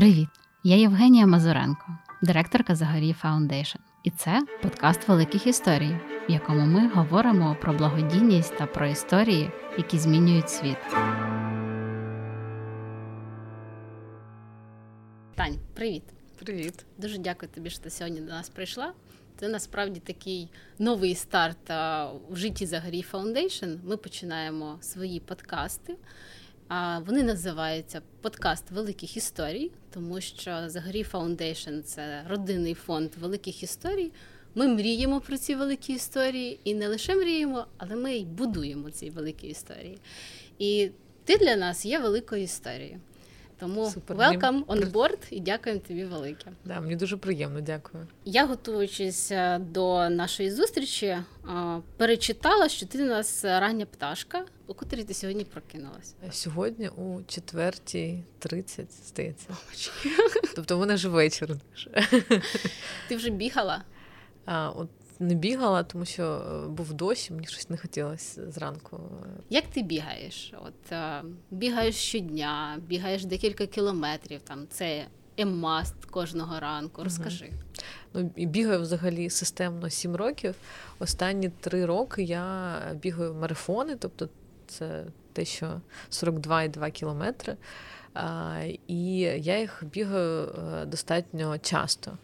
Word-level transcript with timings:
Привіт! 0.00 0.28
Я 0.64 0.76
Євгенія 0.76 1.26
Мазуренко, 1.26 1.98
директорка 2.22 2.74
Zagoriy 2.74 3.12
Foundation. 3.12 3.78
І 4.04 4.10
це 4.10 4.46
подкаст 4.62 5.08
великих 5.08 5.46
історій, 5.46 5.96
в 6.28 6.32
якому 6.32 6.66
ми 6.66 6.88
говоримо 6.88 7.56
про 7.60 7.72
благодійність 7.72 8.56
та 8.56 8.66
про 8.66 8.86
історії, 8.86 9.50
які 9.78 9.98
змінюють 9.98 10.50
світ. 10.50 10.76
Тань, 15.34 15.58
привіт! 15.74 16.02
Привіт! 16.38 16.86
Дуже 16.98 17.18
дякую 17.18 17.52
тобі, 17.52 17.70
що 17.70 17.80
ти 17.80 17.90
сьогодні 17.90 18.20
до 18.20 18.32
нас 18.32 18.48
прийшла. 18.48 18.92
Це 19.36 19.48
насправді 19.48 20.00
такий 20.00 20.48
новий 20.78 21.14
старт 21.14 21.70
в 22.30 22.36
житті 22.36 22.66
Zagoriy 22.66 23.02
Foundation. 23.02 23.70
Ми 23.84 23.96
починаємо 23.96 24.78
свої 24.80 25.20
подкасти. 25.20 25.96
Вони 27.06 27.22
називаються 27.22 28.02
Подкаст 28.20 28.70
великих 28.70 29.16
історій, 29.16 29.70
тому 29.90 30.20
що 30.20 30.62
Zagoriy 30.66 31.02
Foundation 31.02 31.80
це 31.84 32.24
родинний 32.28 32.74
фонд 32.74 33.10
великих 33.20 33.62
історій. 33.62 34.12
Ми 34.54 34.68
мріємо 34.68 35.20
про 35.20 35.36
ці 35.36 35.54
великі 35.54 35.94
історії, 35.94 36.60
і 36.64 36.74
не 36.74 36.88
лише 36.88 37.14
мріємо, 37.14 37.66
але 37.78 37.96
ми 37.96 38.14
й 38.14 38.24
будуємо 38.24 38.90
ці 38.90 39.10
великі 39.10 39.48
історії. 39.48 39.98
І 40.58 40.90
ти 41.24 41.36
для 41.36 41.56
нас 41.56 41.86
є 41.86 41.98
великою 41.98 42.42
історією. 42.42 43.00
Тому 43.60 43.90
Супер. 43.90 44.16
welcome 44.16 44.64
on 44.64 44.90
board 44.92 45.18
і 45.30 45.40
дякуємо 45.40 45.80
тобі 45.88 46.04
велике. 46.04 46.52
Да, 46.64 46.80
Мені 46.80 46.96
дуже 46.96 47.16
приємно, 47.16 47.60
дякую. 47.60 48.06
Я, 48.24 48.46
готуючись 48.46 49.32
е, 49.32 49.58
до 49.58 50.08
нашої 50.08 50.50
зустрічі, 50.50 51.06
е, 51.06 51.24
перечитала, 51.96 52.68
що 52.68 52.86
ти 52.86 53.02
у 53.04 53.06
нас 53.06 53.44
рання 53.44 53.86
пташка. 53.86 54.44
У 54.66 54.74
котрій 54.74 55.04
ти 55.04 55.14
сьогодні 55.14 55.44
прокинулась? 55.44 56.14
Сьогодні 56.30 56.88
у 56.88 57.18
4.30, 57.18 58.84
здається. 59.06 59.48
Тобто 60.56 60.76
в 60.76 60.80
мене 60.80 60.94
вже 60.94 61.08
вечір. 61.08 61.56
Ти 63.08 63.16
вже 63.16 63.30
бігала? 63.30 63.82
А, 64.44 64.70
от 64.70 64.88
не 65.20 65.34
бігала, 65.34 65.82
тому 65.82 66.04
що 66.04 66.24
е, 66.24 66.68
був 66.68 66.92
дощ, 66.92 67.30
мені 67.30 67.46
щось 67.46 67.70
не 67.70 67.76
хотілося 67.76 68.50
зранку. 68.50 69.00
Як 69.50 69.64
ти 69.66 69.82
бігаєш? 69.82 70.52
От 70.66 70.92
е, 70.92 71.22
бігаєш 71.50 71.94
щодня, 71.94 72.78
бігаєш 72.86 73.24
декілька 73.24 73.66
кілометрів. 73.66 74.40
Там 74.40 74.66
це 74.70 75.06
емаст 75.36 76.04
кожного 76.04 76.60
ранку. 76.60 77.04
Розкажи. 77.04 77.50
Ну, 78.14 78.22
бігаю 78.36 78.80
взагалі 78.80 79.30
системно 79.30 79.90
7 79.90 80.16
років. 80.16 80.54
Останні 80.98 81.48
три 81.48 81.86
роки 81.86 82.22
я 82.22 82.76
бігаю 82.94 83.34
марафони, 83.34 83.96
тобто 83.96 84.28
це 84.66 85.04
те, 85.32 85.44
що 85.44 85.80
42,2 86.10 86.90
кілометри. 86.90 87.56
І 88.86 89.18
я 89.20 89.58
їх 89.58 89.82
бігаю 89.92 90.48
е, 90.48 90.86
достатньо 90.86 91.58
часто. 91.58 92.18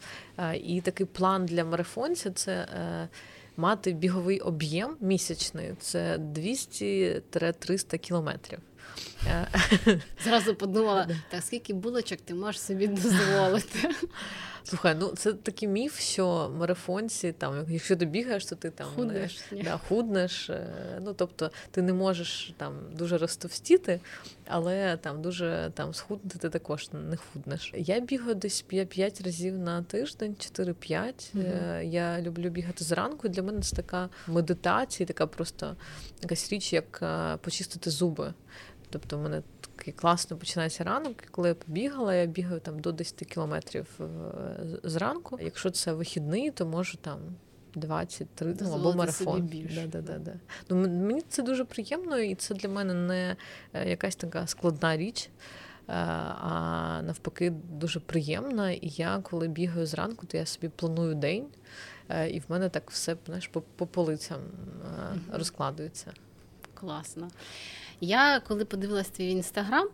І 0.65 0.81
такий 0.81 1.07
план 1.07 1.47
для 1.47 1.65
марафонця 1.65 2.31
це 2.31 2.53
е, 2.53 3.09
мати 3.57 3.93
біговий 3.93 4.41
об'єм 4.41 4.97
місячний 5.01 5.75
це 5.81 6.19
200-300 6.19 7.99
кілометрів. 7.99 8.59
Е, 9.27 9.47
Зразу 10.25 10.55
подумала, 10.55 11.09
так 11.29 11.43
скільки 11.43 11.75
булочок 11.75 12.21
ти 12.21 12.35
можеш 12.35 12.61
собі 12.61 12.87
дозволити. 12.87 13.79
Слухай, 14.69 14.97
ну 15.01 15.09
це 15.09 15.33
такий 15.33 15.69
міф, 15.69 16.01
що 16.01 16.53
марафонці, 16.59 17.33
там, 17.33 17.65
якщо 17.69 17.97
ти 17.97 18.07
бігаєш, 18.07 18.47
то 18.47 18.55
ти 18.55 18.71
там 18.71 18.87
худнеш. 18.95 19.41
Не, 19.53 19.63
да, 19.63 19.81
худнеш. 19.89 20.51
Е, 20.51 20.69
ну, 21.03 21.15
тобто 21.15 21.51
ти 21.71 21.83
не 21.83 21.93
можеш 21.93 22.55
там 22.57 22.73
дуже 22.93 23.19
розтовстіти, 23.19 24.01
але 24.47 24.97
там 24.97 25.23
дуже 25.23 25.71
там 25.75 25.95
схуднути 25.95 26.39
ти 26.39 26.49
також 26.51 26.89
не 26.93 27.17
худнеш. 27.17 27.73
Я 27.77 28.01
бігаю 28.01 28.35
десь 28.35 28.63
5 28.63 29.21
разів 29.21 29.59
на 29.59 29.83
тиждень, 29.83 30.37
4-5. 30.39 30.75
Mm-hmm. 30.75 31.83
Я 31.83 32.21
люблю 32.21 32.51
бігати 32.51 32.85
зранку. 32.85 33.29
Для 33.29 33.43
мене 33.43 33.61
це 33.61 33.77
така 33.77 34.09
медитація, 34.27 35.07
така 35.07 35.27
просто 35.27 35.77
якась 36.23 36.53
річ, 36.53 36.73
як 36.73 36.99
е, 37.03 37.37
почистити 37.37 37.91
зуби. 37.91 38.35
Тобто, 38.99 39.19
в 39.19 39.21
мене 39.21 39.43
такий 39.77 39.93
класно 39.93 40.37
починається 40.37 40.85
ранок. 40.85 41.17
Коли 41.31 41.49
я 41.49 41.55
побігала, 41.55 42.15
я 42.15 42.27
бігаю 42.27 42.61
там 42.61 42.79
до 42.79 42.93
10 42.93 43.15
кілометрів 43.19 43.87
е, 44.01 44.05
зранку. 44.83 45.39
Якщо 45.43 45.71
це 45.71 45.93
вихідний, 45.93 46.51
то 46.51 46.67
можу 46.67 46.99
там. 46.99 47.19
23 47.75 48.57
ну, 48.61 48.75
або 48.75 48.95
марафон. 48.95 49.51
Да, 49.75 49.87
да, 49.87 50.01
да, 50.01 50.19
да. 50.19 50.33
Ну, 50.71 50.77
Мені 50.89 51.21
це 51.29 51.43
дуже 51.43 51.65
приємно, 51.65 52.19
і 52.19 52.35
це 52.35 52.55
для 52.55 52.69
мене 52.69 52.95
не 52.95 53.37
е, 53.73 53.91
якась 53.91 54.17
така 54.17 54.47
складна 54.47 54.97
річ, 54.97 55.29
е, 55.29 55.93
а 56.41 57.01
навпаки, 57.03 57.51
дуже 57.51 58.01
приємна. 58.01 58.71
І 58.71 58.89
я, 58.89 59.19
коли 59.23 59.49
бігаю 59.49 59.87
зранку, 59.87 60.27
то 60.27 60.37
я 60.37 60.47
собі 60.47 60.69
планую 60.69 61.15
день, 61.15 61.47
і 62.31 62.39
в 62.41 62.45
мене 62.49 62.69
так 62.69 62.91
все 62.91 63.17
знаєш, 63.27 63.49
по, 63.49 63.61
по 63.61 63.87
полицям 63.87 64.41
розкладується. 65.33 66.13
Класно. 66.75 67.29
Я 68.01 68.41
коли 68.41 68.65
подивилась 68.65 69.09
твій 69.09 69.31
інстаграм, 69.31 69.89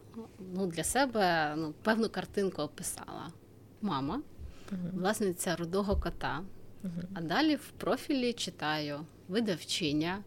ну 0.55 0.67
для 0.67 0.85
себе 0.85 1.55
ну, 1.57 1.75
певну 1.83 2.09
картинку 2.09 2.63
описала. 2.63 3.33
Мама, 3.81 4.23
uh 4.71 5.01
власниця 5.01 5.57
рудого 5.57 5.97
кота. 5.97 6.43
uh 6.85 6.89
А 7.15 7.21
далі 7.21 7.57
в 7.57 7.71
профілі 7.79 8.33
читаю 8.33 9.01
видавчиня, 9.29 10.23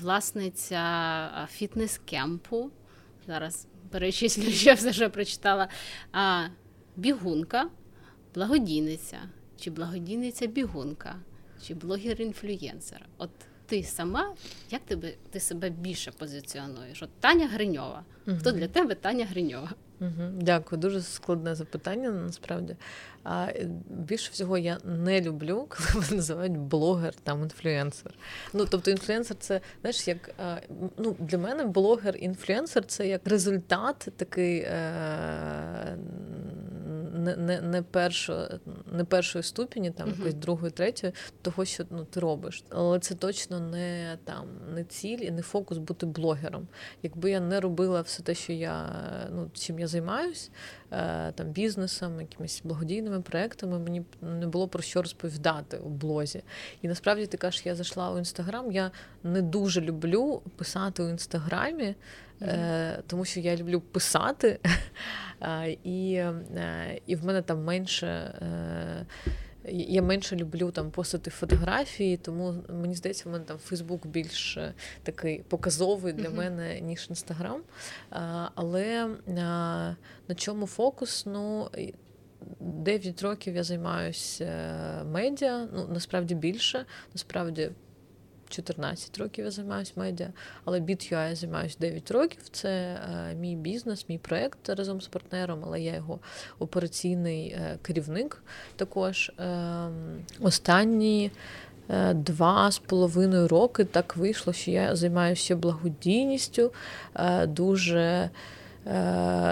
власниця 0.00 1.48
фітнес-кемпу. 1.52 2.70
Зараз 3.26 3.66
перечислю, 3.90 4.42
що 4.50 4.74
все 4.74 4.92
що 4.92 5.10
прочитала. 5.10 5.68
А, 6.12 6.46
Бігунка, 6.96 7.68
благодійниця, 8.34 9.18
чи 9.60 9.70
благодійниця 9.70 10.46
бігунка, 10.46 11.16
чи 11.66 11.74
блогер-інфлюєнсер. 11.74 13.00
От 13.18 13.30
ти 13.68 13.82
сама, 13.82 14.34
як 14.70 14.80
тебе 14.82 15.12
ти 15.30 15.40
себе 15.40 15.70
більше 15.70 16.10
позиціонуєш? 16.10 17.02
От 17.02 17.10
Таня 17.20 17.48
Гриньова. 17.48 18.04
Хто 18.38 18.52
для 18.52 18.68
тебе 18.68 18.94
Таня 18.94 19.24
Гриньова? 19.24 19.70
Угу, 20.00 20.30
Дякую, 20.40 20.80
дуже 20.80 21.02
складне 21.02 21.54
запитання 21.54 22.10
насправді. 22.10 22.76
А 23.24 23.46
е, 23.46 23.68
більше 23.90 24.30
всього 24.32 24.58
я 24.58 24.78
не 24.84 25.20
люблю, 25.20 25.66
коли 25.68 25.88
мене 26.04 26.16
називають 26.16 26.58
блогер 26.58 27.14
там 27.14 27.42
інфлюенсер. 27.42 28.14
Ну 28.52 28.66
тобто, 28.70 28.90
інфлюенсер 28.90 29.36
це 29.40 29.60
знаєш, 29.80 30.08
як 30.08 30.30
ну 30.98 31.16
для 31.18 31.38
мене 31.38 31.64
блогер-інфлюенсер 31.64 32.84
це 32.86 33.08
як 33.08 33.26
результат 33.26 34.08
такий 34.16 34.58
е, 34.58 35.96
не 37.18 37.36
не, 37.36 37.60
не, 37.60 37.82
не 38.92 39.04
першої 39.04 39.42
ступені, 39.42 39.90
там 39.90 40.08
якоїсь 40.08 40.34
другої, 40.34 40.72
третьої, 40.72 41.12
того, 41.42 41.64
що 41.64 41.84
ну, 41.90 42.04
ти 42.04 42.20
робиш. 42.20 42.64
Але 42.70 42.98
це 42.98 43.14
точно 43.14 43.60
не 43.60 44.18
там 44.24 44.46
не 44.74 44.84
ціль 44.84 45.18
і 45.18 45.30
не 45.30 45.42
фокус 45.42 45.78
бути 45.78 46.06
блогером. 46.06 46.68
Якби 47.02 47.30
я 47.30 47.40
не 47.40 47.60
робила 47.60 48.00
все 48.00 48.22
те, 48.22 48.34
що 48.34 48.52
я 48.52 48.88
ну 49.32 49.50
чим 49.52 49.78
я 49.78 49.86
займаюсь, 49.86 50.50
е, 50.90 51.32
там 51.32 51.46
бізнесом, 51.46 52.20
якимись 52.20 52.62
благодійними 52.64 53.20
проектами, 53.20 53.78
мені 53.78 54.02
не 54.22 54.46
було 54.46 54.68
про 54.68 54.82
що 54.82 55.02
розповідати 55.02 55.78
у 55.78 55.88
блозі. 55.88 56.42
І 56.82 56.88
насправді 56.88 57.26
ти 57.26 57.36
кажеш, 57.36 57.66
я 57.66 57.74
зайшла 57.74 58.10
у 58.10 58.18
інстаграм. 58.18 58.72
Я 58.72 58.90
не 59.22 59.42
дуже 59.42 59.80
люблю 59.80 60.42
писати 60.56 61.02
у 61.02 61.08
інстаграмі. 61.08 61.94
Mm-hmm. 62.40 63.02
Тому 63.06 63.24
що 63.24 63.40
я 63.40 63.56
люблю 63.56 63.80
писати, 63.80 64.60
і 65.84 66.12
е, 66.14 67.00
і 67.06 67.16
в 67.16 67.24
мене 67.24 67.42
там 67.42 67.64
менше. 67.64 68.34
Я 69.70 70.02
менше 70.02 70.36
люблю 70.36 70.70
там 70.70 70.90
постати 70.90 71.30
фотографії, 71.30 72.16
тому 72.16 72.54
мені 72.68 72.94
здається, 72.94 73.28
в 73.28 73.32
мене 73.32 73.44
там 73.44 73.58
Фейсбук 73.58 74.06
більш 74.06 74.58
такий 75.02 75.42
показовий 75.48 76.12
для 76.12 76.28
mm-hmm. 76.28 76.36
мене, 76.36 76.80
ніж 76.80 77.06
Інстаграм. 77.10 77.60
Але 78.54 79.08
на 79.26 80.34
чому 80.36 80.66
фокус? 80.66 81.26
Ну, 81.26 81.70
9 82.60 83.22
років 83.22 83.56
я 83.56 83.62
займаюся 83.62 84.50
медіа, 85.12 85.68
ну 85.72 85.88
насправді 85.88 86.34
більше, 86.34 86.84
насправді 87.14 87.70
14 88.48 89.18
років 89.18 89.44
я 89.44 89.50
займаюся 89.50 89.92
медіа, 89.96 90.28
але 90.64 90.80
BitUI 90.80 91.28
я 91.28 91.34
займаюся 91.34 91.76
9 91.80 92.10
років. 92.10 92.40
Це 92.50 92.68
е, 92.70 93.34
мій 93.34 93.56
бізнес, 93.56 94.08
мій 94.08 94.18
проєкт 94.18 94.68
разом 94.68 95.00
з 95.00 95.06
партнером, 95.06 95.60
але 95.66 95.80
я 95.80 95.94
його 95.94 96.18
операційний 96.58 97.48
е, 97.48 97.78
керівник 97.82 98.42
також. 98.76 99.32
Е, 99.40 99.88
останні 100.40 101.30
е, 101.90 102.14
Два 102.14 102.70
з 102.70 102.78
половиною 102.78 103.48
роки 103.48 103.84
так 103.84 104.16
вийшло, 104.16 104.52
що 104.52 104.70
я 104.70 104.96
займаюся 104.96 105.56
благодійністю, 105.56 106.72
дуже 107.46 108.30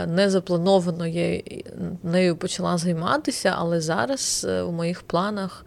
незаплановано 0.07 1.07
я 1.07 1.43
нею 2.03 2.37
почала 2.37 2.79
займатися, 2.79 3.55
але 3.57 3.81
зараз 3.81 4.47
у 4.69 4.73
моїх 4.73 5.03
планах 5.03 5.65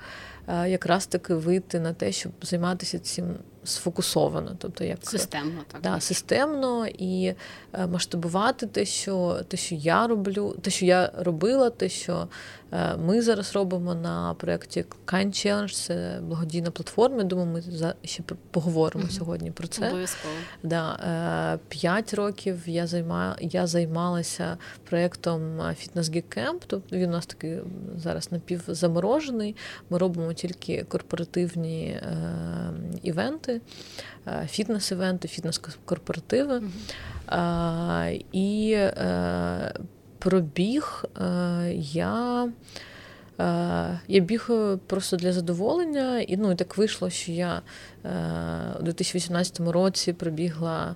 якраз 0.50 1.08
таки 1.08 1.34
вийти 1.34 1.80
на 1.80 1.94
те, 1.94 2.12
щоб 2.12 2.32
займатися 2.42 3.00
цим 3.00 3.36
сфокусовано, 3.64 4.56
тобто 4.58 4.84
як 4.84 4.98
системно, 5.02 5.62
так 5.72 5.82
да, 5.82 6.00
системно 6.00 6.88
і 6.88 7.34
е, 7.74 7.88
масштабувати 7.88 8.68
те, 8.68 8.86
що 8.86 9.40
те, 9.48 9.58
що 9.58 9.76
я 9.76 10.08
роблю, 10.08 10.56
те, 10.62 10.72
що 10.72 10.86
я 10.86 11.12
робила, 11.18 11.70
те, 11.70 11.90
що 11.90 12.28
е, 12.72 12.98
ми 12.98 13.22
зараз 13.22 13.56
робимо 13.56 13.96
на 13.96 14.34
проєкті 14.34 14.86
Kind 15.06 15.28
Challenge, 15.28 15.86
це 15.86 16.20
благодійна 16.22 16.72
платформа. 16.72 17.24
Думаю, 17.24 17.48
ми 17.48 17.94
ще 18.04 18.24
поговоримо 18.52 19.04
mm-hmm. 19.04 19.12
сьогодні 19.12 19.52
про 19.52 19.68
це. 19.68 19.88
Обов'язково. 19.88 20.34
Да, 20.64 20.94
е, 20.94 21.60
П'ять 21.68 22.14
років 22.14 22.64
я 22.66 22.88
займаю, 22.88 23.36
я 23.40 23.68
займалася 23.68 24.58
проєктом 24.90 25.60
Fitness 25.60 26.04
Geek 26.04 26.38
Camp, 26.38 26.62
тобто 26.68 26.96
він 26.96 27.10
у 27.10 27.12
нас 27.12 27.26
такий 27.26 27.58
зараз 27.98 28.32
напівзаморожений. 28.32 29.56
Ми 29.90 29.98
робимо 29.98 30.34
тільки 30.34 30.84
корпоративні 30.84 31.86
е, 31.88 32.30
івенти, 33.50 33.62
е, 34.28 34.48
фітнес-івенти, 34.50 35.28
фітнес-корпоративи. 35.28 36.62
І 38.32 38.72
е, 38.76 39.74
пробіг 40.20 41.06
е, 41.22 41.74
я. 41.94 42.50
Я 44.08 44.20
бігаю 44.20 44.78
просто 44.88 45.18
для 45.18 45.34
задоволення, 45.34 46.20
і 46.20 46.38
ну 46.38 46.52
і 46.52 46.56
так 46.56 46.78
вийшло, 46.78 47.10
що 47.10 47.32
я 47.32 47.62
у 48.80 48.84
2018 48.84 49.60
році 49.60 50.14
пробігла 50.14 50.96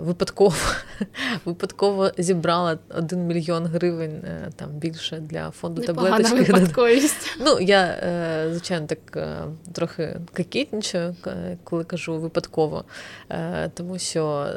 Випадково 0.00 0.54
випадково 1.44 2.10
зібрала 2.18 2.78
один 2.96 3.26
мільйон 3.26 3.66
гривень 3.66 4.22
е, 4.24 4.50
там 4.56 4.70
більше 4.70 5.18
для 5.18 5.50
фонду 5.50 5.82
таблеточки. 5.82 6.34
випадковість. 6.52 7.36
Ну, 7.40 7.60
я, 7.60 7.82
е, 7.82 8.48
звичайно, 8.50 8.86
так 8.86 8.98
е, 9.16 9.36
трохи 9.72 10.20
кокетничаю, 10.36 11.16
коли 11.64 11.84
кажу 11.84 12.18
випадково. 12.18 12.84
Тому 13.74 13.98
що 13.98 14.48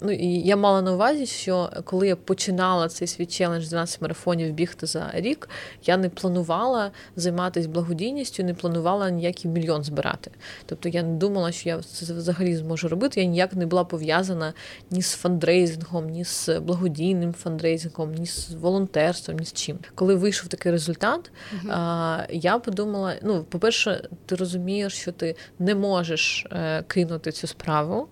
ну, 0.00 0.12
я 0.42 0.56
мала 0.56 0.82
на 0.82 0.92
увазі, 0.92 1.26
що 1.26 1.70
коли 1.84 2.08
я 2.08 2.16
починала 2.16 2.88
цей 2.88 3.08
свій 3.08 3.26
челендж 3.26 3.68
12 3.68 4.02
марафонів 4.02 4.52
бігти 4.52 4.86
за 4.86 5.10
рік, 5.14 5.48
я 5.84 5.96
не 5.96 6.08
планувала 6.08 6.90
займатися 7.16 7.68
благодійністю, 7.68 8.44
не 8.44 8.54
планувала 8.54 9.10
ніякий 9.10 9.50
мільйон 9.50 9.84
збирати. 9.84 10.30
Тобто 10.66 10.88
я 10.88 11.02
не 11.02 11.16
думала, 11.16 11.52
що 11.52 11.68
я 11.68 11.80
це 11.80 12.12
взагалі 12.12 12.56
зможу 12.56 12.88
робити. 12.88 13.20
Я 13.20 13.26
ніяк 13.26 13.54
не 13.54 13.66
була 13.66 13.84
пов'язана 13.90 14.52
ні 14.90 15.02
з 15.02 15.12
фандрейзингом, 15.14 16.08
ні 16.08 16.24
з 16.24 16.48
благодійним 16.60 17.32
фандрейзингом, 17.32 18.14
ні 18.14 18.26
з 18.26 18.50
волонтерством, 18.50 19.38
ні 19.38 19.44
з 19.44 19.52
чим. 19.52 19.78
Коли 19.94 20.14
вийшов 20.14 20.48
такий 20.48 20.72
результат, 20.72 21.30
uh 21.52 21.70
а, 21.70 22.26
я 22.30 22.58
подумала: 22.58 23.14
ну, 23.22 23.44
по-перше, 23.44 24.08
ти 24.26 24.34
розумієш, 24.36 24.92
що 24.92 25.12
ти 25.12 25.36
не 25.58 25.74
можеш 25.74 26.46
е, 26.52 26.82
кинути 26.82 27.32
цю 27.32 27.46
справу. 27.46 28.08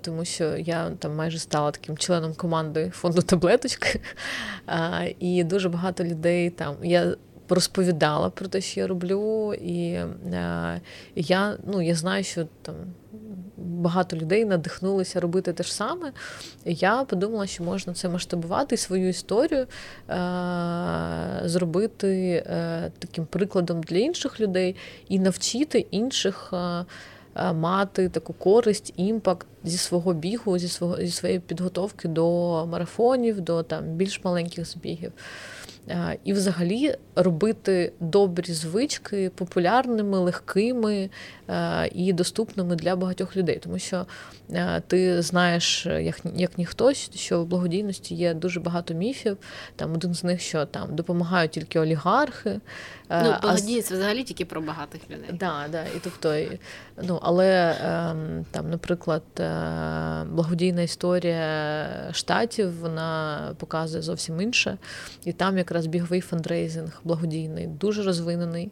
Тому 0.00 0.24
що 0.24 0.56
я 0.56 0.90
там 0.90 1.16
майже 1.16 1.38
стала 1.38 1.70
таким 1.70 1.96
членом 1.96 2.34
команди 2.34 2.90
фонду 2.94 3.22
таблеточки, 3.22 4.00
і 5.18 5.44
дуже 5.44 5.68
багато 5.68 6.04
людей 6.04 6.50
там. 6.50 6.76
Я 6.82 7.14
розповідала 7.48 8.30
про 8.30 8.48
те, 8.48 8.60
що 8.60 8.80
я 8.80 8.86
роблю, 8.86 9.54
і 9.54 10.00
я 11.14 11.56
ну, 11.66 11.82
я 11.82 11.94
знаю, 11.94 12.24
що 12.24 12.46
там 12.62 12.74
багато 13.60 14.16
людей 14.16 14.44
надихнулися 14.44 15.20
робити 15.20 15.52
те 15.52 15.62
ж 15.62 15.74
саме. 15.74 16.12
Я 16.64 17.04
подумала, 17.04 17.46
що 17.46 17.64
можна 17.64 17.94
це 17.94 18.08
масштабувати 18.08 18.74
і 18.74 18.78
свою 18.78 19.08
історію 19.08 19.66
е- 20.10 21.42
зробити 21.44 22.42
е- 22.46 22.90
таким 22.98 23.26
прикладом 23.26 23.82
для 23.82 23.96
інших 23.96 24.40
людей 24.40 24.76
і 25.08 25.18
навчити 25.18 25.78
інших. 25.90 26.50
Е- 26.52 26.84
Мати 27.54 28.08
таку 28.08 28.32
користь, 28.32 28.92
імпакт 28.96 29.46
зі 29.64 29.78
свого 29.78 30.12
бігу, 30.12 30.58
зі 30.58 30.68
свого 30.68 30.96
зі 30.96 31.10
своєї 31.10 31.40
підготовки 31.40 32.08
до 32.08 32.66
марафонів, 32.66 33.40
до 33.40 33.62
там 33.62 33.84
більш 33.84 34.24
маленьких 34.24 34.66
збігів. 34.68 35.12
І, 36.24 36.32
взагалі, 36.32 36.94
робити 37.16 37.92
добрі 38.00 38.52
звички 38.52 39.30
популярними, 39.34 40.18
легкими 40.18 41.10
і 41.92 42.12
доступними 42.12 42.76
для 42.76 42.96
багатьох 42.96 43.36
людей, 43.36 43.58
тому 43.62 43.78
що 43.78 44.06
ти 44.86 45.22
знаєш, 45.22 45.86
як 45.86 46.20
як 46.34 46.58
ніхто, 46.58 46.92
що 46.94 47.42
в 47.42 47.46
благодійності 47.46 48.14
є 48.14 48.34
дуже 48.34 48.60
багато 48.60 48.94
міфів. 48.94 49.36
Там 49.76 49.92
один 49.92 50.14
з 50.14 50.24
них, 50.24 50.40
що 50.40 50.66
там 50.66 50.96
допомагають 50.96 51.50
тільки 51.50 51.80
олігархи. 51.80 52.60
Ну, 53.10 53.34
благодійність 53.42 53.88
це 53.88 53.94
взагалі 53.94 54.22
тільки 54.22 54.44
про 54.44 54.60
багатих 54.60 55.00
людей. 55.10 55.30
Да, 55.32 55.66
да, 55.72 55.82
і 55.82 56.00
тобто, 56.04 56.36
ну, 57.02 57.18
але 57.22 57.76
ем, 57.80 58.44
там, 58.50 58.70
наприклад, 58.70 59.22
е, 59.40 60.24
благодійна 60.24 60.82
історія 60.82 61.88
штатів 62.12 62.80
вона 62.80 63.54
показує 63.58 64.02
зовсім 64.02 64.40
інше. 64.40 64.78
І 65.24 65.32
там 65.32 65.58
якраз 65.58 65.86
біговий 65.86 66.20
фандрейзинг 66.20 67.00
благодійний, 67.04 67.66
дуже 67.66 68.02
розвинений. 68.02 68.70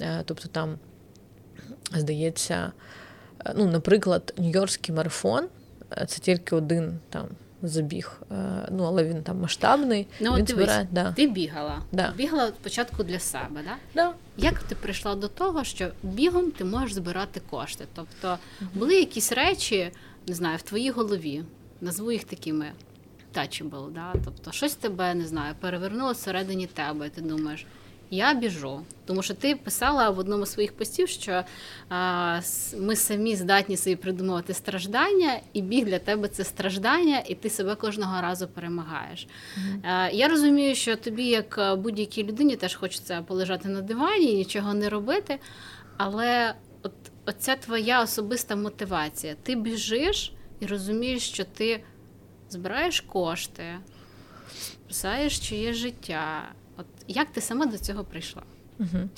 Е, 0.00 0.22
тобто 0.24 0.48
там, 0.48 0.78
здається, 1.94 2.72
е, 3.46 3.52
ну, 3.56 3.66
наприклад, 3.66 4.34
Нью-Йоркський 4.38 4.92
марафон 4.92 5.48
це 6.06 6.20
тільки 6.20 6.56
один 6.56 6.98
там 7.08 7.26
забіг. 7.62 8.20
Е, 8.30 8.68
ну, 8.70 8.84
але 8.84 9.04
він 9.04 9.22
там 9.22 9.40
масштабний. 9.40 10.06
Ну, 10.20 10.34
він 10.34 10.44
дивись, 10.44 10.64
збирає, 10.64 10.88
да. 10.90 11.12
Ти 11.12 11.26
бігала. 11.26 11.82
Да. 11.92 12.12
Бігала 12.16 12.48
спочатку 12.48 13.04
для 13.04 13.18
себе, 13.18 13.60
да? 13.64 13.76
Да. 13.94 14.14
Як 14.36 14.58
ти 14.58 14.74
прийшла 14.74 15.14
до 15.14 15.28
того, 15.28 15.64
що 15.64 15.88
бігом 16.02 16.50
ти 16.50 16.64
можеш 16.64 16.94
збирати 16.94 17.40
кошти? 17.50 17.84
Тобто 17.94 18.38
були 18.74 18.94
якісь 18.94 19.32
речі, 19.32 19.90
не 20.26 20.34
знаю, 20.34 20.58
в 20.58 20.62
твоїй 20.62 20.90
голові, 20.90 21.44
назву 21.80 22.12
їх 22.12 22.24
такими 22.24 22.66
touchable, 23.34 23.92
да? 23.92 24.14
Тобто 24.24 24.52
щось 24.52 24.74
тебе 24.74 25.14
не 25.14 25.26
знаю, 25.26 25.54
перевернуло 25.60 26.12
всередині 26.12 26.66
тебе, 26.66 27.06
і 27.06 27.10
ти 27.10 27.20
думаєш. 27.20 27.66
Я 28.10 28.34
біжу, 28.34 28.80
тому 29.04 29.22
що 29.22 29.34
ти 29.34 29.56
писала 29.56 30.10
в 30.10 30.18
одному 30.18 30.46
з 30.46 30.52
своїх 30.52 30.72
постів, 30.72 31.08
що 31.08 31.44
а, 31.88 32.40
ми 32.78 32.96
самі 32.96 33.36
здатні 33.36 33.76
собі 33.76 33.96
придумувати 33.96 34.54
страждання, 34.54 35.40
і 35.52 35.62
біг 35.62 35.84
для 35.84 35.98
тебе 35.98 36.28
це 36.28 36.44
страждання, 36.44 37.22
і 37.26 37.34
ти 37.34 37.50
себе 37.50 37.74
кожного 37.74 38.20
разу 38.22 38.48
перемагаєш. 38.48 39.26
Mm-hmm. 39.26 39.80
А, 39.82 40.08
я 40.08 40.28
розумію, 40.28 40.74
що 40.74 40.96
тобі, 40.96 41.24
як 41.24 41.78
будь-якій 41.78 42.24
людині, 42.24 42.56
теж 42.56 42.74
хочеться 42.74 43.22
полежати 43.22 43.68
на 43.68 43.80
дивані 43.80 44.32
і 44.32 44.36
нічого 44.36 44.74
не 44.74 44.88
робити. 44.88 45.38
Але 45.96 46.54
от 46.82 46.92
оця 47.26 47.56
твоя 47.56 48.02
особиста 48.02 48.56
мотивація, 48.56 49.36
ти 49.42 49.54
біжиш 49.54 50.32
і 50.60 50.66
розумієш, 50.66 51.28
що 51.28 51.44
ти 51.44 51.84
збираєш 52.50 53.00
кошти, 53.00 53.64
спасаєш 54.86 55.38
чиє 55.38 55.72
життя. 55.72 56.42
Як 57.08 57.32
ти 57.32 57.40
сама 57.40 57.66
до 57.66 57.78
цього 57.78 58.04
прийшла? 58.04 58.42
Угу. 58.80 59.08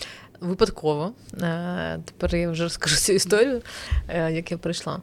Випадково. 0.40 1.12
Е, 1.42 2.00
тепер 2.04 2.36
я 2.36 2.50
вже 2.50 2.62
розкажу 2.62 2.96
цю 2.96 3.12
історію, 3.12 3.62
е, 4.08 4.32
як 4.32 4.50
я 4.50 4.58
прийшла. 4.58 5.00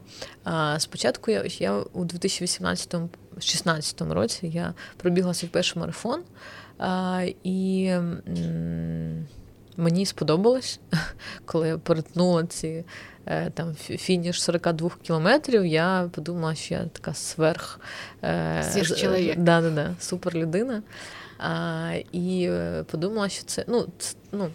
Спочатку 0.78 1.30
я 1.30 1.44
я 1.58 1.78
у 1.78 2.04
2018-16 2.04 4.12
році 4.12 4.46
я 4.46 4.74
пробігла 4.96 5.34
свій 5.34 5.48
перший 5.48 5.80
марафон, 5.80 6.22
і 7.44 7.92
мені 9.76 10.06
сподобалось, 10.06 10.80
коли 11.44 11.68
я 11.68 11.78
перетнула 11.78 12.46
ці 12.46 12.84
е, 13.26 13.50
там 13.50 13.74
фініш 13.74 14.42
42 14.42 14.90
кілометрів, 15.02 15.66
я 15.66 16.10
подумала, 16.12 16.54
що 16.54 16.74
я 16.74 16.84
така 16.84 17.14
сверх 17.14 17.80
чоловік. 18.96 19.38
Да, 19.38 19.60
да, 19.60 19.70
да, 19.70 19.94
супер 20.00 20.34
людина. 20.34 20.82
А, 21.38 21.92
І 22.12 22.48
е, 22.50 22.84
подумала, 22.90 23.28
що 23.28 23.44
це 23.44 23.64
ну, 23.68 23.86
ну, 24.32 24.50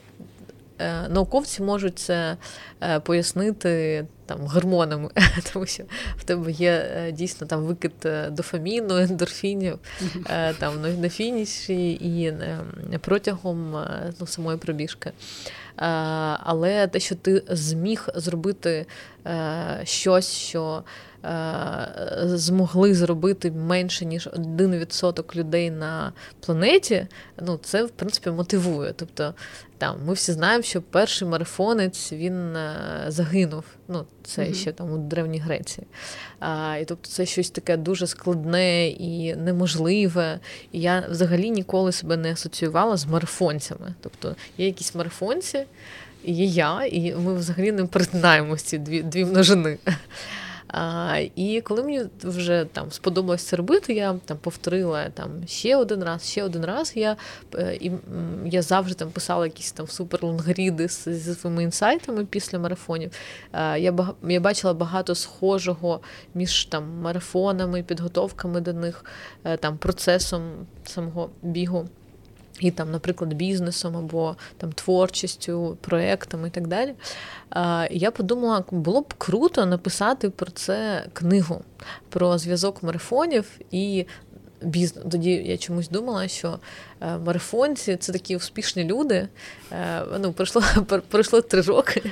е, 0.80 1.08
науковці 1.10 1.62
можуть 1.63 2.00
це 2.00 2.38
е, 2.82 3.00
пояснити 3.00 4.06
там 4.25 4.40
гормонами, 4.42 5.10
тому 5.54 5.66
що 5.66 5.84
в 6.18 6.24
тебе 6.24 6.52
є 6.52 7.08
дійсно 7.13 7.48
там 7.48 7.63
викид 7.63 7.94
дофаміну, 8.30 8.98
ендорфінів 8.98 9.80
там 10.60 11.02
на 11.02 11.10
фініші 11.10 11.92
і 11.92 12.34
протягом 13.02 13.86
ну, 14.20 14.28
самої 14.28 14.58
пробіжки. 14.58 15.12
Але 15.75 16.88
те, 16.88 17.00
що 17.00 17.15
ти 17.15 17.44
зміг 17.48 18.08
зробити 18.15 18.86
щось, 19.84 20.32
що 20.32 20.84
Е, 21.25 21.88
змогли 22.24 22.94
зробити 22.94 23.51
менше 23.51 24.06
ніж 24.06 24.27
1% 24.27 25.36
людей 25.36 25.72
на 25.72 26.13
планеті, 26.39 27.08
ну 27.42 27.60
це 27.63 27.84
в 27.84 27.89
принципі 27.89 28.30
мотивує. 28.32 28.94
Тобто 28.96 29.34
там 29.77 29.98
ми 30.06 30.13
всі 30.13 30.32
знаємо, 30.32 30.63
що 30.63 30.82
перший 30.82 31.27
марафонець 31.27 32.13
він 32.13 32.56
е, 32.56 33.06
загинув. 33.08 33.63
Ну, 33.88 34.06
це 34.24 34.42
mm-hmm. 34.42 34.54
ще 34.54 34.72
там 34.72 34.92
у 34.92 34.98
Древній 34.98 35.40
Греції. 35.40 35.88
А, 36.40 36.78
І 36.82 36.86
тобто 36.86 37.10
це 37.10 37.25
щось 37.25 37.50
таке 37.50 37.78
дуже 37.78 38.08
складне 38.08 38.88
і 38.88 39.36
неможливе. 39.36 40.40
І 40.72 40.82
я 40.82 41.08
взагалі 41.10 41.52
ніколи 41.52 41.92
себе 41.92 42.18
не 42.18 42.32
асоціювала 42.32 42.98
з 42.98 43.06
марафонцями. 43.06 43.94
Тобто 44.02 44.36
є 44.58 44.66
якісь 44.66 44.96
марафонці 44.96 45.66
є 46.24 46.46
я, 46.46 46.86
і 46.86 47.16
ми 47.16 47.34
взагалі 47.34 47.72
не 47.72 47.86
перетинаємося 47.86 48.66
ці 48.66 48.78
дві 48.78 49.02
дві 49.02 49.25
множини. 49.25 49.78
А, 50.74 51.20
І 51.36 51.62
коли 51.62 51.84
мені 51.84 52.01
вже 52.24 52.65
там 52.72 52.92
сподобалось 52.92 53.44
це 53.44 53.56
робити, 53.56 53.94
я 53.94 54.15
там 54.25 54.38
повторила 54.38 55.10
там 55.10 55.30
ще 55.48 55.75
один 55.75 56.03
раз, 56.03 56.30
ще 56.30 56.44
один 56.44 56.65
раз. 56.65 56.94
Я 56.96 57.18
е, 57.56 57.77
і 57.82 57.92
я 58.46 58.62
завжди 58.62 58.94
там 58.96 59.10
писала 59.10 59.46
якісь 59.46 59.72
там 59.72 59.88
суперлонгріди 59.88 60.88
зі 60.88 61.36
своїми 61.36 61.63
інсайтами 61.63 62.25
після 62.25 62.60
марафонів. 62.60 63.12
Я 63.53 64.13
я 64.24 64.39
бачила 64.39 64.74
багато 64.74 65.15
схожого 65.15 66.00
між 66.34 66.65
там 66.65 67.01
марафонами, 67.01 67.84
підготовками 67.84 68.62
до 68.62 68.74
них, 68.74 69.06
е, 69.44 69.58
там 69.58 69.77
процесом 69.77 70.42
самого 70.84 71.30
бігу 71.42 71.88
і 72.60 72.72
там, 72.72 72.92
наприклад, 72.92 73.34
бізнесом 73.34 73.98
або 73.98 74.36
там 74.58 74.72
творчістю, 74.72 75.78
проектами 75.82 76.48
і 76.48 76.52
так 76.52 76.68
далі. 76.68 76.94
Я 77.92 78.12
подумала, 78.12 78.64
було 78.72 79.02
б 79.02 79.14
круто 79.18 79.66
написати 79.66 80.30
про 80.30 80.52
це 80.52 81.06
книгу, 81.14 81.62
про 82.10 82.38
зв'язок 82.38 82.84
марафонів 82.84 83.52
і 83.72 84.06
бізнес. 84.63 85.05
Тоді 85.12 85.32
я 85.32 85.58
чомусь 85.58 85.89
думала, 85.89 86.27
що 86.27 86.60
е, 87.01 87.17
марафонці 87.17 87.96
це 87.96 88.12
такі 88.12 88.36
успішні 88.36 88.84
люди. 88.84 89.27
Е, 89.72 90.01
ну, 90.20 90.34
Пройшло 90.34 90.62
пройшло 91.10 91.41
три 91.41 91.62
роки. 91.62 92.03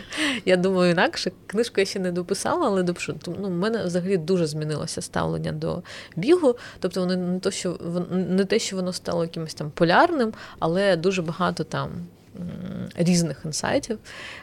Я 0.46 0.58
думаю, 0.58 0.91
інакше 0.91 1.31
книжку 1.48 1.79
я 1.79 1.86
ще 1.86 2.00
не 2.00 2.12
дописала, 2.12 2.67
але 2.67 2.84
допишу. 2.84 3.15
Ну, 3.27 3.48
в 3.48 3.51
мене 3.51 3.84
взагалі 3.84 4.17
дуже 4.17 4.48
змінилося 4.48 5.01
ставлення 5.01 5.51
до 5.51 5.81
бігу. 6.15 6.55
Тобто, 6.79 7.00
воно 7.00 7.15
не 7.15 7.39
то, 7.39 7.51
що 7.51 7.77
не 8.12 8.46
те, 8.46 8.60
що 8.60 8.75
воно 8.75 8.93
стало 8.93 9.24
якимось 9.24 9.53
там 9.53 9.72
полярним, 9.72 10.34
але 10.60 10.96
дуже 10.96 11.22
багато 11.22 11.63
там. 11.63 11.89
Різних 12.96 13.41
інсайтів, 13.46 14.00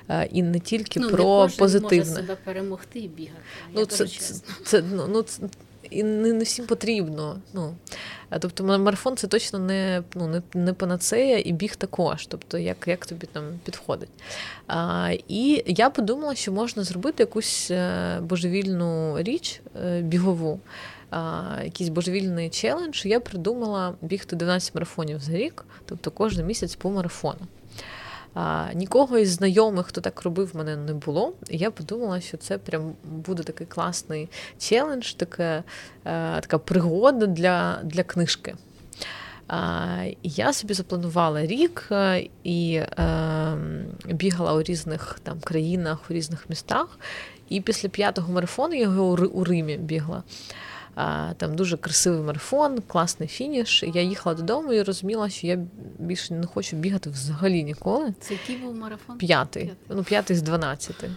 е, 0.08 0.28
і 0.32 0.42
не 0.42 0.60
тільки 0.60 1.00
ну, 1.00 1.10
про 1.10 1.46
не 1.46 1.56
позитивне. 1.58 1.98
може 1.98 2.20
себе 2.20 2.36
перемогти 2.44 2.98
і 2.98 3.08
бігати. 3.08 3.40
Ну, 3.74 3.84
це, 3.84 4.06
це, 4.06 4.34
це, 4.64 4.82
ну, 4.92 5.06
ну, 5.08 5.24
і 5.90 6.02
не, 6.02 6.38
всім 6.38 6.66
потрібно. 6.66 7.40
Ну. 7.52 7.75
Тобто 8.40 8.64
марафон 8.64 9.16
це 9.16 9.26
точно 9.26 9.59
не 9.59 10.02
ну, 10.14 10.28
не, 10.28 10.42
не 10.54 10.73
панацея, 10.73 11.42
і 11.45 11.52
біг 11.52 11.76
також, 11.76 12.26
тобто 12.26 12.59
як 12.59 12.88
як 12.88 13.07
тобі 13.07 13.26
там 13.33 13.45
підходить. 13.64 14.09
А, 14.66 15.11
І 15.28 15.64
я 15.66 15.90
подумала, 15.90 16.35
що 16.35 16.52
можна 16.52 16.85
зробити 16.85 17.23
якусь 17.23 17.71
е, 17.71 18.18
божевільну 18.21 19.23
річ 19.23 19.61
е, 19.85 20.00
бігову, 20.00 20.61
а, 21.11 21.42
якийсь 21.64 21.90
божевільний 21.90 22.50
челендж. 22.50 23.07
Я 23.07 23.21
придумала 23.21 23.95
бігти 24.02 24.37
12 24.37 24.75
марафонів 24.75 25.21
за 25.21 25.33
рік, 25.33 25.64
тобто 25.87 26.11
кожен 26.11 26.47
місяць 26.47 26.75
по 26.75 26.90
марафону. 26.90 27.40
А, 28.35 28.66
Нікого 28.75 29.18
із 29.18 29.30
знайомих, 29.30 29.87
хто 29.87 30.00
так 30.00 30.23
робив, 30.23 30.50
в 30.52 30.56
мене 30.56 30.76
не 30.76 30.94
було. 30.94 31.32
І 31.50 31.56
я 31.56 31.70
подумала, 31.70 32.20
що 32.20 32.37
це 32.37 32.58
прям 32.58 32.92
буде 33.04 33.42
такий 33.42 33.66
класний 33.66 34.28
челендж, 34.58 35.12
таке, 35.12 35.62
е, 36.04 36.40
така 36.40 36.58
пригода 36.58 37.26
для, 37.26 37.80
для 37.82 38.02
книжки. 38.02 38.54
А, 39.49 40.04
Я 40.23 40.52
собі 40.52 40.75
запланувала 40.75 41.47
рік 41.47 41.88
е, 41.90 42.26
і 42.44 42.75
е, 42.75 43.58
бігала 44.06 44.54
у 44.54 44.62
різних 44.62 45.20
там 45.23 45.40
країнах, 45.40 45.99
у 46.11 46.14
різних 46.14 46.50
містах. 46.50 46.99
І 47.49 47.61
після 47.61 47.88
п'ятого 47.88 48.32
марафону 48.32 48.75
я 48.75 48.82
його 48.82 49.04
у 49.32 49.44
Римі 49.44 49.76
бігла. 49.76 50.23
Там 51.37 51.57
дуже 51.57 51.76
красивий 51.76 52.21
марафон, 52.21 52.78
класний 52.87 53.28
фініш. 53.28 53.83
Я 53.83 54.02
їхала 54.02 54.37
додому 54.37 54.73
і 54.73 54.83
розуміла, 54.83 55.28
що 55.28 55.47
я 55.47 55.59
більше 55.99 56.35
не 56.35 56.47
хочу 56.47 56.76
бігати 56.76 57.11
взагалі 57.11 57.64
ніколи. 57.64 58.14
Це 58.21 58.35
який 58.35 58.57
був 58.57 58.75
марафон? 58.75 59.19
П'ятий. 59.19 59.64
П'ятий. 59.64 59.97
Ну, 59.97 60.05
п'ятий 60.05 60.37
з 60.37 60.43
дванадцяти. 60.43 61.11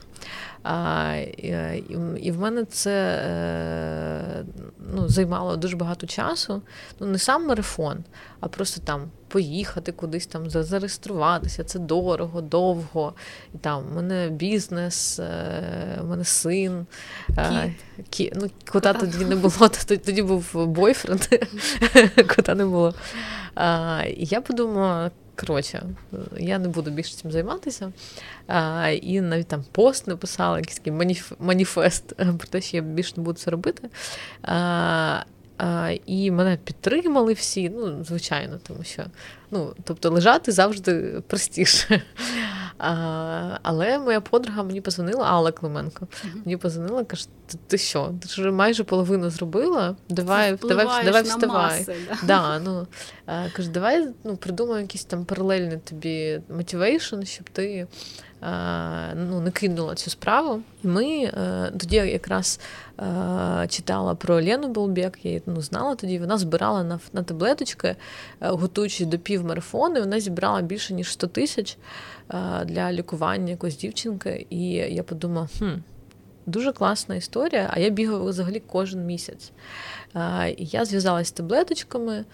А, 0.64 1.16
І 1.38 1.84
і 2.22 2.32
в 2.32 2.40
мене 2.40 2.66
це 2.66 3.16
е, 3.26 4.46
ну, 4.96 5.10
займало 5.10 5.56
дуже 5.56 5.76
багато 5.76 6.08
часу. 6.08 6.62
Ну, 7.00 7.08
не 7.08 7.18
сам 7.18 7.48
марафон, 7.48 8.04
а 8.40 8.48
просто 8.48 8.82
там 8.82 9.12
поїхати 9.28 9.92
кудись 9.92 10.28
там, 10.28 10.50
зареєструватися. 10.50 11.64
Це 11.64 11.80
дорого, 11.80 12.42
довго. 12.42 13.14
І 13.54 13.58
там 13.58 13.84
в 13.84 13.96
мене 13.96 14.30
бізнес, 14.30 15.20
в 16.00 16.04
мене 16.04 16.24
син. 16.24 16.86
Кіт. 17.28 18.06
Кі... 18.10 18.34
Ну, 18.36 18.50
Кота 18.72 18.94
тоді 18.94 19.26
не 19.26 19.36
було, 19.36 19.70
тоді 20.06 20.22
був 20.22 20.68
бойфренд, 20.68 21.22
кота 22.36 22.56
не 22.56 22.66
було. 22.66 22.94
І 24.08 24.26
я 24.26 24.42
подумала. 24.42 25.12
Коротше, 25.36 25.84
я 26.38 26.60
не 26.60 26.68
буду 26.68 26.92
більше 26.92 27.16
цим 27.16 27.32
займатися. 27.32 27.92
А, 28.48 28.90
І 29.02 29.22
навіть 29.22 29.48
там 29.48 29.64
пост 29.72 30.08
написала, 30.08 30.58
якийсь 30.58 30.78
такий 30.78 30.94
маніф... 30.94 31.32
маніфест 31.40 32.16
про 32.16 32.48
те, 32.50 32.62
що 32.62 32.78
я 32.78 32.84
більше 32.84 33.14
не 33.18 33.24
буду 33.24 33.40
це 33.40 33.52
робити. 33.52 33.90
А, 34.42 35.24
а, 35.58 35.92
І 36.06 36.32
мене 36.32 36.58
підтримали 36.64 37.34
всі, 37.34 37.70
ну, 37.70 38.04
звичайно, 38.04 38.60
тому 38.68 38.84
що 38.84 39.04
ну, 39.52 39.74
тобто 39.84 40.10
лежати 40.10 40.52
завжди 40.52 41.22
простіше. 41.28 42.02
А, 42.78 43.58
Але 43.64 44.00
моя 44.00 44.22
подруга 44.22 44.64
мені 44.64 44.82
позвонила, 44.82 45.26
Алла 45.26 45.52
Клименко. 45.52 46.08
Мені 46.46 46.58
позвонила, 46.58 47.04
каже: 47.04 47.28
ти, 47.48 47.58
ти 47.68 47.78
що? 47.78 48.14
Ти 48.22 48.28
ж 48.28 48.52
майже 48.52 48.84
половину 48.84 49.30
зробила? 49.30 49.96
Давай 50.10 50.58
давай, 50.62 51.06
давай 51.06 51.24
вставай. 51.24 51.80
Маси, 51.80 51.96
да? 52.10 52.18
Да, 52.28 52.60
ну, 52.60 52.88
Каже, 53.54 53.70
давай 53.70 54.08
ну, 54.24 54.38
придумаємо 54.38 54.82
якийсь 54.82 55.06
там 55.06 55.26
паралельний 55.26 55.78
тобі 55.78 56.42
motivation, 56.50 57.24
щоб 57.24 57.50
ти 57.50 57.88
ну, 59.16 59.42
не 59.42 59.52
кинула 59.52 59.96
цю 59.96 60.10
справу. 60.10 60.62
І 60.84 60.88
ми 60.88 61.06
е, 61.06 61.72
тоді 61.78 61.96
якраз 61.96 62.60
е, 63.00 63.68
читала 63.70 64.16
про 64.16 64.36
Лену 64.36 64.68
Болбек, 64.68 65.20
я 65.24 65.32
її 65.32 65.44
ну, 65.46 65.62
знала 65.62 65.96
тоді. 65.96 66.20
Вона 66.20 66.38
збирала 66.38 66.84
на 66.84 67.00
на 67.14 67.24
таблеточки, 67.24 67.88
е, 67.88 67.96
готуючись 68.40 69.08
до 69.08 69.20
півмарафону, 69.20 70.00
вона 70.00 70.20
зібрала 70.20 70.62
більше 70.62 70.94
ніж 70.94 71.12
100 71.12 71.28
тисяч 71.28 71.78
для 72.66 72.92
лікування 72.92 73.50
якоїсь 73.50 73.78
дівчинки. 73.78 74.46
І 74.50 74.72
я 74.72 75.04
подумала, 75.04 75.48
хм. 75.60 75.66
Дуже 76.52 76.72
класна 76.72 77.16
історія, 77.16 77.70
а 77.74 77.80
я 77.80 77.90
бігаю 77.90 78.24
взагалі 78.24 78.62
кожен 78.68 79.06
місяць. 79.06 79.52
І 80.58 80.66
Я 80.66 80.86
зв'язалася 80.86 81.30
з 81.30 81.32
таблеточками, 81.32 82.26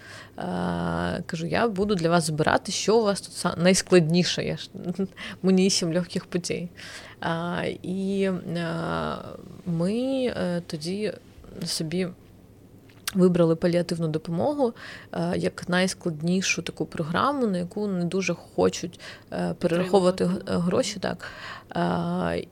кажу, 1.26 1.46
я 1.46 1.68
буду 1.68 1.94
для 1.94 2.08
вас 2.08 2.24
збирати, 2.24 2.72
що 2.72 2.98
у 2.98 3.02
вас 3.02 3.20
тут 3.20 3.58
найскладніше. 3.58 4.44
Я 4.44 4.56
ж 4.56 4.70
мені 5.42 5.70
сім 5.70 5.94
легких 5.94 6.26
путей. 6.26 6.68
І 7.82 8.30
ми 9.66 9.92
е, 10.36 10.62
тоді 10.66 11.12
собі. 11.64 12.08
Вибрали 13.14 13.56
паліативну 13.56 14.08
допомогу 14.08 14.74
е, 15.12 15.32
як 15.36 15.68
найскладнішу 15.68 16.62
таку 16.62 16.86
програму, 16.86 17.46
на 17.46 17.58
яку 17.58 17.86
не 17.86 18.04
дуже 18.04 18.34
хочуть 18.34 19.00
е, 19.32 19.54
перераховувати 19.58 20.30
гроші. 20.46 21.00
Так. 21.00 21.28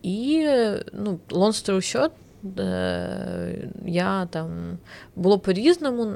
І 0.02 0.48
ну, 0.92 1.18
long 1.30 1.52
story 1.52 1.76
short, 1.76 2.10
Е, 2.58 3.68
я 3.86 4.26
там 4.26 4.78
було 5.16 5.38
по-різному 5.38 6.14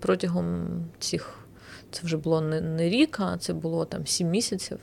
протягом 0.00 0.66
цих. 0.98 1.36
Це 1.92 2.00
вже 2.04 2.16
було 2.16 2.40
не 2.40 2.60
не 2.60 2.88
рік, 2.88 3.20
а 3.20 3.38
це 3.38 3.52
було 3.52 3.84
там 3.84 4.06
сім 4.06 4.28
місяців 4.28 4.78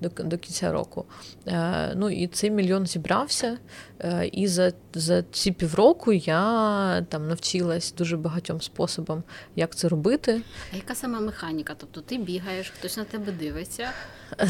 до 0.00 0.08
до 0.08 0.38
кінця 0.38 0.72
року. 0.72 1.04
Е, 1.46 1.94
Ну 1.96 2.10
і 2.10 2.26
цей 2.26 2.50
мільйон 2.50 2.86
зібрався. 2.86 3.58
Е, 4.04 4.28
І 4.32 4.48
за 4.48 4.72
за 4.94 5.22
ці 5.22 5.52
півроку 5.52 6.12
я 6.12 7.06
там 7.08 7.28
навчилась 7.28 7.94
дуже 7.98 8.16
багатьом 8.16 8.60
способам, 8.60 9.22
як 9.56 9.74
це 9.76 9.88
робити. 9.88 10.42
А 10.72 10.76
яка 10.76 10.94
сама 10.94 11.20
механіка? 11.20 11.74
Тобто 11.78 12.00
ти 12.00 12.18
бігаєш, 12.18 12.72
хтось 12.78 12.96
на 12.96 13.04
тебе 13.04 13.32
дивиться, 13.32 13.90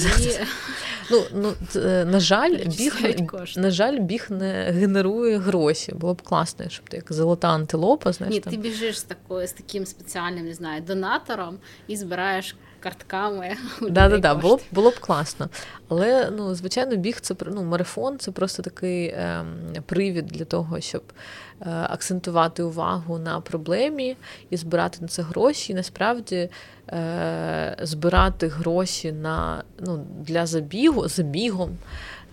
Ну, 1.10 1.22
ну, 1.34 1.54
е, 1.76 2.04
На 2.04 2.20
жаль, 2.20 2.56
біг 2.66 2.94
на 3.56 3.70
жаль, 3.70 3.98
біг 3.98 4.26
не 4.30 4.70
генерує 4.70 5.38
гроші. 5.38 5.92
Було 5.94 6.14
б 6.14 6.22
класно, 6.22 6.68
щоб 6.68 6.88
ти 6.88 6.96
як 6.96 7.12
золота 7.12 7.48
антилопа. 7.48 8.12
знаєш. 8.12 8.34
Ні, 8.34 8.40
там. 8.40 8.52
ти 8.52 8.58
біжиш 8.58 8.98
з 8.98 9.02
такою, 9.02 9.46
з 9.46 9.52
таким 9.52 9.86
спеціальним, 9.86 10.44
не 10.46 10.54
знаю, 10.54 10.82
донатором 10.82 11.58
і 11.86 11.96
збираєш 11.96 12.56
картками. 12.82 13.56
Да, 13.90 14.08
да, 14.08 14.18
да, 14.18 14.34
було 14.34 14.56
б 14.56 14.60
було 14.72 14.90
б 14.90 14.98
класно. 15.00 15.48
Але 15.88 16.30
ну, 16.30 16.54
звичайно, 16.54 16.96
біг 16.96 17.20
це 17.20 17.34
ну, 17.46 17.62
марафон 17.62 18.18
це 18.18 18.30
просто 18.30 18.62
такий 18.62 19.06
е, 19.06 19.44
привід 19.86 20.26
для 20.26 20.44
того, 20.44 20.80
щоб 20.80 21.02
е, 21.60 21.70
акцентувати 21.70 22.62
увагу 22.62 23.18
на 23.18 23.40
проблемі 23.40 24.16
і 24.50 24.56
збирати 24.56 24.98
на 25.00 25.08
це 25.08 25.22
гроші. 25.22 25.72
І 25.72 25.74
насправді 25.74 26.48
е, 26.88 27.76
збирати 27.82 28.48
гроші 28.48 29.12
на 29.12 29.64
ну, 29.80 30.04
для 30.20 30.46
забігу 30.46 31.08
забігом. 31.08 31.78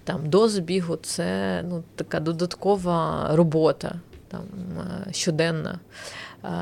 Там 0.03 0.29
до 0.29 0.49
забігу 0.49 0.95
це 0.95 1.61
ну, 1.69 1.83
така 1.95 2.19
додаткова 2.19 3.29
робота 3.33 3.95
там, 4.29 4.41
е, 5.07 5.13
щоденна. 5.13 5.79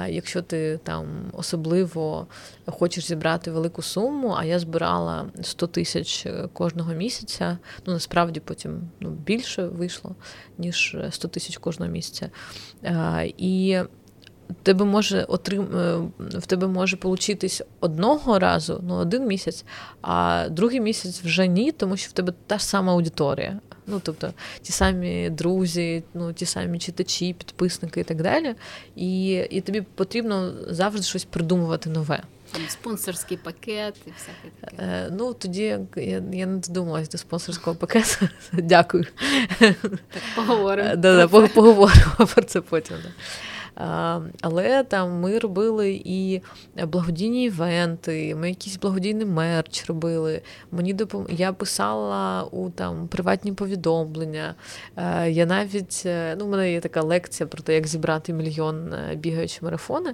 Якщо 0.09 0.41
ти 0.41 0.79
там 0.83 1.05
особливо 1.33 2.27
хочеш 2.65 3.07
зібрати 3.07 3.51
велику 3.51 3.81
суму, 3.81 4.35
а 4.37 4.45
я 4.45 4.59
збирала 4.59 5.25
100 5.41 5.67
тисяч 5.67 6.25
е, 6.25 6.49
кожного 6.53 6.93
місяця, 6.93 7.57
ну 7.85 7.93
насправді 7.93 8.39
потім 8.39 8.81
ну, 8.99 9.09
більше 9.09 9.67
вийшло, 9.67 10.15
ніж 10.57 10.97
100 11.09 11.27
тисяч 11.27 11.57
кожного 11.57 11.91
місяця. 11.91 12.29
І 13.37 13.79
тебе 14.63 14.85
може 14.85 15.23
отрим... 15.23 15.67
Е, 15.77 15.97
в 16.19 16.45
тебе 16.45 16.67
може 16.67 16.97
получитись 16.97 17.61
одного 17.79 18.39
разу, 18.39 18.83
ну 18.87 18.95
один 18.95 19.27
місяць, 19.27 19.65
а 20.01 20.47
другий 20.49 20.79
місяць 20.79 21.21
вже 21.23 21.47
ні, 21.47 21.71
тому 21.71 21.97
що 21.97 22.09
в 22.09 22.11
тебе 22.11 22.33
та 22.47 22.57
ж 22.57 22.65
сама 22.65 22.93
аудиторія. 22.93 23.59
Ну, 23.87 24.01
тобто 24.03 24.33
ті 24.61 24.71
самі 24.71 25.29
друзі, 25.29 26.03
ну 26.13 26.33
ті 26.33 26.45
самі 26.45 26.79
читачі, 26.79 27.33
підписники 27.33 27.99
і 27.99 28.03
так 28.03 28.21
далі. 28.21 28.55
І 28.95 29.33
і 29.49 29.61
тобі 29.61 29.81
потрібно 29.81 30.53
завжди 30.67 31.03
щось 31.03 31.25
придумувати 31.25 31.89
нове. 31.89 32.23
Там 32.51 32.61
спонсорський 32.69 33.37
пакет 33.37 33.95
і 34.05 34.09
всяке 34.09 34.55
таке. 34.61 34.83
Е, 34.83 35.09
Ну 35.11 35.33
тоді 35.33 35.63
я 35.63 35.79
я 36.31 36.45
не 36.45 36.57
додумалась 36.57 37.09
до 37.09 37.17
спонсорського 37.17 37.75
пакету. 37.75 38.27
Дякую. 38.53 39.05
Так, 39.59 39.75
Поговоримо. 40.35 40.95
Да, 40.95 41.27
Поговоримо 41.27 42.27
про 42.35 42.43
це 42.43 42.61
потім. 42.61 42.97
Да. 43.03 43.09
Але 44.41 44.83
там 44.83 45.19
ми 45.19 45.39
робили 45.39 46.01
і 46.05 46.41
благодійні 46.87 47.45
івенти, 47.45 48.35
ми 48.35 48.49
якийсь 48.49 48.77
благодійний 48.77 49.25
мерч 49.25 49.85
робили. 49.89 50.41
Мені 50.71 50.93
допом... 50.93 51.25
Я 51.29 51.53
писала 51.53 52.43
у 52.43 52.69
там 52.69 53.07
приватні 53.07 53.53
повідомлення. 53.53 54.55
Е, 54.97 55.31
я 55.31 55.45
навіть 55.45 56.03
е, 56.05 56.35
ну, 56.39 56.45
у 56.45 56.49
мене 56.49 56.71
є 56.71 56.79
така 56.79 57.01
лекція 57.01 57.47
про 57.47 57.63
те, 57.63 57.73
як 57.73 57.87
зібрати 57.87 58.33
мільйон 58.33 58.93
е, 58.93 59.15
бігаючі 59.15 59.59
марафони. 59.61 60.13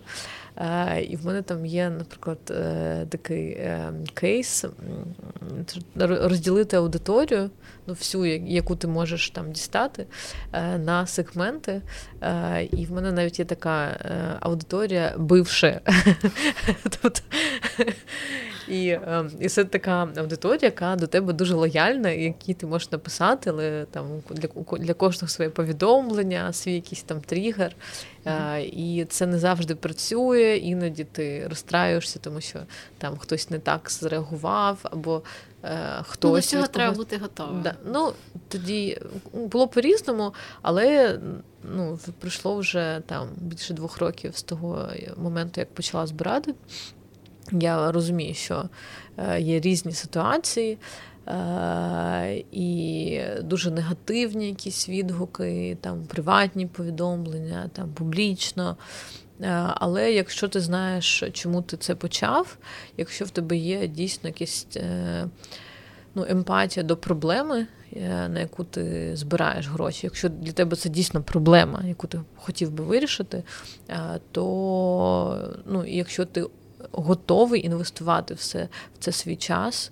І 1.09 1.15
в 1.15 1.25
мене 1.25 1.41
там 1.41 1.65
є, 1.65 1.89
наприклад, 1.89 2.37
такий 3.09 3.67
кейс 4.13 4.65
розділити 6.05 6.77
аудиторію 6.77 7.49
ну, 7.87 7.93
всю, 7.93 8.25
яку 8.25 8.75
ти 8.75 8.87
можеш 8.87 9.29
там 9.29 9.51
дістати 9.51 10.05
е, 10.53 10.77
на 10.77 11.07
сегменти. 11.07 11.81
Е, 12.21 12.63
і 12.71 12.85
в 12.85 12.91
мене 12.91 13.11
навіть 13.11 13.39
є 13.39 13.45
така 13.45 13.85
е, 13.85 14.37
аудиторія 14.39 15.13
бивше. 15.17 15.81
Тобто, 17.01 17.21
і 18.67 18.97
і 19.39 19.49
це 19.49 19.63
така 19.63 20.09
аудиторія, 20.17 20.59
яка 20.61 20.95
до 20.95 21.07
тебе 21.07 21.33
дуже 21.33 21.55
лояльна, 21.55 22.09
які 22.09 22.53
ти 22.53 22.65
можеш 22.65 22.91
написати, 22.91 23.49
але 23.49 23.85
там 23.91 24.05
для 24.29 24.47
для 24.77 24.93
кожного 24.93 25.27
своє 25.27 25.49
повідомлення, 25.49 26.53
свій 26.53 26.73
якийсь 26.73 27.03
там 27.03 27.21
тригер. 27.21 27.75
Mm-hmm. 28.25 28.59
І 28.59 29.05
це 29.05 29.25
не 29.25 29.39
завжди 29.39 29.75
працює, 29.75 30.57
іноді 30.57 31.03
ти 31.03 31.47
розстраюєшся, 31.47 32.19
тому 32.19 32.41
що 32.41 32.59
там 32.97 33.17
хтось 33.17 33.49
не 33.49 33.59
так 33.59 33.91
зреагував, 33.91 34.79
або 34.83 35.21
е, 35.63 36.03
хтось. 36.03 36.31
Ну, 36.31 36.35
до 36.35 36.41
цього 36.41 36.67
треба 36.67 36.95
бути 36.95 37.17
готовим. 37.17 37.61
Да. 37.61 37.75
Ну, 37.85 38.13
Тоді 38.47 39.01
було 39.33 39.67
по-різному, 39.67 40.33
але 40.61 41.19
ну, 41.75 41.99
пройшло 42.19 42.55
вже 42.55 43.01
там 43.05 43.27
більше 43.37 43.73
двох 43.73 43.97
років 43.97 44.37
з 44.37 44.43
того 44.43 44.87
моменту, 45.17 45.61
як 45.61 45.73
почала 45.73 46.07
збирати. 46.07 46.53
Я 47.51 47.91
розумію, 47.91 48.33
що 48.33 48.69
е, 49.17 49.41
є 49.41 49.59
різні 49.59 49.91
ситуації. 49.91 50.77
Е, 51.27 52.43
і 52.51 53.19
дуже 53.41 53.71
негативні 53.71 54.47
якісь 54.47 54.89
відгуки, 54.89 55.77
там 55.81 56.03
приватні 56.07 56.67
повідомлення, 56.67 57.69
там 57.73 57.89
публічно. 57.93 58.77
Е, 59.41 59.67
але 59.75 60.13
якщо 60.13 60.47
ти 60.47 60.59
знаєш, 60.59 61.23
чому 61.33 61.61
ти 61.61 61.77
це 61.77 61.95
почав, 61.95 62.57
якщо 62.97 63.25
в 63.25 63.29
тебе 63.29 63.55
є 63.55 63.87
дійсно 63.87 64.29
якась 64.29 64.67
ну, 66.15 66.25
емпатія 66.29 66.83
до 66.83 66.97
проблеми, 66.97 67.67
на 68.29 68.39
яку 68.39 68.63
ти 68.63 69.15
збираєш 69.15 69.67
гроші, 69.67 69.99
якщо 70.03 70.29
для 70.29 70.51
тебе 70.51 70.75
це 70.75 70.89
дійсно 70.89 71.23
проблема, 71.23 71.83
яку 71.87 72.07
ти 72.07 72.21
хотів 72.35 72.71
би 72.71 72.83
вирішити, 72.83 73.43
то 74.31 75.53
ну, 75.65 75.85
якщо 75.85 76.25
ти 76.25 76.45
готовий 76.91 77.65
інвестувати 77.65 78.33
все 78.33 78.67
в 78.95 78.97
це 78.99 79.11
свій 79.11 79.35
час. 79.35 79.91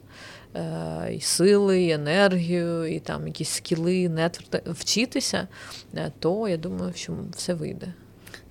Е, 0.55 1.13
і 1.13 1.21
сили, 1.21 1.83
і 1.83 1.91
енергію, 1.91 2.95
і 2.95 2.99
там 2.99 3.27
якісь 3.27 3.49
скіли, 3.49 4.09
нетворк, 4.09 4.67
вчитися, 4.67 5.47
е, 5.95 6.11
то 6.19 6.47
я 6.47 6.57
думаю, 6.57 6.93
що 6.93 7.13
все 7.31 7.53
вийде. 7.53 7.93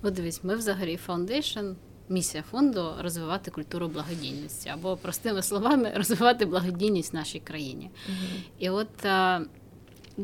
От 0.01 0.13
дивись, 0.13 0.43
ми 0.43 0.55
в 0.55 0.60
Zagoriy 0.60 0.97
Foundation, 0.97 1.65
місія 2.09 2.43
фонду 2.51 2.93
розвивати 2.99 3.51
культуру 3.51 3.87
благодійності, 3.87 4.69
або, 4.69 4.97
простими 4.97 5.43
словами, 5.43 5.91
розвивати 5.95 6.45
благодійність 6.45 7.13
в 7.13 7.15
нашій 7.15 7.39
країні. 7.39 7.89
Угу. 8.07 8.41
І 8.59 8.69
от 8.69 9.05
а, 9.05 9.41
е, 10.19 10.23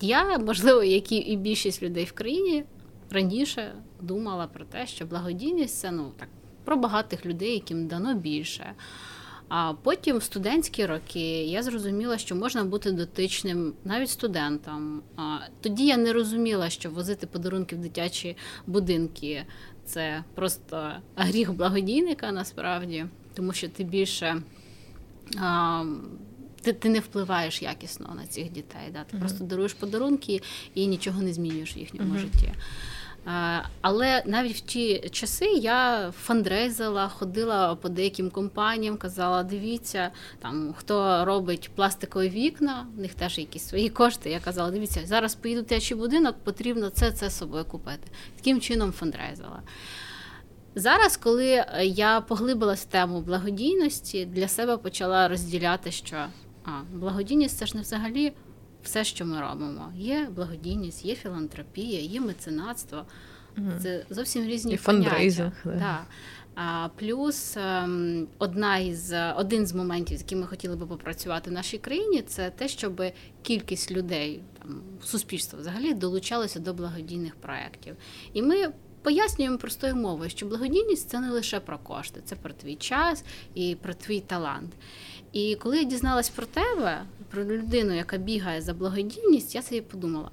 я, 0.00 0.38
можливо, 0.38 0.82
як 0.82 1.12
і 1.12 1.36
більшість 1.36 1.82
людей 1.82 2.04
в 2.04 2.12
країні, 2.12 2.64
раніше 3.10 3.74
думала 4.00 4.46
про 4.46 4.64
те, 4.64 4.86
що 4.86 5.06
благодійність 5.06 5.78
це 5.78 5.90
ну 5.90 6.12
так 6.16 6.28
про 6.70 6.76
багатих 6.76 7.26
людей, 7.26 7.52
яким 7.52 7.86
дано 7.86 8.14
більше. 8.14 8.72
А 9.48 9.72
потім 9.82 10.18
в 10.18 10.22
студентські 10.22 10.86
роки 10.86 11.44
я 11.44 11.62
зрозуміла, 11.62 12.18
що 12.18 12.34
можна 12.36 12.64
бути 12.64 12.92
дотичним 12.92 13.72
навіть 13.84 14.10
студентам. 14.10 15.02
А 15.16 15.38
тоді 15.60 15.86
я 15.86 15.96
не 15.96 16.12
розуміла, 16.12 16.70
що 16.70 16.90
возити 16.90 17.26
подарунки 17.26 17.76
в 17.76 17.78
дитячі 17.78 18.36
будинки 18.66 19.44
це 19.84 20.24
просто 20.34 20.92
гріх 21.16 21.52
благодійника 21.52 22.32
насправді, 22.32 23.06
тому 23.34 23.52
що 23.52 23.68
ти 23.68 23.84
більше 23.84 24.42
а, 25.40 25.84
ти 26.62 26.72
ти 26.72 26.88
не 26.88 27.00
впливаєш 27.00 27.62
якісно 27.62 28.14
на 28.16 28.26
цих 28.26 28.52
дітей. 28.52 28.88
Да? 28.92 29.04
Ти 29.04 29.16
mm-hmm. 29.16 29.20
просто 29.20 29.44
даруєш 29.44 29.74
подарунки 29.74 30.42
і 30.74 30.86
нічого 30.86 31.22
не 31.22 31.32
змінюєш 31.32 31.76
в 31.76 31.78
їхньому 31.78 32.14
mm-hmm. 32.14 32.18
житті. 32.18 32.52
Е, 33.26 33.62
але 33.80 34.22
навіть 34.26 34.56
в 34.56 34.60
ті 34.60 35.08
часи 35.10 35.44
я 35.46 36.10
фандрейзила, 36.10 37.08
ходила 37.08 37.74
по 37.74 37.88
деяким 37.88 38.30
компаніям, 38.30 38.96
казала: 38.96 39.42
дивіться, 39.42 40.10
там 40.38 40.74
хто 40.76 41.24
робить 41.24 41.70
пластикові 41.74 42.28
вікна, 42.28 42.86
в 42.96 43.00
них 43.00 43.14
теж 43.14 43.38
якісь 43.38 43.68
свої 43.68 43.88
кошти. 43.88 44.30
Я 44.30 44.40
казала, 44.40 44.70
дивіться, 44.70 45.00
зараз 45.04 45.34
поїду 45.34 45.60
в 45.60 45.62
дитячий 45.64 45.96
будинок, 45.96 46.36
потрібно 46.44 46.90
це 46.90 47.12
це 47.12 47.30
собою 47.30 47.64
купити. 47.64 48.08
Таким 48.36 48.60
чином 48.60 48.92
фандрейзила. 48.92 49.62
Зараз, 50.74 51.16
коли 51.16 51.64
я 51.82 52.20
поглибилась 52.20 52.82
в 52.82 52.84
тему 52.84 53.20
благодійності, 53.20 54.26
для 54.26 54.48
себе 54.48 54.76
почала 54.76 55.28
розділяти, 55.28 55.90
що 55.90 56.16
а, 56.64 56.70
благодійність 56.92 57.58
це 57.58 57.66
ж 57.66 57.76
не 57.76 57.82
взагалі 57.82 58.32
все, 58.82 59.04
що 59.04 59.26
ми 59.26 59.40
робимо. 59.40 59.92
Є 59.96 60.28
благодійність, 60.36 61.04
є 61.04 61.14
філантропія, 61.14 62.00
є 62.00 62.20
меценатство. 62.20 63.04
Це 63.82 64.04
зовсім 64.10 64.44
різні 64.44 64.72
І 64.72 64.76
фандрейзинг. 64.76 65.52
Да. 65.64 65.70
Да. 65.72 66.04
А, 66.54 66.88
Плюс 66.96 67.56
ем, 67.56 68.28
одна 68.38 68.78
із 68.78 69.14
один 69.36 69.66
з 69.66 69.72
моментів, 69.72 70.18
з 70.18 70.20
яким 70.20 70.40
ми 70.40 70.46
хотіли 70.46 70.76
би 70.76 70.86
попрацювати 70.86 71.50
в 71.50 71.52
нашій 71.52 71.78
країні, 71.78 72.22
це 72.22 72.50
те, 72.50 72.68
щоб 72.68 73.02
кількість 73.42 73.92
людей 73.92 74.40
там 74.58 74.82
суспільства 75.02 75.58
взагалі 75.58 75.94
долучалося 75.94 76.60
до 76.60 76.74
благодійних 76.74 77.36
проєктів. 77.36 77.96
І 78.32 78.42
ми 78.42 78.68
пояснюємо 79.02 79.58
простою 79.58 79.96
мовою, 79.96 80.30
що 80.30 80.46
благодійність 80.46 81.08
це 81.08 81.20
не 81.20 81.30
лише 81.30 81.60
про 81.60 81.78
кошти, 81.78 82.20
це 82.24 82.36
про 82.36 82.52
твій 82.52 82.76
час 82.76 83.24
і 83.54 83.76
про 83.82 83.94
твій 83.94 84.20
талант. 84.20 84.72
І 85.32 85.56
коли 85.56 85.78
я 85.78 85.84
дізналась 85.84 86.28
про 86.28 86.46
тебе, 86.46 87.02
про 87.30 87.44
людину, 87.44 87.96
яка 87.96 88.16
бігає 88.16 88.60
за 88.60 88.74
благодійність, 88.74 89.54
я 89.54 89.62
собі 89.62 89.80
подумала: 89.80 90.30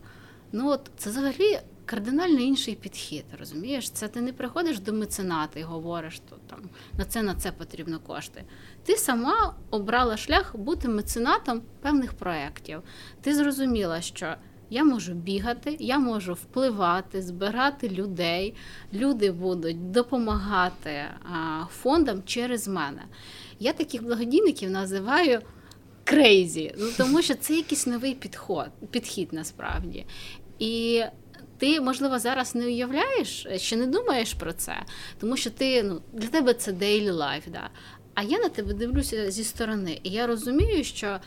ну 0.52 0.70
от 0.70 0.92
це 0.98 1.10
взагалі 1.10 1.60
кардинально 1.86 2.40
інший 2.40 2.76
підхід. 2.76 3.26
Розумієш, 3.40 3.90
це 3.90 4.08
ти 4.08 4.22
не 4.22 4.34
приходиш 4.34 4.80
до 4.80 4.94
мецената 4.94 5.60
і 5.60 5.64
говориш, 5.64 6.14
що 6.14 6.36
там 6.48 6.60
на 6.98 7.06
це 7.06 7.24
на 7.24 7.36
це 7.36 7.52
потрібно 7.52 8.00
кошти. 8.00 8.44
Ти 8.84 8.98
сама 8.98 9.56
обрала 9.70 10.18
шлях 10.18 10.56
бути 10.56 10.88
меценатом 10.88 11.62
певних 11.82 12.14
проєктів. 12.14 12.82
Ти 13.22 13.36
зрозуміла, 13.36 14.02
що. 14.02 14.36
Я 14.70 14.84
можу 14.84 15.14
бігати, 15.14 15.78
я 15.80 16.00
можу 16.00 16.34
впливати, 16.34 17.22
збирати 17.22 17.90
людей. 17.90 18.54
Люди 18.94 19.32
будуть 19.32 19.92
допомагати 19.92 21.04
фондам 21.70 22.24
через 22.26 22.68
мене. 22.68 23.02
Я 23.60 23.74
таких 23.74 24.04
благодійників 24.04 24.70
називаю 24.70 25.42
крейзі, 26.04 26.76
ну 26.78 26.88
тому 26.98 27.22
що 27.22 27.36
це 27.36 27.56
якийсь 27.56 27.88
новий 27.88 28.16
підход, 28.16 28.70
підхід 28.92 29.34
насправді. 29.34 30.06
І 30.60 31.04
ти, 31.58 31.82
можливо, 31.82 32.20
зараз 32.20 32.56
не 32.56 32.66
уявляєш, 32.66 33.48
ще 33.56 33.76
не 33.76 33.88
думаєш 33.88 34.34
про 34.34 34.54
це, 34.54 34.76
тому 35.20 35.38
що 35.38 35.50
ти 35.50 35.84
ну 35.84 36.02
для 36.14 36.28
тебе 36.28 36.54
це 36.54 36.72
daily 36.72 37.14
life, 37.14 37.52
да. 37.52 37.70
А 38.14 38.24
я 38.24 38.40
на 38.40 38.50
тебе 38.50 38.74
дивлюся 38.74 39.32
зі 39.32 39.44
сторони, 39.44 40.00
і 40.04 40.10
я 40.10 40.28
розумію, 40.28 40.84
що 40.84 41.20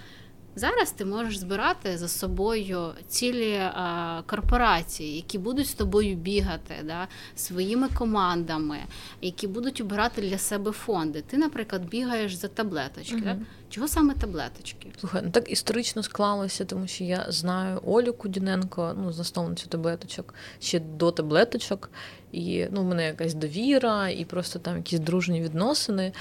Зараз 0.56 0.90
ти 0.90 1.04
можеш 1.04 1.38
збирати 1.38 1.98
за 1.98 2.08
собою 2.08 2.90
цілі 3.08 3.54
а, 3.54 4.22
корпорації, 4.26 5.16
які 5.16 5.38
будуть 5.38 5.66
з 5.66 5.74
тобою 5.74 6.16
бігати, 6.16 6.74
да, 6.84 7.08
своїми 7.36 7.88
командами, 7.88 8.78
які 9.20 9.46
будуть 9.46 9.80
обирати 9.80 10.22
для 10.22 10.38
себе 10.38 10.72
фонди. 10.72 11.22
Ти, 11.22 11.36
наприклад, 11.36 11.88
бігаєш 11.88 12.34
за 12.34 12.48
таблеточки. 12.48 13.16
Uh-huh. 13.16 13.24
Да? 13.24 13.36
Чого 13.70 13.88
саме 13.88 14.14
таблеточки? 14.14 14.92
Слухай, 15.00 15.22
ну 15.24 15.30
так 15.30 15.50
історично 15.52 16.02
склалося, 16.02 16.64
тому 16.64 16.86
що 16.86 17.04
я 17.04 17.26
знаю 17.28 17.80
Олю 17.86 18.12
Кудіненко, 18.12 18.94
ну 18.98 19.12
засновницю 19.12 19.66
таблеточок, 19.66 20.34
ще 20.60 20.80
до 20.80 21.10
таблеточок. 21.10 21.90
І 22.32 22.66
ну, 22.70 22.82
в 22.82 22.84
мене 22.84 23.06
якась 23.06 23.34
довіра, 23.34 24.08
і 24.08 24.24
просто 24.24 24.58
там 24.58 24.76
якісь 24.76 25.00
дружні 25.00 25.40
відносини. 25.40 26.12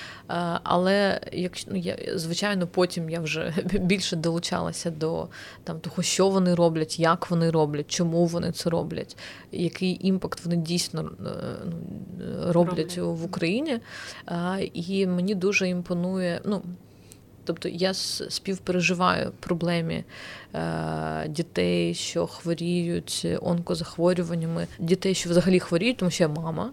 Але 0.63 1.21
якщо 1.31 1.71
ну, 1.71 1.77
я 1.77 1.97
звичайно 2.15 2.67
потім 2.67 3.09
я 3.09 3.19
вже 3.19 3.53
більше 3.73 4.15
долучалася 4.15 4.91
до 4.91 5.27
там 5.63 5.79
того, 5.79 6.03
що 6.03 6.29
вони 6.29 6.55
роблять, 6.55 6.99
як 6.99 7.31
вони 7.31 7.49
роблять, 7.49 7.91
чому 7.91 8.25
вони 8.25 8.51
це 8.51 8.69
роблять, 8.69 9.17
який 9.51 10.07
імпакт 10.07 10.45
вони 10.45 10.55
дійсно 10.55 11.01
е, 11.01 11.05
ну, 11.65 11.73
роблять, 12.53 12.97
роблять 12.97 12.97
в 12.97 13.25
Україні. 13.25 13.79
І 14.73 15.07
мені 15.07 15.35
дуже 15.35 15.69
імпонує. 15.69 16.41
ну, 16.45 16.61
Тобто 17.49 17.69
я 17.69 17.93
співпереживаю 17.93 19.31
проблемі 19.39 20.03
е, 20.53 21.27
дітей, 21.27 21.93
що 21.93 22.27
хворіють 22.27 23.27
онкозахворюваннями, 23.41 24.67
дітей, 24.79 25.13
що 25.13 25.29
взагалі 25.29 25.59
хворіють, 25.59 25.97
тому 25.97 26.11
що 26.11 26.23
я 26.23 26.27
мама, 26.27 26.71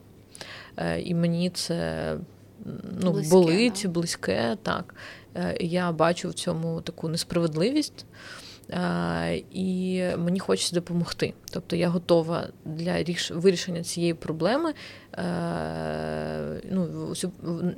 е, 0.77 1.01
і 1.01 1.15
мені 1.15 1.51
це 1.51 2.13
ну, 3.03 3.13
близьке, 3.13 3.31
болить, 3.31 3.81
да. 3.85 3.89
близьке. 3.89 4.57
Так. 4.63 4.95
Е, 5.37 5.57
я 5.61 5.93
бачу 5.93 6.29
в 6.29 6.35
цьому 6.35 6.81
таку 6.81 7.09
несправедливість. 7.09 8.07
І 9.53 10.03
мені 10.19 10.39
хочеться 10.39 10.75
допомогти. 10.75 11.35
Тобто 11.51 11.77
я 11.77 11.89
готова 11.89 12.49
для 12.65 13.05
вирішення 13.31 13.83
цієї 13.83 14.15
проблеми 14.15 14.71
Е, 14.71 15.06
ну, 16.71 17.15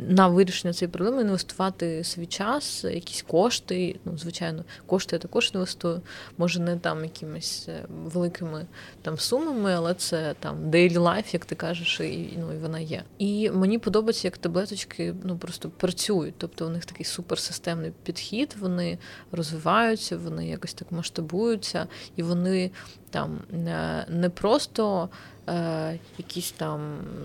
на 0.08 0.28
вирішення 0.28 0.74
цієї 0.74 0.92
проблеми 0.92 1.22
інвестувати 1.22 2.04
свій 2.04 2.26
час, 2.26 2.84
якісь 2.84 3.22
кошти. 3.22 3.96
Ну, 4.04 4.18
звичайно, 4.18 4.64
кошти 4.86 5.16
я 5.16 5.20
також 5.20 5.50
інвестую. 5.54 6.00
Може, 6.38 6.60
не 6.60 6.76
там 6.76 7.04
якимись 7.04 7.68
е, 7.68 7.84
великими 8.04 8.66
там 9.02 9.18
сумами, 9.18 9.72
але 9.72 9.94
це 9.94 10.34
там 10.40 10.56
daily 10.56 10.98
life, 10.98 11.32
як 11.32 11.44
ти 11.44 11.54
кажеш, 11.54 12.00
і 12.00 12.38
ну, 12.38 12.52
і 12.54 12.58
вона 12.58 12.78
є. 12.78 13.02
І 13.18 13.50
мені 13.50 13.78
подобається, 13.78 14.26
як 14.26 14.38
таблеточки 14.38 15.14
ну, 15.24 15.38
просто 15.38 15.70
працюють. 15.70 16.34
Тобто 16.38 16.66
у 16.66 16.70
них 16.70 16.84
такий 16.84 17.06
суперсистемний 17.06 17.92
підхід, 18.02 18.56
вони 18.60 18.98
розвиваються, 19.32 20.16
вони 20.16 20.48
якось 20.48 20.74
так 20.74 20.92
масштабуються, 20.92 21.86
і 22.16 22.22
вони 22.22 22.70
там 23.08 23.38
не 24.08 24.30
просто 24.34 25.08
е, 25.48 25.98
якісь 26.18 26.52
там 26.52 26.80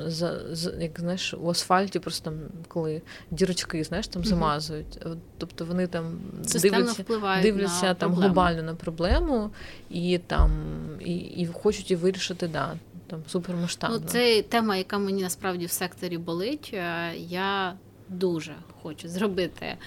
за, 0.05 0.55
за 0.55 0.71
як 0.71 0.99
знаєш, 0.99 1.33
у 1.33 1.49
асфальті, 1.49 1.99
просто 1.99 2.25
там, 2.29 2.39
коли 2.67 3.01
дірочки, 3.31 3.83
знаєш, 3.83 4.07
там 4.07 4.25
замазують. 4.25 4.99
Тобто 5.37 5.65
вони 5.65 5.87
там 5.87 6.19
дивляться 6.61 7.03
дивляться 7.41 7.85
на 7.85 7.93
там 7.93 8.13
глобально 8.13 8.63
на 8.63 8.75
проблему 8.75 9.49
і 9.89 10.17
там 10.17 10.51
і, 10.99 11.15
і 11.15 11.47
хочуть 11.47 11.91
і 11.91 11.95
вирішити 11.95 12.47
да. 12.47 12.75
Там 13.07 13.23
супермасштабно. 13.27 13.99
Ну, 14.01 14.07
це 14.07 14.41
тема, 14.41 14.75
яка 14.75 14.97
мені 14.97 15.21
насправді 15.21 15.65
в 15.65 15.71
секторі 15.71 16.17
болить. 16.17 16.71
Е, 16.73 17.15
я 17.15 17.73
дуже 18.09 18.55
хочу 18.81 19.09
зробити 19.09 19.77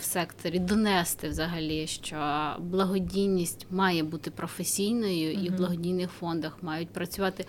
в 0.00 0.02
секторі, 0.02 0.58
донести 0.58 1.28
взагалі, 1.28 1.86
що 1.86 2.16
благодійність 2.58 3.66
має 3.70 4.02
бути 4.02 4.30
професійною, 4.30 5.32
і 5.32 5.48
в 5.48 5.56
благодійних 5.56 6.10
фондах 6.10 6.62
мають 6.62 6.88
працювати. 6.88 7.46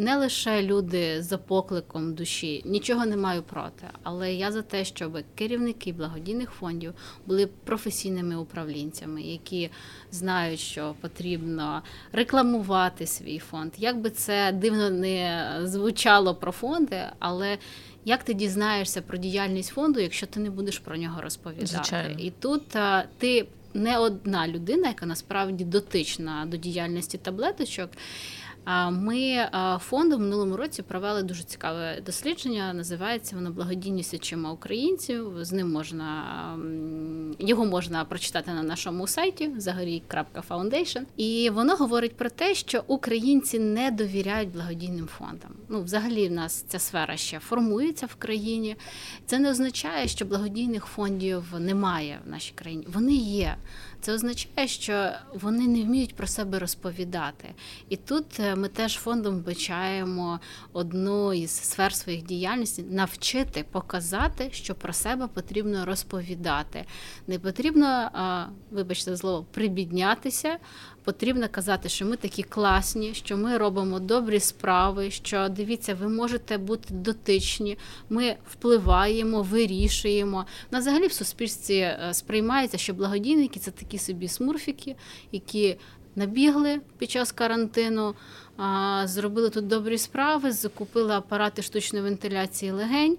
Не 0.00 0.16
лише 0.16 0.62
люди 0.62 1.22
за 1.22 1.38
покликом 1.38 2.14
душі, 2.14 2.62
нічого 2.64 3.06
не 3.06 3.16
маю 3.16 3.42
проти, 3.42 3.86
але 4.02 4.34
я 4.34 4.52
за 4.52 4.62
те, 4.62 4.84
щоб 4.84 5.18
керівники 5.34 5.92
благодійних 5.92 6.50
фондів 6.50 6.94
були 7.26 7.46
професійними 7.46 8.36
управлінцями, 8.36 9.22
які 9.22 9.70
знають, 10.10 10.60
що 10.60 10.94
потрібно 11.00 11.82
рекламувати 12.12 13.06
свій 13.06 13.38
фонд. 13.38 13.72
Як 13.78 14.00
би 14.00 14.10
це 14.10 14.52
дивно 14.52 14.90
не 14.90 15.50
звучало 15.62 16.34
про 16.34 16.52
фонди, 16.52 17.02
але 17.18 17.58
як 18.08 18.22
ти 18.24 18.34
дізнаєшся 18.34 19.02
про 19.02 19.18
діяльність 19.18 19.68
фонду, 19.68 20.00
якщо 20.00 20.26
ти 20.26 20.40
не 20.40 20.50
будеш 20.50 20.78
про 20.78 20.96
нього 20.96 21.20
розповідати? 21.22 21.66
Звичайно. 21.66 22.18
І 22.18 22.30
тут 22.30 22.76
а, 22.76 23.04
ти 23.18 23.46
не 23.74 23.98
одна 23.98 24.48
людина, 24.48 24.88
яка 24.88 25.06
насправді 25.06 25.64
дотична 25.64 26.46
до 26.46 26.56
діяльності 26.56 27.18
таблеточок. 27.18 27.90
Ми 28.90 29.48
фондом 29.80 30.20
минулому 30.20 30.56
році 30.56 30.82
провели 30.82 31.22
дуже 31.22 31.42
цікаве 31.42 32.02
дослідження. 32.06 32.72
Називається 32.72 33.36
воно 33.36 33.50
Благодійність 33.50 34.14
очима 34.14 34.52
українців. 34.52 35.32
З 35.40 35.52
ним 35.52 35.72
можна 35.72 36.24
його 37.38 37.64
можна 37.64 38.04
прочитати 38.04 38.50
на 38.50 38.62
нашому 38.62 39.06
сайті 39.06 39.50
загорій.foundation. 39.56 41.02
І 41.16 41.50
воно 41.50 41.76
говорить 41.76 42.16
про 42.16 42.30
те, 42.30 42.54
що 42.54 42.84
українці 42.86 43.58
не 43.58 43.90
довіряють 43.90 44.52
благодійним 44.52 45.06
фондам. 45.06 45.50
Ну, 45.68 45.82
взагалі, 45.82 46.28
в 46.28 46.32
нас 46.32 46.64
ця 46.68 46.78
сфера 46.78 47.16
ще 47.16 47.38
формується 47.38 48.06
в 48.06 48.14
країні. 48.14 48.76
Це 49.26 49.38
не 49.38 49.50
означає, 49.50 50.08
що 50.08 50.24
благодійних 50.24 50.84
фондів 50.84 51.44
немає 51.58 52.18
в 52.26 52.30
нашій 52.30 52.52
країні. 52.54 52.86
Вони 52.92 53.14
є. 53.14 53.56
Це 54.00 54.12
означає, 54.12 54.68
що 54.68 55.10
вони 55.34 55.68
не 55.68 55.82
вміють 55.82 56.14
про 56.14 56.26
себе 56.26 56.58
розповідати. 56.58 57.54
І 57.88 57.96
тут 57.96 58.40
е, 58.40 58.56
ми 58.56 58.68
теж 58.68 58.94
фондом 58.94 59.36
вбачаємо 59.36 60.40
одну 60.72 61.32
із 61.32 61.50
сфер 61.50 61.94
своїх 61.94 62.22
діяльності 62.22 62.82
навчити 62.82 63.64
показати, 63.72 64.48
що 64.52 64.74
про 64.74 64.92
себе 64.92 65.26
потрібно 65.26 65.84
розповідати. 65.84 66.84
Не 67.26 67.38
потрібно, 67.38 68.10
вибачте, 68.70 69.16
слово, 69.16 69.46
прибіднятися, 69.52 70.58
потрібно 71.04 71.48
казати, 71.50 71.88
що 71.88 72.06
ми 72.06 72.16
такі 72.16 72.42
класні, 72.42 73.14
що 73.14 73.36
ми 73.36 73.58
робимо 73.58 74.00
добрі 74.00 74.40
справи. 74.40 75.10
Що 75.10 75.48
дивіться, 75.48 75.94
ви 75.94 76.08
можете 76.08 76.58
бути 76.58 76.94
дотичні, 76.94 77.78
ми 78.10 78.36
впливаємо, 78.50 79.42
вирішуємо. 79.42 80.46
На 80.70 80.78
взагалі 80.78 81.06
в 81.06 81.12
суспільстві 81.12 81.78
е, 81.78 82.08
сприймається, 82.12 82.78
що 82.78 82.94
благодійники 82.94 83.60
це 83.60 83.70
такі 83.70 83.87
собі 83.96 84.28
смурфіки, 84.28 84.96
які 85.32 85.76
набігли 86.16 86.80
під 86.98 87.10
час 87.10 87.32
карантину. 87.32 88.14
Зробили 89.04 89.50
тут 89.50 89.66
добрі 89.66 89.98
справи, 89.98 90.52
закупили 90.52 91.14
апарати 91.14 91.62
штучної 91.62 92.04
вентиляції 92.04 92.72
легень, 92.72 93.18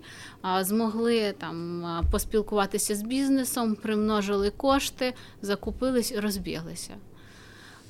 змогли 0.62 1.34
там 1.38 1.86
поспілкуватися 2.12 2.96
з 2.96 3.02
бізнесом, 3.02 3.76
примножили 3.76 4.50
кошти, 4.50 5.14
закупились, 5.42 6.12
і 6.12 6.20
розбіглися. 6.20 6.96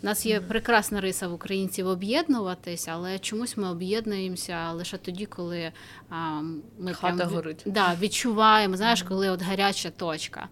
У 0.04 0.06
нас 0.06 0.26
є 0.26 0.40
прекрасна 0.42 1.02
риса 1.02 1.28
в 1.28 1.34
українців 1.34 1.88
об'єднуватись, 1.88 2.88
але 2.88 3.20
чомусь 3.20 3.58
ми 3.58 3.70
об'єднуємося 3.70 4.72
лише 4.72 4.98
тоді, 4.98 5.26
коли 5.26 5.72
а, 6.10 6.42
ми 6.80 6.94
Хата 6.94 7.16
прям, 7.16 7.30
горить. 7.30 7.64
Да, 7.66 7.96
відчуваємо, 8.02 8.78
знаєш, 8.78 9.04
коли 9.04 9.30
от 9.30 9.42
гаряча 9.42 9.90
точка. 9.90 10.48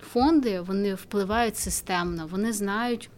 Фонди 0.00 0.60
вони 0.60 0.94
впливають 0.94 1.56
системно, 1.56 2.26
вони 2.26 2.52
знають. 2.52 3.10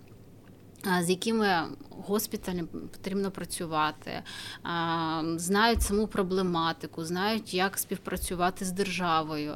З 1.00 1.10
якими 1.10 1.62
госпіталями 1.90 2.68
потрібно 2.68 3.30
працювати, 3.30 4.22
знають 5.36 5.82
саму 5.82 6.06
проблематику, 6.06 7.04
знають, 7.04 7.54
як 7.54 7.78
співпрацювати 7.78 8.64
з 8.64 8.72
державою. 8.72 9.54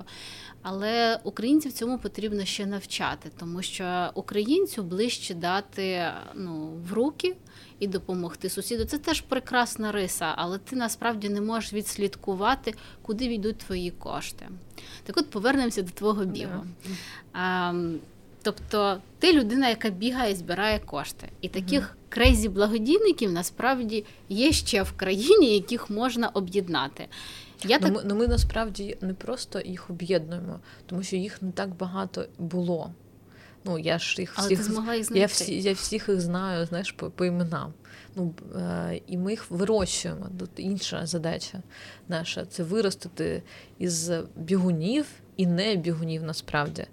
Але 0.63 1.21
українців 1.25 1.73
цьому 1.73 1.99
потрібно 1.99 2.45
ще 2.45 2.67
навчати, 2.67 3.31
тому 3.39 3.63
що 3.63 4.11
українцю 4.15 4.83
ближче 4.83 5.35
дати 5.35 6.11
ну, 6.35 6.69
в 6.89 6.93
руки 6.93 7.37
і 7.79 7.87
допомогти 7.87 8.51
сусіду. 8.51 8.85
Це 8.85 8.99
теж 8.99 9.21
прекрасна 9.21 9.93
риса, 9.93 10.33
але 10.37 10.59
ти 10.59 10.77
насправді 10.77 11.29
не 11.29 11.41
можеш 11.41 11.73
відслідкувати, 11.73 12.75
куди 13.03 13.29
війдуть 13.29 13.59
твої 13.59 13.91
кошти. 13.91 14.49
Так 15.05 15.17
от 15.17 15.31
повернемося 15.31 15.83
до 15.83 15.91
твого 15.91 16.25
бігу. 16.25 16.67
Yeah. 17.35 17.99
Тобто 18.47 18.99
ти 19.19 19.33
людина, 19.33 19.69
яка 19.69 19.91
бігає 19.91 20.33
і 20.33 20.35
збирає 20.35 20.79
кошти. 20.79 21.29
І 21.41 21.49
таких 21.49 21.83
uh-huh. 21.83 22.09
крейзі 22.09 22.49
благодійників 22.49 23.33
насправді 23.33 24.05
є 24.29 24.53
ще 24.53 24.83
в 24.83 24.93
країні, 24.93 25.55
яких 25.55 25.91
можна 25.91 26.29
об'єднати. 26.29 27.09
Я 27.65 27.79
ну, 27.81 27.87
так... 27.87 27.95
ми, 27.97 28.03
ну 28.05 28.15
ми 28.15 28.29
насправді 28.29 28.99
не 29.01 29.15
просто 29.15 29.61
їх 29.61 29.91
об'єднуємо, 29.91 30.61
тому 30.87 31.03
що 31.03 31.17
їх 31.17 31.43
не 31.43 31.53
так 31.53 31.77
багато 31.77 32.27
було. 32.39 32.91
Ну, 33.65 33.79
я 33.79 33.99
ж 33.99 34.21
їх 34.21 34.39
всіх 34.39 34.63
змогла 34.63 34.95
їх 34.95 35.11
я 35.11 35.27
всі, 35.27 35.61
я 35.61 35.73
всіх 35.73 36.09
їх 36.09 36.21
знаю, 36.21 36.67
знаєш, 36.67 36.93
по, 36.93 37.11
по 37.11 37.25
іменам. 37.25 37.73
Ну, 38.17 38.35
е, 38.57 39.01
І 39.07 39.19
ми 39.19 39.31
їх 39.31 39.51
вирощуємо. 39.51 40.27
Тут 40.39 40.51
інша 40.57 41.07
задача 41.07 41.63
наша 42.09 42.45
це 42.45 42.63
виростити 42.63 43.43
із 43.79 44.11
бігунів 44.37 45.07
і 45.37 45.47
не 45.47 45.77
бігунів 45.77 46.23
насправді. 46.23 46.87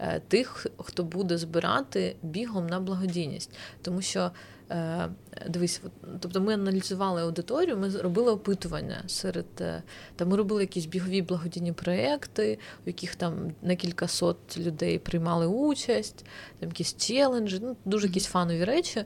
Е, 0.00 0.20
тих, 0.28 0.66
хто 0.78 1.04
буде 1.04 1.38
збирати 1.38 2.16
бігом 2.22 2.66
на 2.66 2.80
благодійність. 2.80 3.50
Тому 3.82 4.02
що 4.02 4.30
Е, 4.70 5.08
дивись, 5.48 5.82
тобто 6.20 6.40
ми 6.40 6.54
аналізували 6.54 7.22
аудиторію, 7.22 7.78
ми 7.78 7.88
робили 7.88 8.32
опитування 8.32 9.02
серед 9.06 9.46
е, 9.60 9.82
там. 10.16 10.28
Ми 10.28 10.36
робили 10.36 10.62
якісь 10.62 10.86
бігові 10.86 11.22
благодійні 11.22 11.72
проекти, 11.72 12.58
у 12.86 12.88
яких 12.88 13.14
там 13.14 13.52
на 13.62 14.08
сот 14.08 14.58
людей 14.58 14.98
приймали 14.98 15.46
участь, 15.46 16.24
там 16.60 16.68
якісь 16.68 16.96
челенджі, 16.96 17.58
ну 17.62 17.76
дуже 17.84 18.06
якісь 18.06 18.26
фанові 18.26 18.64
речі. 18.64 19.04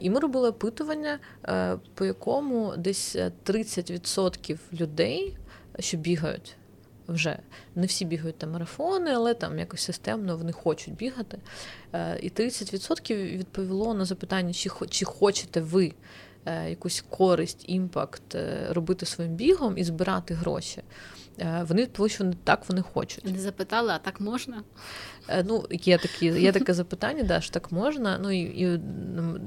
І 0.00 0.10
ми 0.10 0.20
робили 0.20 0.48
опитування, 0.48 1.18
по 1.94 2.04
якому 2.04 2.74
десь 2.76 3.16
30% 3.16 4.58
людей, 4.72 5.36
що 5.78 5.96
бігають 5.96 6.56
вже 7.12 7.38
не 7.74 7.86
всі 7.86 8.04
бігають 8.04 8.38
там 8.38 8.50
марафони, 8.50 9.10
але 9.10 9.34
там 9.34 9.58
якось 9.58 9.80
системно 9.80 10.36
вони 10.36 10.52
хочуть 10.52 10.94
бігати. 10.94 11.38
Е, 11.92 12.18
і 12.22 12.30
30% 12.30 13.36
відповіло 13.36 13.94
на 13.94 14.04
запитання, 14.04 14.52
чи 14.52 14.70
чи 14.90 15.04
хочете 15.04 15.60
ви 15.60 15.92
е, 16.46 16.70
якусь 16.70 17.04
користь, 17.10 17.64
імпакт 17.68 18.34
е, 18.34 18.66
робити 18.70 19.06
своїм 19.06 19.34
бігом 19.34 19.78
і 19.78 19.84
збирати 19.84 20.34
гроші. 20.34 20.82
Вони 21.62 21.82
відповіли, 21.82 22.08
що 22.08 22.32
так 22.44 22.62
вони 22.68 22.82
хочуть. 22.82 23.24
Не 23.24 23.38
запитали, 23.38 23.92
а 23.92 23.98
так 23.98 24.20
можна? 24.20 24.62
Ну, 25.46 25.64
є 25.70 25.98
такі, 25.98 26.26
є 26.26 26.52
таке 26.52 26.74
запитання, 26.74 27.22
да, 27.22 27.40
що 27.40 27.52
так 27.52 27.72
можна. 27.72 28.18
Ну, 28.22 28.30
І 28.30 28.38
і, 28.38 28.80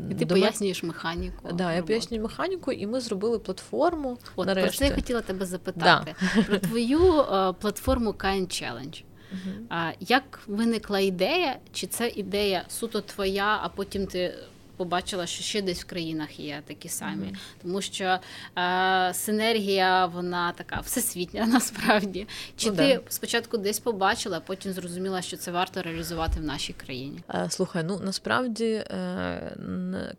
і 0.09 0.15
ти 0.15 0.25
пояснюєш 0.25 0.83
механіку. 0.83 1.49
Да, 1.53 1.73
Я 1.73 1.83
пояснюю 1.83 2.23
механіку, 2.23 2.71
і 2.71 2.87
ми 2.87 2.99
зробили 2.99 3.39
платформу. 3.39 4.17
От, 4.35 4.47
нарешті. 4.47 4.69
Про 4.69 4.77
це 4.77 4.85
я 4.85 4.95
хотіла 4.95 5.21
тебе 5.21 5.45
запитати. 5.45 6.15
Да. 6.35 6.41
Про 6.41 6.59
твою 6.59 6.99
uh, 6.99 7.53
платформу 7.53 8.11
Kind 8.11 8.47
Challenge. 8.47 9.03
Uh-huh. 9.33 9.67
Uh, 9.69 9.93
як 9.99 10.41
виникла 10.47 10.99
ідея? 10.99 11.55
Чи 11.71 11.87
це 11.87 12.09
ідея 12.09 12.63
суто 12.67 13.01
твоя, 13.01 13.59
а 13.63 13.69
потім 13.69 14.07
ти 14.07 14.33
побачила, 14.77 15.25
що 15.25 15.43
ще 15.43 15.61
десь 15.61 15.83
в 15.83 15.85
країнах 15.85 16.39
є 16.39 16.61
такі 16.67 16.89
самі, 16.89 17.25
mm-hmm. 17.25 17.37
тому 17.61 17.81
що 17.81 18.19
е, 18.57 19.13
синергія, 19.13 20.05
вона 20.05 20.51
така 20.51 20.79
всесвітня 20.79 21.45
насправді. 21.53 22.27
Чи 22.57 22.69
ну, 22.69 22.75
ти 22.75 22.93
да. 22.93 23.01
спочатку 23.09 23.57
десь 23.57 23.79
побачила, 23.79 24.37
а 24.37 24.39
потім 24.39 24.71
зрозуміла, 24.71 25.21
що 25.21 25.37
це 25.37 25.51
варто 25.51 25.81
реалізувати 25.81 26.39
в 26.39 26.43
нашій 26.43 26.73
країні? 26.73 27.19
Е, 27.29 27.47
слухай, 27.49 27.83
ну 27.87 27.99
насправді 28.03 28.65
е, 28.65 29.55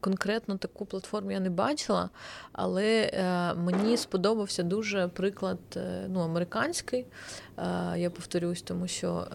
конкретно 0.00 0.58
таку 0.58 0.86
платформу 0.86 1.30
я 1.30 1.40
не 1.40 1.50
бачила, 1.50 2.10
але 2.52 3.10
е, 3.12 3.54
мені 3.54 3.96
сподобався 3.96 4.62
дуже 4.62 5.08
приклад 5.08 5.58
е, 5.76 6.06
ну, 6.08 6.20
американський. 6.20 7.06
Е, 7.58 7.98
я 7.98 8.10
повторюсь, 8.10 8.62
тому 8.62 8.88
що 8.88 9.26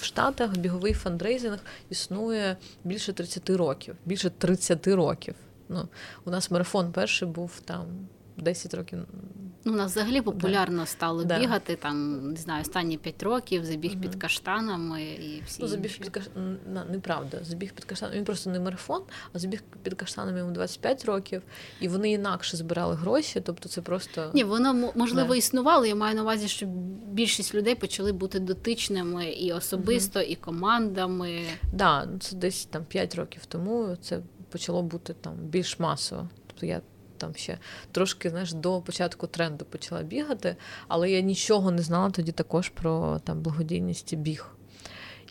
в 0.00 0.04
Штатах 0.04 0.56
біговий 0.56 0.92
фандрейзинг 0.92 1.58
існує 1.90 2.56
більше 2.84 3.12
30 3.12 3.50
років, 3.50 3.96
більше 4.04 4.30
30 4.30 4.88
років. 4.88 5.34
Ну, 5.68 5.88
У 6.24 6.30
нас 6.30 6.50
марафон 6.50 6.92
перший 6.92 7.28
був 7.28 7.60
там 7.64 7.86
10 8.36 8.74
років. 8.74 8.98
Ну, 9.64 9.72
у 9.72 9.76
нас 9.76 9.92
взагалі 9.92 10.20
популярно 10.20 10.78
да. 10.78 10.86
стало 10.86 11.24
да. 11.24 11.38
бігати 11.38 11.76
там, 11.76 12.28
не 12.30 12.36
знаю, 12.36 12.62
останні 12.62 12.98
5 12.98 13.22
років, 13.22 13.64
забіг 13.64 13.92
угу. 13.92 14.00
під 14.00 14.14
каштанами 14.14 15.02
і 15.02 15.42
всі. 15.46 15.62
Ну, 15.62 15.68
забіг 15.68 15.98
під 15.98 16.08
каштанами, 16.08 16.58
неправда. 16.90 17.38
Забіг 17.42 17.72
під 17.72 17.84
каштанами. 17.84 18.18
Він 18.18 18.24
просто 18.24 18.50
не 18.50 18.60
марафон, 18.60 19.02
а 19.32 19.38
забіг 19.38 19.62
під 19.82 19.94
каштанами 19.94 20.38
йому 20.38 20.50
25 20.50 21.04
років, 21.04 21.42
і 21.80 21.88
вони 21.88 22.10
інакше 22.10 22.56
збирали 22.56 22.94
гроші. 22.94 23.40
Тобто 23.40 23.68
це 23.68 23.82
просто. 23.82 24.30
Ні, 24.34 24.44
воно 24.44 24.92
можливо 24.94 25.28
да. 25.28 25.36
існувало. 25.36 25.86
Я 25.86 25.94
маю 25.94 26.16
на 26.16 26.22
увазі, 26.22 26.48
що 26.48 26.66
більшість 27.12 27.54
людей 27.54 27.74
почали 27.74 28.12
бути 28.12 28.38
дотичними 28.40 29.26
і 29.26 29.52
особисто, 29.52 30.20
угу. 30.20 30.28
і 30.28 30.34
командами. 30.34 31.40
Так, 31.60 31.70
да, 31.72 32.08
це 32.20 32.36
десь 32.36 32.64
там 32.64 32.84
5 32.84 33.14
років 33.14 33.46
тому 33.46 33.96
це 34.00 34.20
почало 34.50 34.82
бути 34.82 35.14
там 35.20 35.34
більш 35.34 35.78
масово. 35.78 36.28
Тобто 36.46 36.66
я 36.66 36.80
там 37.16 37.34
ще 37.34 37.58
трошки 37.92 38.30
знаєш, 38.30 38.52
до 38.52 38.80
початку 38.80 39.26
тренду 39.26 39.64
почала 39.64 40.02
бігати, 40.02 40.56
але 40.88 41.10
я 41.10 41.20
нічого 41.20 41.70
не 41.70 41.82
знала 41.82 42.10
тоді 42.10 42.32
також 42.32 42.68
про 42.68 43.18
там 43.24 43.40
благодійність 43.40 44.12
і 44.12 44.16
біг. 44.16 44.46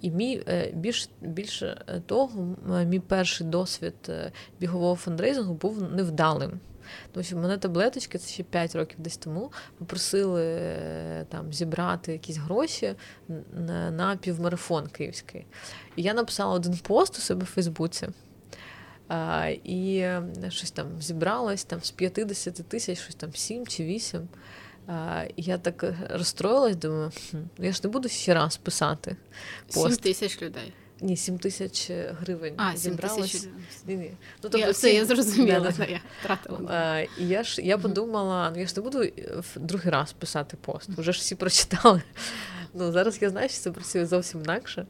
І 0.02 0.12
мій 0.12 0.44
е, 0.48 0.72
більш 0.74 1.10
більше 1.22 1.86
того, 2.06 2.56
мій 2.86 3.00
перший 3.00 3.48
досвід 3.48 3.96
е, 4.10 4.32
бігового 4.60 4.96
фандрейзингу 4.96 5.54
був 5.54 5.82
невдалим. 5.82 6.60
Тому 7.12 7.24
що 7.24 7.38
мене 7.38 7.58
таблеточки, 7.58 8.18
це 8.18 8.34
ще 8.34 8.44
5 8.44 8.76
років 8.76 9.00
десь 9.00 9.18
тому, 9.18 9.52
попросили 9.78 10.44
е, 10.44 11.26
там 11.30 11.54
зібрати 11.54 12.12
якісь 12.12 12.38
гроші 12.38 12.96
на 13.92 14.18
півмарафон 14.22 14.88
київський. 14.88 15.46
І 15.96 16.04
я 16.04 16.14
написала 16.14 16.54
один 16.54 16.78
пост 16.78 17.18
у 17.18 17.22
себе 17.22 17.44
в 17.44 17.48
Фейсбуці. 17.48 18.08
А, 19.08 19.50
І 19.64 19.98
е, 19.98 20.24
щось 20.50 20.72
там 20.72 21.02
зібралось 21.02 21.64
там 21.64 21.82
з 21.82 21.92
50 21.92 22.54
тисяч, 22.56 23.00
щось 23.00 23.16
там 23.16 23.34
7 23.34 23.68
чи 23.68 23.84
8. 23.84 24.28
А, 24.88 25.24
я 25.38 25.58
так 25.58 25.86
розстроїлась, 26.10 26.76
думаю, 26.76 27.12
хм, 27.32 27.38
я 27.58 27.72
ж 27.72 27.82
не 27.84 27.90
буду 27.90 28.10
ще 28.10 28.34
раз 28.34 28.58
писати. 28.58 29.16
пост. 29.74 29.96
7 29.96 30.04
тисяч 30.04 30.42
людей. 30.42 30.74
Ні, 31.02 31.18
7 31.18 31.40
тисяч 31.40 31.92
гривень 31.92 32.54
а, 32.58 32.76
7 32.78 32.98
тисяч. 32.98 33.44
Ні, 33.88 33.96
ні. 33.96 34.12
Ну, 34.12 34.18
тобто, 34.42 34.58
я, 34.58 34.72
все, 34.72 34.94
я 34.94 35.06
зрозуміла, 35.06 35.74
да, 35.78 35.86
я 35.86 36.02
втратила. 36.22 36.60
А, 36.70 37.00
І 37.00 37.28
я 37.28 37.44
ж 37.44 37.62
я 37.62 37.78
подумала, 37.78 38.52
ну 38.56 38.62
я 38.62 38.68
ж 38.68 38.74
не 38.78 38.82
буду 38.82 39.00
в 39.38 39.60
другий 39.60 39.92
раз 39.92 40.14
писати 40.14 40.58
пост. 40.62 40.90
Вже 40.90 41.12
ж 41.12 41.20
всі 41.20 41.36
прочитали. 41.36 42.02
Ну, 42.78 42.92
Зараз 42.92 43.22
я 43.22 43.30
знаю, 43.30 43.50
що 43.50 43.58
це 43.58 43.72
працює 43.72 44.06
зовсім 44.06 44.42
інакше. 44.42 44.86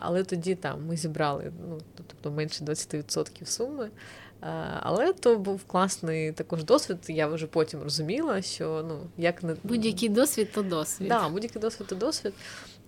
Але 0.00 0.24
тоді 0.24 0.54
там 0.54 0.86
ми 0.86 0.96
зібрали 0.96 1.52
ну, 1.68 1.78
тобто 1.94 2.30
менше 2.30 2.64
20% 2.64 3.46
суми. 3.46 3.90
Але 4.80 5.12
то 5.12 5.38
був 5.38 5.64
класний 5.64 6.32
також 6.32 6.64
досвід. 6.64 6.98
Я 7.08 7.26
вже 7.26 7.46
потім 7.46 7.82
розуміла, 7.82 8.42
що 8.42 8.84
ну 8.88 8.98
як 9.16 9.42
не 9.42 9.56
будь-який 9.62 10.08
досвід, 10.08 10.52
то 10.52 10.62
досвід. 10.62 11.08
Да, 11.08 11.28
будь-який 11.28 11.62
досвід 11.62 11.86
то 11.86 11.94
досвід. 11.94 12.32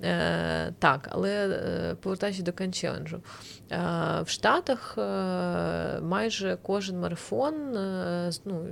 Е, 0.03 0.73
Так, 0.79 1.09
але 1.11 1.49
е, 1.49 1.95
повертаючись 1.95 2.43
до 2.43 2.53
канчеленджу. 2.53 3.17
Е, 3.17 3.77
в 4.23 4.29
Штатах 4.29 4.95
е, 4.99 6.01
майже 6.01 6.59
кожен 6.63 7.01
марафон 7.01 7.77
е, 7.77 8.31
ну, 8.45 8.67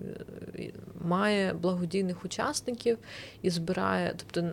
має 1.01 1.53
благодійних 1.53 2.25
учасників 2.25 2.99
і 3.43 3.51
збирає, 3.51 4.15
тобто 4.17 4.51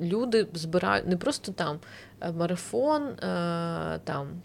люди 0.00 0.46
збирають 0.54 1.06
не 1.06 1.16
просто 1.16 1.52
там 1.52 1.78
е, 2.20 2.32
марафон, 2.32 3.16
там 4.04 4.42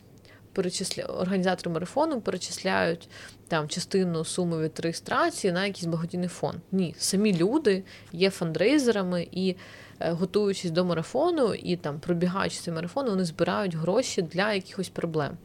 перечисля... 0.53 1.03
організатори 1.03 1.71
марафону 1.71 2.21
перечисляють 2.21 3.09
там 3.47 3.67
частину 3.67 4.25
суми 4.25 4.63
від 4.63 4.79
реєстрації 4.79 5.53
на 5.53 5.65
якийсь 5.65 5.85
благодійний 5.85 6.29
фонд. 6.29 6.57
Ні, 6.71 6.95
самі 6.97 7.37
люди 7.37 7.83
є 8.11 8.29
фандрейзерами 8.29 9.27
і. 9.31 9.55
Е, 9.99 10.11
готуючись 10.11 10.71
до 10.71 10.85
марафону 10.85 11.53
і 11.53 11.75
там 11.75 11.99
пробігаючи 11.99 12.59
цей 12.59 12.73
марафон, 12.73 13.09
вони 13.09 13.25
збирають 13.25 13.75
гроші 13.75 14.21
для 14.21 14.53
якихось 14.53 14.89
проблем. 14.89 15.37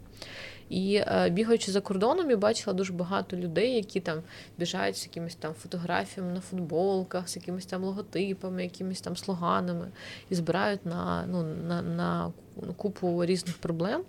І 0.69 0.95
е, 0.95 1.31
бігаючи 1.31 1.73
за 1.73 1.81
кордоном, 1.81 2.31
я 2.31 2.37
бачила 2.37 2.75
дуже 2.75 2.93
багато 2.93 3.37
людей, 3.37 3.75
які 3.75 4.01
там 4.01 4.23
біжають 4.59 4.97
з 4.97 5.05
якимись 5.05 5.35
там 5.35 5.55
фотографіями 5.55 6.33
на 6.33 6.41
футболках, 6.41 7.29
з 7.29 7.37
якимись 7.37 7.67
там 7.67 7.85
логотипами, 7.85 8.63
якимись 8.63 9.01
там 9.01 9.17
слоганами 9.17 9.89
і 10.31 10.35
збирають 10.35 10.87
на 10.87 11.27
ну, 11.27 11.43
на, 11.43 11.83
на 11.83 12.33
купу 12.77 13.25
різних 13.25 13.59
проблем. 13.59 14.03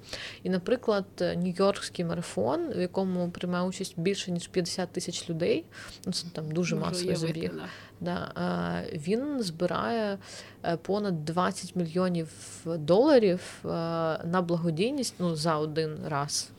І, 0.43 0.49
наприклад, 0.49 1.05
Нью-Йоркський 1.19 2.05
марафон, 2.05 2.69
в 2.69 2.81
якому 2.81 3.29
приймає 3.29 3.67
участь 3.67 3.93
більше 3.97 4.31
ніж 4.31 4.47
50 4.47 4.89
тисяч 4.89 5.29
людей, 5.29 5.65
ну 6.05 6.13
це 6.13 6.27
там 6.33 6.51
дуже 6.51 6.75
масовий 6.75 7.15
забіг. 7.15 7.51
Да, 8.01 8.31
Він 8.93 9.41
збирає 9.41 10.17
е, 10.63 10.77
понад 10.77 11.25
20 11.25 11.75
мільйонів 11.75 12.29
доларів 12.65 13.41
е, 13.65 13.67
на 14.25 14.43
благодійність 14.47 15.15
ну, 15.19 15.35
за 15.35 15.57
один 15.57 15.97
раз. 16.07 16.49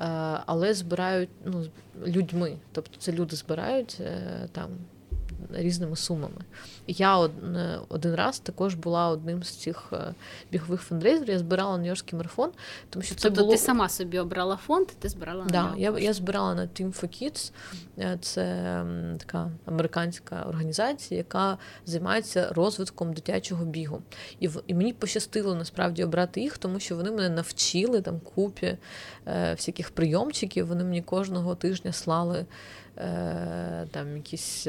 Е, 0.00 0.04
але 0.46 0.74
збирають 0.74 1.30
ну, 1.44 1.66
людьми, 2.06 2.56
тобто 2.72 2.96
це 2.98 3.12
люди 3.12 3.36
збирають 3.36 4.00
там 4.52 4.70
різними 5.52 5.96
сумами. 5.96 6.44
Я 6.86 7.16
один 7.88 8.14
раз 8.14 8.38
також 8.38 8.74
була 8.74 9.08
одним 9.08 9.42
з 9.42 9.50
цих 9.50 9.88
е, 9.92 10.14
бігових 10.52 10.80
фандрейзерів. 10.80 11.30
Я 11.30 11.38
збирала 11.38 11.78
Нью-Йоркський 11.78 12.14
марафон, 12.14 12.50
тому 12.90 13.02
що 13.02 13.14
це 13.14 13.22
тобто 13.22 13.40
було... 13.40 13.52
ти 13.52 13.58
сама 13.58 13.88
собі 13.88 14.18
обрала 14.18 14.56
фонд, 14.56 14.86
ти 14.86 15.08
збирала 15.08 15.44
на 15.44 15.62
нього 15.62 15.74
я 15.80 15.98
я 15.98 16.12
збирала 16.12 16.54
на 16.54 16.62
Team 16.62 17.00
for 17.00 17.22
Kids. 17.22 17.52
Е, 17.98 18.18
це 18.20 18.44
така 19.18 19.50
американська 19.66 20.42
організація, 20.48 21.18
яка 21.18 21.58
займається 21.86 22.48
розвитком 22.52 23.12
дитячого 23.12 23.64
бігу. 23.64 24.02
І 24.40 24.48
в 24.48 24.62
і 24.66 24.74
мені 24.74 24.92
пощастило 24.92 25.54
насправді 25.54 26.04
обрати 26.04 26.40
їх, 26.40 26.58
тому 26.58 26.80
що 26.80 26.96
вони 26.96 27.10
мене 27.10 27.28
навчили 27.28 28.00
там 28.00 28.20
купі 28.20 28.76
е, 29.26 29.54
всяких 29.54 29.90
прийомчиків. 29.90 30.66
Вони 30.66 30.84
мені 30.84 31.02
кожного 31.02 31.54
тижня 31.54 31.92
слали 31.92 32.46
там 33.90 34.16
якісь 34.16 34.66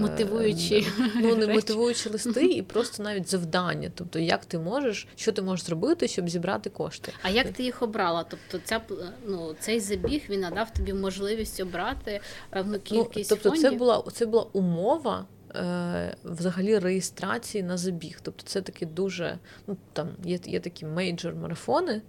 мотивуючі 0.00 0.86
ну 1.14 1.36
не 1.36 1.46
мотивуючі 1.46 2.08
листи, 2.08 2.46
і 2.46 2.62
просто 2.62 3.02
навіть 3.02 3.30
завдання. 3.30 3.90
Тобто, 3.94 4.18
як 4.18 4.44
ти 4.44 4.58
можеш, 4.58 5.06
що 5.16 5.32
ти 5.32 5.42
можеш 5.42 5.66
зробити, 5.66 6.08
щоб 6.08 6.28
зібрати 6.28 6.70
кошти. 6.70 7.12
А 7.22 7.30
як 7.30 7.52
ти 7.52 7.62
їх 7.62 7.82
обрала? 7.82 8.24
Тобто, 8.28 8.66
ця 8.66 8.80
ну 9.26 9.54
цей 9.60 9.80
забіг 9.80 10.22
він 10.28 10.40
надав 10.40 10.72
тобі 10.74 10.92
можливість 10.92 11.60
обрати 11.60 12.20
певну 12.50 12.72
ну, 12.72 12.78
кількість. 12.78 13.30
Ну, 13.30 13.36
тобто, 13.36 13.48
фондів? 13.48 13.70
це 13.70 13.76
була 13.76 14.04
це 14.12 14.26
була 14.26 14.46
умова. 14.52 15.26
Е, 15.56 16.16
взагалі 16.24 16.78
реєстрації 16.78 17.64
на 17.64 17.76
забіг. 17.76 18.18
Тобто 18.22 18.42
це 18.46 18.62
такі 18.62 18.86
дуже, 18.86 19.38
ну 19.66 19.76
там 19.92 20.08
є 20.24 20.38
є 20.44 20.60
такі 20.60 20.86
мейджор-марафони, 20.86 22.00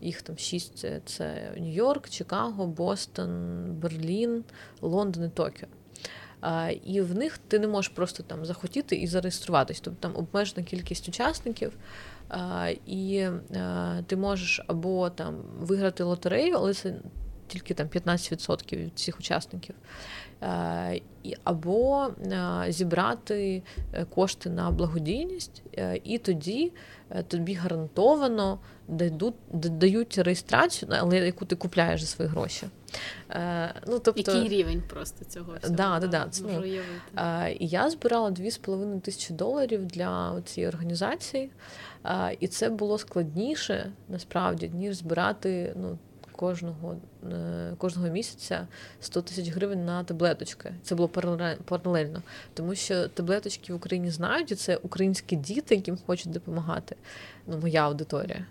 їх 0.00 0.22
там 0.22 0.38
шість: 0.38 0.86
це, 1.04 1.52
Нью-Йорк, 1.56 2.08
Чикаго, 2.08 2.66
Бостон, 2.66 3.62
Берлін, 3.82 4.44
Лондон 4.80 5.24
і 5.24 5.28
Токіо. 5.28 5.68
І 6.84 7.00
в 7.00 7.14
них 7.14 7.38
ти 7.38 7.58
не 7.58 7.68
можеш 7.68 7.88
просто 7.88 8.22
там 8.22 8.44
захотіти 8.44 8.96
і 8.96 9.06
зареєструватись. 9.06 9.80
Тобто 9.80 10.00
там 10.00 10.16
обмежена 10.16 10.62
кількість 10.62 11.08
учасників, 11.08 11.72
і 12.86 13.26
ти 14.06 14.16
можеш 14.16 14.64
або 14.66 15.10
там 15.10 15.42
виграти 15.58 16.04
лотерею, 16.04 16.54
але 16.56 16.74
це 16.74 16.94
тільки 17.46 17.74
там 17.74 17.86
15% 17.86 18.76
від 18.76 18.92
всіх 18.94 19.18
учасників. 19.18 19.74
Е, 20.42 21.00
або 21.44 22.06
е, 22.06 22.66
зібрати 22.68 23.62
е, 23.92 24.04
кошти 24.04 24.50
на 24.50 24.70
благодійність, 24.70 25.62
і 26.04 26.18
тоді 26.18 26.72
тобі 27.28 27.54
гарантовано 27.54 28.58
дадуть, 28.88 29.34
дають 29.52 30.18
реєстрацію, 30.18 30.92
але 31.00 31.18
яку 31.18 31.44
ти 31.44 31.56
купляєш 31.56 32.00
за 32.00 32.06
свої 32.06 32.30
гроші. 32.30 32.66
Ну, 33.86 33.98
тобто, 33.98 34.32
Який 34.32 34.48
рівень 34.48 34.82
просто 34.90 35.24
цього 35.24 35.54
всього? 35.58 35.74
Да, 35.74 35.98
да, 36.00 36.06
да, 36.06 36.26
це, 36.30 36.44
ну, 36.44 36.64
я 37.60 37.90
збирала 37.90 38.30
2,5 38.30 39.00
тисячі 39.00 39.34
доларів 39.34 39.86
для 39.86 40.42
цієї 40.44 40.68
організації, 40.68 41.50
і 42.40 42.48
це 42.48 42.70
було 42.70 42.98
складніше 42.98 43.92
насправді, 44.08 44.68
ніж 44.68 44.96
збирати 44.96 45.72
ну, 45.76 45.98
кожного 46.36 46.96
е, 47.32 47.74
кожного 47.78 48.08
місяця 48.08 48.66
100 49.00 49.22
тисяч 49.22 49.48
гривень 49.48 49.84
на 49.84 50.04
таблеточки. 50.04 50.74
Це 50.82 50.94
було 50.94 51.08
паралельно, 51.64 52.22
тому 52.54 52.74
що 52.74 53.08
таблеточки 53.08 53.72
в 53.72 53.76
Україні 53.76 54.10
знають, 54.10 54.52
і 54.52 54.54
це 54.54 54.76
українські 54.76 55.36
діти, 55.36 55.74
яким 55.74 55.98
хочуть 56.06 56.32
допомагати. 56.32 56.96
Ну, 57.46 57.58
моя 57.58 57.86
аудиторія. 57.86 58.46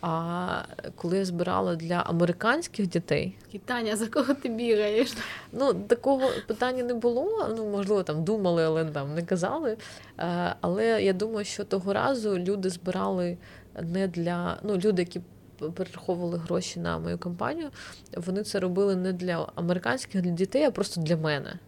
А 0.00 0.62
коли 0.96 1.18
я 1.18 1.24
збирала 1.24 1.76
для 1.76 1.94
американських 1.94 2.86
дітей, 2.86 3.36
Таня, 3.64 3.96
за 3.96 4.06
кого 4.06 4.34
ти 4.34 4.48
бігаєш? 4.48 5.14
Ну 5.52 5.74
такого 5.74 6.30
питання 6.46 6.82
не 6.82 6.94
було. 6.94 7.48
Ну 7.56 7.70
можливо, 7.70 8.02
там 8.02 8.24
думали, 8.24 8.64
але 8.64 8.84
там 8.84 9.14
не 9.14 9.22
казали. 9.22 9.76
Е, 10.18 10.54
але 10.60 11.02
я 11.02 11.12
думаю, 11.12 11.44
що 11.44 11.64
того 11.64 11.92
разу 11.92 12.38
люди 12.38 12.70
збирали 12.70 13.36
не 13.82 14.08
для 14.08 14.58
ну 14.62 14.76
люди, 14.76 15.02
які 15.02 15.20
перераховували 15.58 16.38
гроші 16.38 16.80
на 16.80 16.98
мою 16.98 17.18
компанію, 17.18 17.70
вони 18.16 18.42
це 18.42 18.60
робили 18.60 18.96
не 18.96 19.12
для 19.12 19.52
американських 19.54 20.22
для 20.22 20.30
дітей, 20.30 20.64
а 20.64 20.70
просто 20.70 21.00
для 21.00 21.16
мене. 21.16 21.58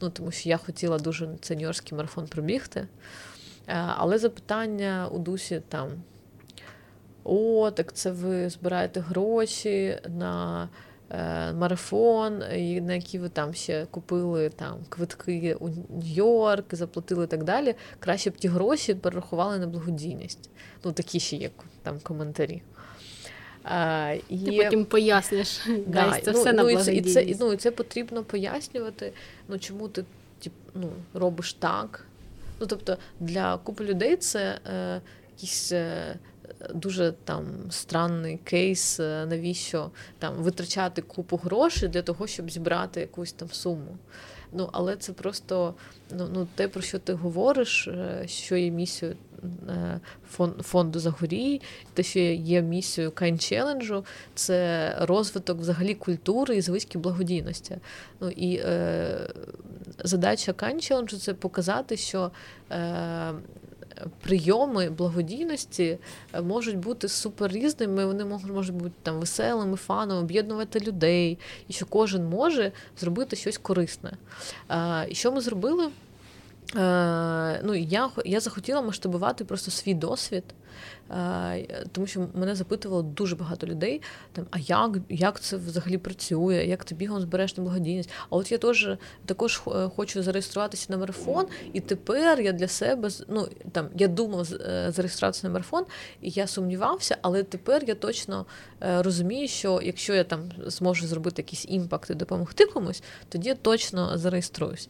Ну, 0.00 0.10
Тому 0.10 0.30
що 0.30 0.48
я 0.48 0.56
хотіла 0.56 0.98
дуже 0.98 1.28
сеньорський 1.40 1.96
марафон 1.96 2.26
пробігти. 2.26 2.80
Е, 2.80 2.86
але 3.96 4.18
запитання 4.18 5.08
у 5.12 5.18
Дусі 5.18 5.62
там: 5.68 5.88
о, 7.24 7.70
так 7.70 7.92
це 7.92 8.10
ви 8.10 8.50
збираєте 8.50 9.00
гроші 9.00 9.98
на 10.08 10.68
е, 11.10 11.52
марафон, 11.52 12.38
на 12.38 12.94
які 12.94 13.18
ви 13.18 13.28
там 13.28 13.54
ще 13.54 13.86
купили 13.90 14.48
там 14.48 14.78
квитки 14.88 15.56
у 15.60 15.68
Нью-Йорк, 15.68 16.74
заплатили 16.74 17.24
і 17.24 17.26
так 17.26 17.44
далі. 17.44 17.74
Краще 18.00 18.30
б 18.30 18.36
ті 18.36 18.48
гроші 18.48 18.94
перерахували 18.94 19.58
на 19.58 19.66
благодійність. 19.66 20.50
Ну, 20.84 20.92
такі 20.92 21.20
ще 21.20 21.36
є 21.36 21.50
там 21.82 22.00
коментарі. 22.00 22.62
А, 23.70 24.14
і... 24.28 24.38
Ти 24.38 24.62
потім 24.64 24.84
поясниш, 24.84 25.60
да, 25.86 26.20
це 26.20 26.32
ну, 26.32 26.40
все 26.40 26.52
ну, 26.52 26.64
на 26.64 26.70
і 26.70 27.00
це, 27.00 27.22
і, 27.22 27.36
ну, 27.40 27.52
і 27.52 27.56
це 27.56 27.70
потрібно 27.70 28.24
пояснювати, 28.24 29.12
ну 29.48 29.58
чому 29.58 29.88
ти 29.88 30.04
тип, 30.38 30.52
ну, 30.74 30.90
робиш 31.14 31.52
так. 31.52 32.06
Ну, 32.60 32.66
Тобто 32.66 32.96
для 33.20 33.56
купи 33.56 33.84
людей 33.84 34.16
це 34.16 34.60
е, 34.66 35.00
якийсь 35.36 35.72
е, 35.72 36.16
дуже 36.74 37.14
там 37.24 37.46
странний 37.70 38.38
кейс, 38.44 39.00
е, 39.00 39.26
навіщо 39.26 39.90
там 40.18 40.34
витрачати 40.34 41.02
купу 41.02 41.36
грошей 41.36 41.88
для 41.88 42.02
того, 42.02 42.26
щоб 42.26 42.50
зібрати 42.50 43.00
якусь 43.00 43.32
там 43.32 43.48
суму. 43.52 43.98
Ну, 44.52 44.68
Але 44.72 44.96
це 44.96 45.12
просто 45.12 45.74
ну, 46.10 46.28
ну, 46.32 46.48
те, 46.54 46.68
про 46.68 46.82
що 46.82 46.98
ти 46.98 47.12
говориш, 47.12 47.88
е, 47.88 48.22
що 48.26 48.56
є 48.56 48.70
місією 48.70 49.16
е, 49.68 50.00
фонду 50.62 50.98
Загорій, 50.98 51.60
те, 51.94 52.02
що 52.02 52.18
є 52.18 52.62
місією 52.62 53.10
Кайн 53.10 53.38
Челенджу, 53.38 54.04
це 54.34 54.94
розвиток 55.00 55.58
взагалі 55.58 55.94
культури 55.94 56.56
і 56.56 56.60
звички 56.60 56.98
благодійності. 56.98 57.76
Ну, 58.20 58.30
і 58.30 58.56
е, 58.56 59.30
Задача 60.04 60.52
Кайн 60.52 60.80
Челенджу 60.80 61.16
це 61.16 61.34
показати, 61.34 61.96
що 61.96 62.30
е, 62.70 63.32
прийоми 64.20 64.90
благодійності 64.90 65.98
е, 66.32 66.40
можуть 66.40 66.78
бути 66.78 67.08
супер 67.08 67.52
різними. 67.52 68.06
Вони 68.06 68.24
можуть 68.24 68.74
бути 68.74 68.94
там 69.02 69.20
веселими, 69.20 69.76
фаном, 69.76 70.18
об'єднувати 70.18 70.80
людей, 70.80 71.38
і 71.68 71.72
що 71.72 71.86
кожен 71.86 72.24
може 72.28 72.72
зробити 73.00 73.36
щось 73.36 73.58
корисне. 73.58 74.12
І 75.08 75.14
що 75.14 75.32
ми 75.32 75.40
зробили? 75.40 75.88
Е, 76.76 77.60
ну, 77.64 77.74
Я 77.74 78.10
я 78.24 78.40
захотіла 78.40 78.82
масштабувати 78.82 79.44
просто 79.44 79.70
свій 79.70 79.94
досвід. 79.94 80.44
Тому 81.92 82.06
що 82.06 82.28
мене 82.34 82.54
запитувало 82.54 83.02
дуже 83.02 83.36
багато 83.36 83.66
людей, 83.66 84.02
там, 84.32 84.46
а 84.50 84.58
як 84.58 84.98
як 85.08 85.40
це 85.40 85.56
взагалі 85.56 85.98
працює, 85.98 86.54
як 86.54 86.84
ти 86.84 86.94
бігом 86.94 87.20
збереш 87.20 87.56
на 87.56 87.62
благодійність? 87.62 88.10
А 88.30 88.36
от 88.36 88.52
я 88.52 88.58
теж 88.58 88.88
також 89.26 89.62
е, 89.66 89.90
хочу 89.96 90.22
зареєструватися 90.22 90.86
на 90.88 90.98
марафон, 90.98 91.46
і 91.72 91.80
тепер 91.80 92.40
я 92.40 92.52
для 92.52 92.68
себе 92.68 93.10
ну, 93.28 93.48
там, 93.72 93.88
я 93.94 94.08
думав 94.08 94.48
е, 94.52 94.92
зареєструватися 94.92 95.46
на 95.46 95.52
марафон, 95.52 95.84
і 96.20 96.30
я 96.30 96.46
сумнівався, 96.46 97.16
але 97.22 97.42
тепер 97.42 97.84
я 97.84 97.94
точно 97.94 98.46
е, 98.82 99.02
розумію, 99.02 99.48
що 99.48 99.80
якщо 99.82 100.14
я 100.14 100.24
там 100.24 100.50
зможу 100.66 101.06
зробити 101.06 101.42
якісь 101.42 101.66
імпакти, 101.68 102.14
допомогти 102.14 102.66
комусь, 102.66 103.02
тоді 103.28 103.48
я 103.48 103.54
точно 103.54 104.18
зареєструюсь. 104.18 104.88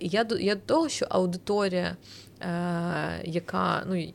І 0.00 0.08
я 0.08 0.26
я 0.40 0.54
до 0.54 0.60
того, 0.60 0.88
що 0.88 1.06
аудиторія. 1.10 1.96
Е, 2.40 3.22
яка 3.24 3.84
ну, 3.88 4.12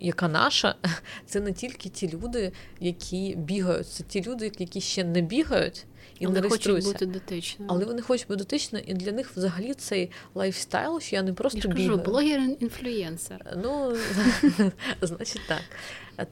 яка 0.00 0.28
наша, 0.28 0.74
це 1.26 1.40
не 1.40 1.52
тільки 1.52 1.88
ті 1.88 2.08
люди, 2.08 2.52
які 2.80 3.34
бігають, 3.36 3.88
це 3.88 4.04
ті 4.04 4.22
люди, 4.22 4.52
які 4.58 4.80
ще 4.80 5.04
не 5.04 5.20
бігають 5.20 5.86
і 6.18 6.26
але 6.26 6.40
не 6.40 6.48
хочуть 6.48 6.84
бути 6.84 7.06
дотичними. 7.06 7.70
Але 7.74 7.84
вони 7.84 8.02
хочуть 8.02 8.28
бути 8.28 8.38
дотичними, 8.38 8.84
і 8.86 8.94
для 8.94 9.12
них 9.12 9.36
взагалі 9.36 9.74
цей 9.74 10.10
lifestyle, 10.34 11.00
що 11.00 11.16
я 11.16 11.22
не 11.22 11.32
просто 11.32 11.58
я 11.58 11.62
ж 11.62 11.68
кажу, 11.68 11.96
блогер-інфлюєнсер. 11.96 13.56
Ну, 13.62 13.96
значить 15.02 15.42
так. 15.48 15.62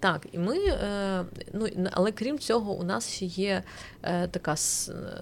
Так, 0.01 0.27
і 0.33 0.38
ми, 0.38 0.59
е, 0.59 1.25
ну 1.53 1.68
але 1.90 2.12
крім 2.12 2.38
цього, 2.38 2.73
у 2.73 2.83
нас 2.83 3.11
ще 3.11 3.25
є 3.25 3.62
е, 4.03 4.29
така 4.29 4.57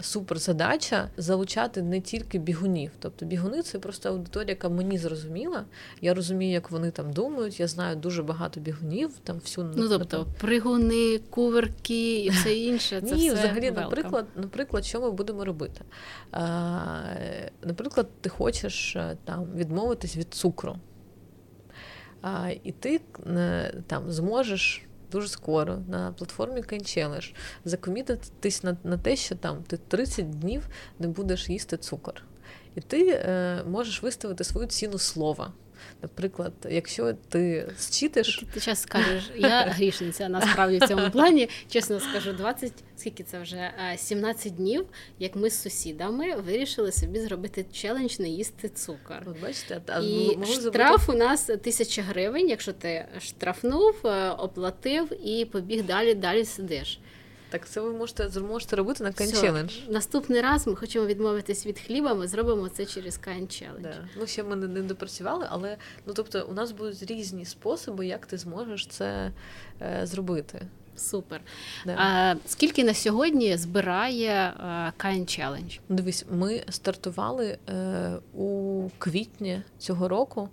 суперзадача 0.00 1.08
залучати 1.16 1.82
не 1.82 2.00
тільки 2.00 2.38
бігунів. 2.38 2.90
Тобто 2.98 3.26
бігуни 3.26 3.62
це 3.62 3.78
просто 3.78 4.08
аудиторія, 4.08 4.50
яка 4.50 4.68
мені 4.68 4.98
зрозуміла. 4.98 5.64
Я 6.00 6.14
розумію, 6.14 6.52
як 6.52 6.70
вони 6.70 6.90
там 6.90 7.12
думають. 7.12 7.60
Я 7.60 7.66
знаю 7.66 7.96
дуже 7.96 8.22
багато 8.22 8.60
бігунів. 8.60 9.10
Там 9.24 9.36
всю 9.36 9.72
ну 9.76 9.88
тобто 9.88 10.04
там... 10.04 10.26
пригуни, 10.40 11.20
куверки 11.30 12.24
і 12.24 12.30
все 12.30 12.54
інше. 12.54 13.00
Це 13.00 13.14
Ні, 13.16 13.30
все 13.30 13.38
взагалі, 13.38 13.70
наприклад, 13.70 14.26
наприклад, 14.36 14.84
що 14.84 15.00
ми 15.00 15.10
будемо 15.10 15.44
робити? 15.44 15.80
Наприклад, 17.62 18.06
ти 18.20 18.28
хочеш 18.28 18.96
е, 18.96 19.16
там 19.24 19.46
відмовитись 19.54 20.16
від 20.16 20.34
цукру. 20.34 20.76
А, 22.22 22.50
І 22.64 22.72
ти 22.72 23.00
е, 23.26 23.74
там 23.86 24.12
зможеш 24.12 24.82
дуже 25.12 25.28
скоро 25.28 25.78
на 25.88 26.12
платформі 26.12 26.60
Challenge 26.60 27.34
закомітитись 27.64 28.62
на 28.62 28.76
на 28.84 28.98
те, 28.98 29.16
що 29.16 29.34
там 29.34 29.62
ти 29.62 29.76
30 29.76 30.30
днів 30.30 30.68
не 30.98 31.08
будеш 31.08 31.48
їсти 31.48 31.76
цукор. 31.76 32.22
І 32.74 32.80
ти 32.80 33.08
е, 33.10 33.62
можеш 33.68 34.02
виставити 34.02 34.44
свою 34.44 34.66
ціну 34.66 34.98
слова. 34.98 35.52
Наприклад, 36.02 36.52
якщо 36.70 37.12
ти 37.28 37.68
зчитиш... 37.78 38.44
Ти, 38.54 38.60
час 38.60 38.82
скажеш, 38.82 39.30
я 39.36 39.60
грішниця 39.68 40.28
насправді 40.28 40.78
в 40.78 40.88
цьому 40.88 41.10
плані, 41.10 41.48
чесно 41.68 42.00
скажу, 42.00 42.32
20, 42.32 42.72
скільки 42.96 43.22
це 43.22 43.40
вже 43.40 43.70
17 43.96 44.54
днів, 44.54 44.86
як 45.18 45.36
ми 45.36 45.50
з 45.50 45.62
сусідами 45.62 46.36
вирішили 46.36 46.92
собі 46.92 47.20
зробити 47.20 47.66
челендж 47.72 48.18
не 48.18 48.28
їсти 48.28 48.68
цукор. 48.68 49.22
От 49.26 49.40
бачите, 49.42 49.80
а 49.86 50.00
І 50.00 50.38
штраф 50.44 51.00
забути... 51.00 51.12
у 51.12 51.14
нас 51.24 51.50
тисяча 51.62 52.02
гривень, 52.02 52.48
якщо 52.48 52.72
ти 52.72 53.06
штрафнув, 53.20 53.94
е, 54.04 54.30
оплатив 54.30 55.26
і 55.28 55.44
побіг 55.44 55.84
далі, 55.84 56.14
далі 56.14 56.44
сидиш. 56.44 57.00
Так, 57.50 57.68
це 57.68 57.80
ви 57.80 57.92
можете 57.92 58.28
зможете 58.28 58.76
робити 58.76 59.04
на 59.04 59.10
Kind 59.10 59.44
Challenge. 59.44 59.90
Наступний 59.90 60.40
раз 60.40 60.66
ми 60.66 60.76
хочемо 60.76 61.06
відмовитись 61.06 61.66
від 61.66 61.78
хліба, 61.78 62.14
ми 62.14 62.28
зробимо 62.28 62.68
це 62.68 62.86
через 62.86 63.18
Challenge. 63.18 63.82
Да. 63.82 64.08
Ну, 64.18 64.26
ще 64.26 64.42
ми 64.42 64.56
не, 64.56 64.68
не 64.68 64.82
допрацювали, 64.82 65.46
але 65.50 65.76
ну 66.06 66.12
тобто 66.14 66.46
у 66.50 66.54
нас 66.54 66.72
будуть 66.72 67.02
різні 67.02 67.44
способи, 67.44 68.06
як 68.06 68.26
ти 68.26 68.38
зможеш 68.38 68.86
це 68.86 69.32
е, 69.82 70.00
зробити. 70.06 70.66
Супер. 70.96 71.40
Да. 71.86 71.94
А, 71.98 72.34
Скільки 72.46 72.84
на 72.84 72.94
сьогодні 72.94 73.56
збирає 73.56 74.52
Kind 74.98 75.24
Challenge? 75.24 75.80
Дивись, 75.88 76.24
ми 76.30 76.62
стартували 76.68 77.58
е, 77.68 78.16
у 78.34 78.88
квітні 78.98 79.62
цього 79.78 80.08
року. 80.08 80.48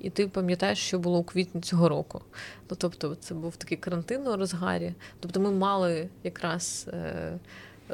І 0.00 0.10
ти 0.10 0.28
пам'ятаєш, 0.28 0.78
що 0.78 0.98
було 0.98 1.18
у 1.18 1.24
квітні 1.24 1.60
цього 1.60 1.88
року. 1.88 2.20
Ну 2.70 2.76
тобто, 2.80 3.14
це 3.14 3.34
був 3.34 3.56
такий 3.56 3.78
карантин 3.78 4.28
у 4.28 4.36
розгарі. 4.36 4.94
Тобто, 5.20 5.40
ми 5.40 5.50
мали 5.50 6.08
якраз 6.24 6.86
е, 6.92 7.38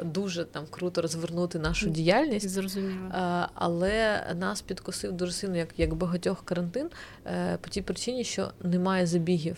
дуже 0.03 0.45
там 0.45 0.65
круто 0.69 1.01
розвернути 1.01 1.59
нашу 1.59 1.89
діяльність. 1.89 2.49
Зрозуміло. 2.49 3.09
Е, 3.13 3.47
але 3.53 4.25
нас 4.39 4.61
підкосив 4.61 5.11
дуже 5.11 5.31
сильно, 5.31 5.57
як 5.57 5.69
як 5.77 5.93
багатьох 5.93 6.45
карантин, 6.45 6.89
е, 7.25 7.57
по 7.61 7.69
тій 7.69 7.81
причині, 7.81 8.23
що 8.23 8.51
немає 8.61 9.05
забігів. 9.05 9.57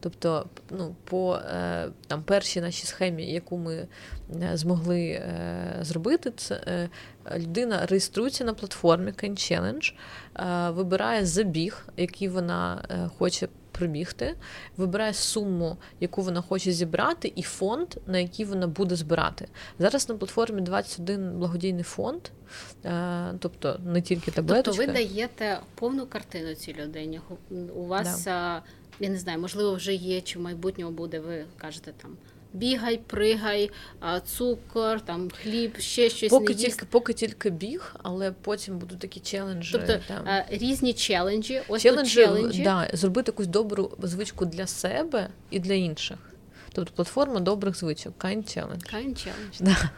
Тобто, 0.00 0.46
ну, 0.70 0.94
по 1.04 1.34
е, 1.34 1.88
там 2.06 2.22
першій 2.22 2.60
нашій 2.60 2.86
схемі, 2.86 3.32
яку 3.32 3.56
ми 3.56 3.88
е, 4.42 4.50
змогли 4.54 5.00
е, 5.00 5.78
зробити, 5.80 6.32
це 6.36 6.88
людина 7.36 7.86
реєструється 7.86 8.44
на 8.44 8.54
платформі 8.54 9.10
Can 9.10 9.30
Challenge, 9.30 9.94
вибирає 10.72 11.26
забіг, 11.26 11.88
який 11.96 12.28
вона 12.28 12.84
хоче 13.18 13.48
пробігти, 13.72 14.34
вибирає 14.76 15.14
суму, 15.14 15.76
яку 16.00 16.22
вона 16.22 16.40
хоче 16.40 16.72
зібрати, 16.72 17.32
і 17.36 17.42
фонд, 17.42 17.88
на 18.06 18.18
який 18.18 18.46
вона 18.46 18.66
буде 18.66 18.96
збирати. 18.96 19.48
Зараз 19.78 20.08
на 20.08 20.14
платформі 20.14 20.60
21 20.60 21.38
благодійний 21.38 21.82
фонд, 21.82 22.20
тобто 23.38 23.80
не 23.84 24.02
тільки 24.02 24.30
таблеточка. 24.30 24.84
Тобто 24.84 24.92
ви 24.92 25.06
даєте 25.06 25.60
повну 25.74 26.06
картину 26.06 26.54
цій 26.54 26.74
людині. 26.74 27.20
У 27.74 27.86
вас. 27.86 28.24
Да 28.24 28.62
я 29.00 29.08
не 29.08 29.18
знаю, 29.18 29.38
можливо, 29.38 29.74
вже 29.74 29.94
є, 29.94 30.20
чи 30.20 30.38
в 30.38 30.42
майбутньому 30.42 30.92
буде, 30.92 31.20
ви 31.20 31.44
кажете 31.56 31.92
там. 32.02 32.16
Бігай, 32.52 33.00
пригай, 33.06 33.70
цукор, 34.24 35.00
там 35.00 35.30
хліб, 35.30 35.78
ще 35.78 36.10
щось 36.10 36.30
поки 36.30 36.54
не 36.54 36.60
тільки 36.60 36.86
поки 36.90 37.12
тільки 37.12 37.50
біг, 37.50 37.94
але 38.02 38.32
потім 38.32 38.78
будуть 38.78 38.98
такі 38.98 39.20
челенджі. 39.20 39.72
Тобто 39.72 40.00
там. 40.08 40.44
різні 40.50 40.92
челенджі. 40.92 41.60
Ось 41.68 41.82
челенджі, 41.82 42.14
челенджі. 42.14 42.62
Да, 42.62 42.90
зробити 42.92 43.28
якусь 43.30 43.46
добру 43.46 43.90
звичку 44.02 44.46
для 44.46 44.66
себе 44.66 45.28
і 45.50 45.60
для 45.60 45.74
інших. 45.74 46.18
Тобто 46.72 46.92
платформа 46.94 47.40
добрих 47.40 47.76
звичок, 47.76 48.14
Kind 48.18 48.36
Challenge. 48.36 48.94
Kind 48.94 49.14
Challenge. 49.14 49.60
Да. 49.60 49.90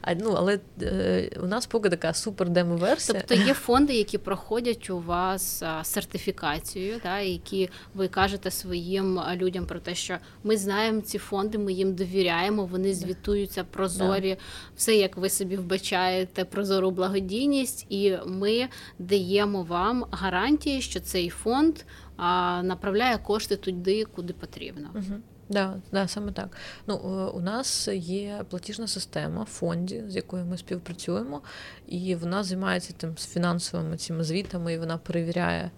А, 0.00 0.14
ну, 0.14 0.34
Але 0.36 0.58
е, 0.82 1.30
у 1.42 1.46
нас 1.46 1.66
поки 1.66 1.88
така 1.88 2.14
супер 2.14 2.48
демо-версія. 2.48 3.22
Тобто 3.28 3.44
є 3.44 3.54
фонди, 3.54 3.94
які 3.94 4.18
проходять 4.18 4.90
у 4.90 4.98
вас 4.98 5.62
сертифікацію, 5.82 7.00
да, 7.02 7.18
які 7.18 7.70
ви 7.94 8.08
кажете 8.08 8.50
своїм 8.50 9.20
людям 9.34 9.66
про 9.66 9.80
те, 9.80 9.94
що 9.94 10.18
ми 10.44 10.56
знаємо 10.56 11.00
ці 11.00 11.18
фонди, 11.18 11.58
ми 11.58 11.72
їм 11.72 11.94
довіряємо, 11.94 12.66
вони 12.66 12.94
звітуються 12.94 13.64
прозорі, 13.64 14.30
да. 14.30 14.36
все 14.76 14.96
як 14.96 15.16
ви 15.16 15.30
собі 15.30 15.56
вбачаєте, 15.56 16.44
прозору 16.44 16.90
благодійність, 16.90 17.86
і 17.88 18.16
ми 18.26 18.68
даємо 18.98 19.62
вам 19.62 20.04
гарантії, 20.10 20.82
що 20.82 21.00
цей 21.00 21.28
фонд 21.28 21.78
а, 22.16 22.62
направляє 22.62 23.18
кошти 23.18 23.56
туди, 23.56 24.04
куди 24.04 24.32
потрібно. 24.32 24.90
Угу. 24.94 25.20
Да, 25.52 25.74
да, 25.92 26.08
саме 26.08 26.32
так. 26.32 26.56
Ну, 26.86 26.94
е, 26.94 27.30
У 27.36 27.40
нас 27.40 27.88
є 27.92 28.44
платіжна 28.50 28.86
система 28.86 29.42
в 29.42 29.46
фонді, 29.46 30.04
з 30.08 30.16
якою 30.16 30.44
ми 30.44 30.58
співпрацюємо, 30.58 31.42
і 31.88 32.14
вона 32.14 32.44
займається 32.44 32.94
тим 32.96 33.18
з 33.18 33.26
фінансовими 33.26 33.96
цими 33.96 34.24
звітами, 34.24 34.72
і 34.72 34.78
вона 34.78 34.98
перевіряє 34.98 35.70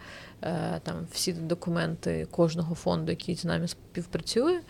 е, 0.42 0.80
там 0.82 1.06
всі 1.12 1.32
документи 1.32 2.26
кожного 2.30 2.74
фонду, 2.74 3.12
який 3.12 3.36
з 3.36 3.44
нами 3.44 3.68
співпрацює. 3.68 4.60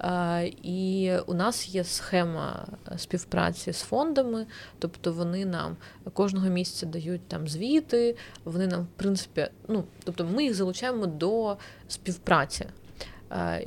Е, 0.00 0.46
і 0.62 1.12
у 1.26 1.34
нас 1.34 1.68
є 1.68 1.84
схема 1.84 2.66
співпраці 2.96 3.72
з 3.72 3.80
фондами, 3.80 4.46
тобто 4.78 5.12
вони 5.12 5.44
нам 5.44 5.76
кожного 6.12 6.48
місяця 6.48 6.86
дають 6.86 7.28
там 7.28 7.48
звіти, 7.48 8.16
вони 8.44 8.66
нам, 8.66 8.82
в 8.82 8.98
принципі, 8.98 9.48
ну 9.68 9.84
тобто 10.04 10.24
ми 10.24 10.44
їх 10.44 10.54
залучаємо 10.54 11.06
до 11.06 11.56
співпраці. 11.88 12.66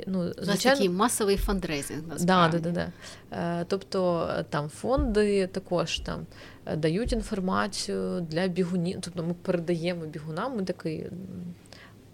Ну, 0.06 0.32
звичайно, 0.38 0.76
такий 0.76 0.88
масовий 0.88 1.36
фандрейзинг. 1.36 2.02
насправді. 2.08 2.58
Да, 2.58 2.70
да, 2.70 2.70
да, 2.70 2.92
да. 3.30 3.64
Тобто 3.64 4.30
там 4.50 4.68
фонди 4.68 5.46
також 5.46 5.98
там 5.98 6.26
е, 6.66 6.76
дають 6.76 7.12
інформацію 7.12 8.20
для 8.20 8.46
бігунів. 8.46 8.98
Тобто 9.00 9.22
ми 9.22 9.34
передаємо 9.34 10.06
бігунам, 10.06 10.56
ми 10.56 10.64
такий 10.64 11.06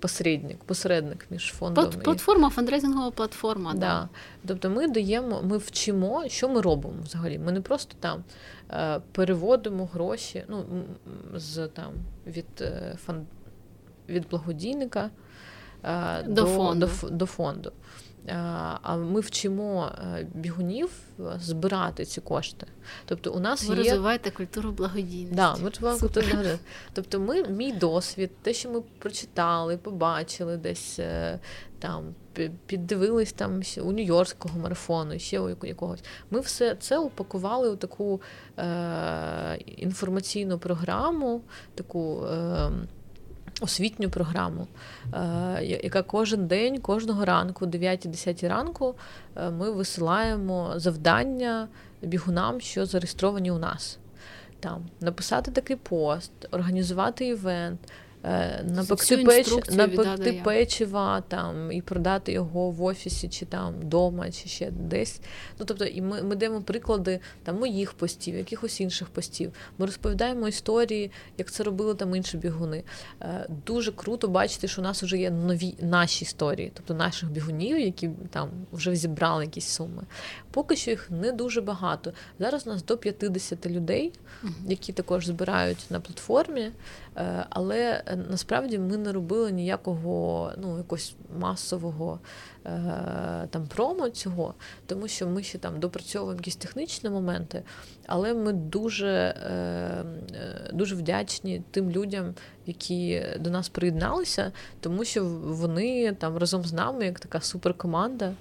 посередник, 0.04 0.58
посередник 0.64 1.26
між 1.30 1.52
фондом. 1.52 1.90
Платформа, 1.90 2.50
фандрейзингова 2.50 3.10
платформа. 3.10 3.72
Да. 3.72 3.78
да. 3.80 4.08
Тобто 4.46 4.70
ми 4.70 4.88
даємо, 4.88 5.42
ми 5.42 5.58
вчимо, 5.58 6.24
що 6.28 6.48
ми 6.48 6.60
робимо 6.60 6.96
взагалі. 7.02 7.38
Ми 7.38 7.52
не 7.52 7.60
просто 7.60 7.96
там 8.00 8.24
е, 8.70 9.00
переводимо 9.12 9.88
гроші 9.92 10.44
ну, 10.48 10.64
з 11.34 11.68
там 11.68 11.92
від 12.26 12.46
е, 12.60 12.96
фан 13.04 13.26
від 14.08 14.28
благодійника. 14.28 15.10
Е, 15.84 16.22
до, 16.22 16.42
до 16.42 16.46
фонду. 16.46 16.90
До, 17.02 17.10
до 17.10 17.26
фонду. 17.26 17.72
Е, 18.26 18.34
а 18.82 18.96
ми 18.96 19.20
вчимо 19.20 19.90
е, 19.98 20.26
бігунів 20.34 20.90
збирати 21.40 22.04
ці 22.04 22.20
кошти. 22.20 22.66
Тобто 23.04 23.32
у 23.32 23.40
нас 23.40 23.64
ви 23.64 23.74
є... 23.74 23.82
розвиваєте 23.82 24.30
культуру 24.30 24.72
благодійності. 24.72 25.36
Да, 25.36 25.56
ми 25.56 25.98
культуру 25.98 26.26
Тобто, 26.92 27.20
ми 27.20 27.42
мій 27.42 27.72
досвід, 27.72 28.30
те, 28.42 28.52
що 28.52 28.70
ми 28.70 28.80
прочитали, 28.98 29.76
побачили 29.76 30.56
десь 30.56 31.00
там, 31.84 32.14
піддивились 32.66 33.32
там 33.32 33.62
у 33.82 33.92
Нью-Йоркського 33.92 34.58
марафону, 34.58 35.18
ще 35.18 35.40
у 35.40 35.48
якогось. 35.66 36.00
Ми 36.30 36.40
все 36.40 36.74
це 36.74 36.98
упакували 36.98 37.70
у 37.70 37.76
таку 37.76 38.20
е, 38.58 39.58
інформаційну 39.66 40.58
програму, 40.58 41.42
таку. 41.74 42.24
Е, 42.26 42.70
освітню 43.60 44.10
програму, 44.10 44.66
е, 45.14 45.78
яка 45.82 46.02
кожен 46.02 46.46
день, 46.46 46.80
кожного 46.80 47.24
ранку, 47.24 47.66
9-10 47.66 48.48
ранку, 48.48 48.94
е, 49.36 49.50
ми 49.50 49.70
висилаємо 49.70 50.72
завдання 50.76 51.68
бігунам, 52.02 52.60
що 52.60 52.86
зареєстровані 52.86 53.50
у 53.50 53.58
нас. 53.58 53.98
Там 54.60 54.86
написати 55.00 55.50
такий 55.50 55.76
пост, 55.76 56.32
організувати 56.50 57.26
івент, 57.26 57.80
напекти 58.64 59.16
печ, 59.16 59.48
напекти 59.70 60.40
печива 60.44 61.20
там 61.20 61.72
і 61.72 61.82
продати 61.82 62.32
його 62.32 62.70
в 62.70 62.82
офісі, 62.82 63.28
чи 63.28 63.46
там 63.46 63.74
вдома, 63.74 64.30
чи 64.30 64.48
ще 64.48 64.70
десь. 64.70 65.20
Ну 65.58 65.66
тобто, 65.66 65.84
і 65.84 66.02
ми 66.02 66.22
ми 66.22 66.36
даємо 66.36 66.62
приклади 66.62 67.20
там 67.42 67.58
моїх 67.58 67.92
постів, 67.92 68.36
якихось 68.36 68.80
інших 68.80 69.08
постів. 69.08 69.52
Ми 69.78 69.86
розповідаємо 69.86 70.48
історії, 70.48 71.10
як 71.38 71.50
це 71.50 71.62
робили 71.62 71.94
там 71.94 72.16
інші 72.16 72.36
бігуни. 72.36 72.82
Е, 73.20 73.46
дуже 73.66 73.92
круто 73.92 74.28
бачити, 74.28 74.68
що 74.68 74.80
у 74.80 74.84
нас 74.84 75.02
вже 75.02 75.18
є 75.18 75.30
нові 75.30 75.74
наші 75.80 76.24
історії, 76.24 76.72
тобто 76.74 76.94
наших 76.94 77.30
бігунів, 77.30 77.78
які 77.78 78.10
там 78.30 78.50
вже 78.72 78.96
зібрали 78.96 79.44
якісь 79.44 79.68
суми. 79.68 80.02
Поки 80.50 80.76
що 80.76 80.90
їх 80.90 81.10
не 81.10 81.32
дуже 81.32 81.60
багато. 81.60 82.12
Зараз 82.38 82.66
у 82.66 82.70
нас 82.70 82.84
до 82.84 82.98
50 82.98 83.66
людей, 83.66 84.12
які 84.68 84.92
також 84.92 85.26
збирають 85.26 85.86
на 85.90 86.00
платформі. 86.00 86.70
Е, 87.16 87.46
але 87.50 88.02
е, 88.06 88.16
насправді 88.30 88.78
ми 88.78 88.96
не 88.96 89.12
робили 89.12 89.52
ніякого 89.52 90.52
ну, 90.58 90.78
якогось 90.78 91.14
масового 91.38 92.20
е, 92.66 92.70
там 93.50 93.66
промо 93.66 94.08
цього, 94.08 94.54
тому 94.86 95.08
що 95.08 95.26
ми 95.26 95.42
ще 95.42 95.58
там 95.58 95.80
допрацьовуємо 95.80 96.40
якісь 96.40 96.56
технічні 96.56 97.10
моменти, 97.10 97.62
але 98.06 98.34
ми 98.34 98.52
дуже, 98.52 99.34
дуже 100.72 100.94
вдячні 100.94 101.62
тим 101.70 101.90
людям, 101.90 102.34
які 102.66 103.26
до 103.40 103.50
нас 103.50 103.68
приєдналися, 103.68 104.52
тому 104.80 105.04
що 105.04 105.24
вони 105.44 106.12
там 106.12 106.36
разом 106.36 106.64
з 106.64 106.72
нами, 106.72 107.04
як 107.04 107.20
така 107.20 107.40
суперкоманда, 107.40 108.32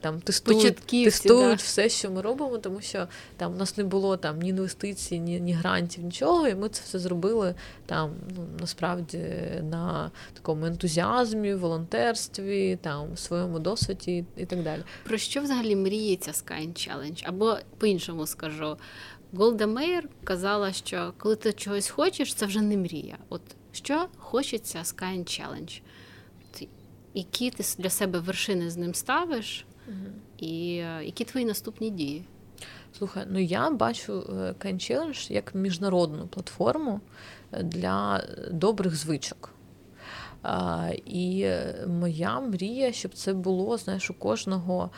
там 0.00 0.20
тестують 0.20 0.76
тестують 0.76 1.58
да. 1.58 1.64
все, 1.64 1.88
що 1.88 2.10
ми 2.10 2.22
робимо, 2.22 2.58
тому 2.58 2.80
що 2.80 3.08
там 3.36 3.52
у 3.52 3.56
нас 3.56 3.76
не 3.76 3.84
було 3.84 4.16
там 4.16 4.38
ні 4.38 4.48
інвестицій, 4.48 5.18
ні 5.18 5.40
ні 5.40 5.52
грантів, 5.52 6.04
нічого. 6.04 6.48
І 6.48 6.54
ми 6.54 6.68
це 6.68 6.82
все 6.84 6.98
зробили 6.98 7.54
там 7.86 8.10
ну, 8.36 8.46
насправді 8.60 9.18
на 9.70 10.10
такому 10.34 10.66
ентузіазмі, 10.66 11.54
волонтерстві, 11.54 12.78
там 12.82 13.16
своєму 13.16 13.58
досвіді 13.58 14.24
і 14.36 14.46
так 14.46 14.62
далі. 14.62 14.82
Про 15.04 15.18
що 15.18 15.40
взагалі 15.40 15.76
мріється 15.76 16.30
Sky 16.30 16.68
Challenge? 16.68 17.22
Або 17.24 17.56
по-іншому 17.78 18.26
скажу. 18.26 18.76
Голда 19.32 19.66
Мейер 19.66 20.08
казала, 20.24 20.72
що 20.72 21.12
коли 21.18 21.36
ти 21.36 21.52
чогось 21.52 21.88
хочеш, 21.88 22.34
це 22.34 22.46
вже 22.46 22.60
не 22.60 22.76
мрія. 22.76 23.18
От 23.28 23.42
що 23.72 24.06
хочеться 24.16 24.78
Sky 24.78 25.18
Challenge? 25.18 25.80
Які 27.16 27.50
ти 27.50 27.64
для 27.78 27.90
себе 27.90 28.18
вершини 28.18 28.70
з 28.70 28.76
ним 28.76 28.94
ставиш, 28.94 29.66
І 30.38 30.74
які 31.02 31.24
твої 31.24 31.46
наступні 31.46 31.90
дії? 31.90 32.24
Слухай, 32.98 33.26
ну 33.30 33.38
я 33.38 33.70
бачу 33.70 34.12
Kind 34.58 34.74
Challenge 34.74 35.32
як 35.32 35.54
міжнародну 35.54 36.26
платформу 36.26 37.00
для 37.62 38.24
добрих 38.50 38.96
звичок. 38.96 39.50
І 41.04 41.50
моя 41.86 42.40
мрія, 42.40 42.92
щоб 42.92 43.14
це 43.14 43.32
було, 43.32 43.76
знаєш, 43.76 44.10
у 44.10 44.14
кожного 44.14 44.90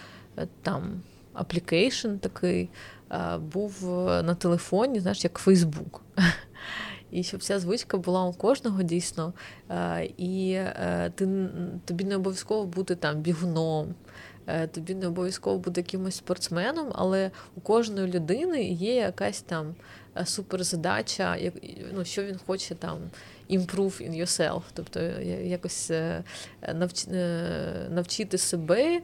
там 0.62 1.02
application 1.32 2.16
такий 2.16 2.70
був 3.38 3.84
на 4.00 4.34
телефоні, 4.34 5.00
знаєш, 5.00 5.24
як 5.24 5.38
Фейсбук. 5.38 6.02
І 7.10 7.22
щоб 7.22 7.42
ця 7.42 7.58
звичка 7.58 7.98
була 7.98 8.24
у 8.24 8.32
кожного 8.32 8.82
дійсно, 8.82 9.32
і 10.16 10.52
е, 10.52 11.12
ти 11.14 11.48
тобі 11.84 12.04
не 12.04 12.16
обов'язково 12.16 12.66
бути 12.66 12.94
там 12.94 13.16
бігуном, 13.16 13.86
е, 13.88 13.94
тобі 14.66 14.94
не 14.94 15.06
обов'язково 15.06 15.58
бути 15.58 15.80
якимось 15.80 16.16
спортсменом, 16.16 16.88
але 16.94 17.30
у 17.56 17.60
кожної 17.60 18.12
людини 18.12 18.62
є 18.64 18.94
якась 18.94 19.42
там 19.42 19.74
е, 20.16 20.26
суперзадача, 20.26 21.38
ну, 21.92 22.04
що 22.04 22.24
він 22.24 22.38
хоче 22.46 22.74
там 22.74 22.98
improve 23.50 24.10
in 24.10 24.22
yourself, 24.22 24.62
тобто 24.74 25.00
якось 25.00 25.92
навчити 27.90 28.38
себе, 28.38 29.00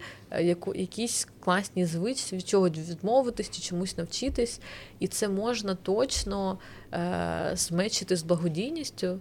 якісь 0.75 1.29
класні 1.41 1.87
звички, 1.87 2.37
від 2.37 2.49
чого 2.49 2.69
відмовитись 2.69 3.51
чи 3.51 3.63
чомусь 3.63 3.99
навчитись, 3.99 4.61
і 4.99 5.09
це 5.09 5.29
можна 5.29 5.75
точно 5.75 6.59
змечити 7.53 8.17
з 8.17 8.23
благодійністю. 8.23 9.19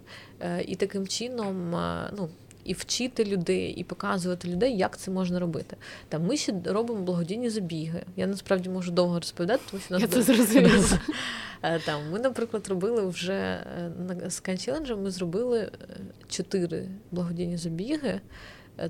І 0.66 0.76
таким 0.76 1.08
чином, 1.08 1.72
ну 2.18 2.30
і 2.66 2.74
вчити 2.74 3.26
людей, 3.26 3.72
і 3.72 3.84
показувати 3.84 4.48
людей, 4.48 4.78
як 4.78 4.98
це 4.98 5.12
можна 5.12 5.40
робити. 5.40 5.78
Там 6.10 6.26
ми 6.26 6.38
ще 6.38 6.54
робимо 6.66 7.02
благодійні 7.02 7.50
забіги. 7.50 8.04
Я 8.16 8.28
насправді 8.28 8.70
можу 8.70 8.92
довго 8.92 9.16
розповідати, 9.16 9.64
тому 9.72 9.84
що 9.84 9.94
нас 9.94 10.02
Я 10.02 10.08
це 10.08 10.22
зрозуміла. 10.22 11.00
Е, 11.66 11.80
там 11.80 12.02
ми, 12.12 12.20
наприклад, 12.20 12.68
робили 12.68 13.08
вже 13.08 13.34
е, 13.34 14.30
з 14.30 14.40
Канчеленджем 14.40 15.04
ми 15.04 15.12
зробили 15.12 15.60
е, 15.60 15.70
чотири 16.30 16.90
благодійні 17.12 17.58
забіги. 17.58 18.22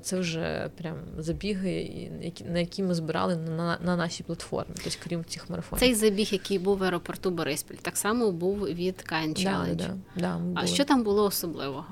Це 0.02 0.20
вже 0.20 0.70
прям 0.78 0.96
забіги, 1.18 2.10
на 2.46 2.60
які 2.60 2.84
ми 2.84 2.96
збирали 2.96 3.36
на 3.36 3.78
на 3.86 3.96
нашій 3.96 4.24
платформі, 4.24 4.76
тобто 4.84 5.00
крім 5.04 5.26
цих 5.26 5.50
марафонів. 5.50 5.80
Цей 5.80 5.96
забіг, 5.96 6.30
який 6.32 6.60
був 6.60 6.78
в 6.78 6.84
аеропорту 6.84 7.32
Бориспіль, 7.32 7.76
так 7.76 7.98
само 7.98 8.32
був 8.32 8.60
від 8.60 8.96
Kind 9.12 9.46
Challenge. 9.46 9.76
Да, 9.76 9.96
да, 10.16 10.40
да, 10.42 10.42
а 10.56 10.66
що 10.66 10.86
там 10.86 11.04
було 11.04 11.24
особливого? 11.24 11.86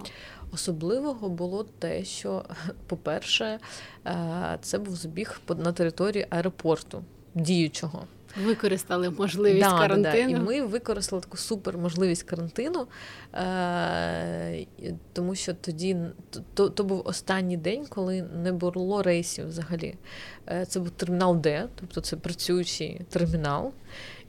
Особливого 0.52 1.30
було 1.30 1.64
те, 1.64 2.04
що, 2.04 2.45
по-перше, 2.88 3.60
е, 4.06 4.58
це 4.62 4.78
був 4.78 4.95
збіг 4.95 5.41
на 5.58 5.72
території 5.72 6.28
аеропорту 6.30 7.04
діючого. 7.36 8.04
Використали 8.38 9.09
можливість 9.09 9.69
да, 9.69 9.79
карантину. 9.79 10.32
Да, 10.32 10.39
да. 10.39 10.53
І 10.53 10.61
ми 10.61 10.61
використали 10.61 11.21
таку 11.21 11.38
супер 11.38 11.77
можливість 11.77 12.23
карантину, 12.23 12.88
е- 13.34 14.65
тому 15.13 15.36
що 15.36 15.53
тоді 15.53 15.97
то, 16.53 16.69
то 16.69 16.84
був 16.84 17.01
останній 17.05 17.57
день, 17.57 17.86
коли 17.89 18.21
не 18.21 18.51
було 18.51 19.03
рейсів 19.03 19.47
взагалі. 19.47 19.95
Е- 20.47 20.65
Це 20.65 20.79
був 20.79 20.89
термінал 20.89 21.38
Д, 21.38 21.67
тобто 21.79 22.01
це 22.01 22.15
працюючий 22.15 23.01
термінал. 23.09 23.73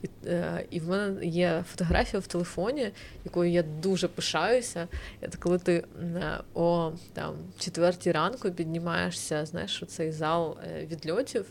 І 0.03 0.09
е, 0.27 0.65
і 0.69 0.79
в 0.79 0.89
мене 0.89 1.25
є 1.25 1.63
фотографія 1.67 2.19
в 2.19 2.27
телефоні, 2.27 2.91
якою 3.25 3.51
я 3.51 3.63
дуже 3.63 4.07
пишаюся. 4.07 4.87
Це 5.21 5.37
коли 5.39 5.59
ти 5.59 5.83
е, 6.01 6.39
о 6.53 6.91
там 7.13 7.35
четвертій 7.59 8.11
ранку 8.11 8.51
піднімаєшся, 8.51 9.45
знаєш, 9.45 9.83
у 9.83 9.85
цей 9.85 10.11
зал 10.11 10.57
е, 10.63 10.85
відльотів 10.85 11.45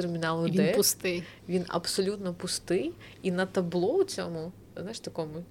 терміналу 0.00 0.48
Д. 0.48 0.62
Він 0.62 0.74
пустий. 0.74 1.22
Він 1.48 1.64
абсолютно 1.68 2.34
пустий. 2.34 2.92
І 3.22 3.30
на 3.30 3.46
табло 3.46 4.04
цьому, 4.04 4.52
знаєш, 4.76 5.00
такому. 5.00 5.44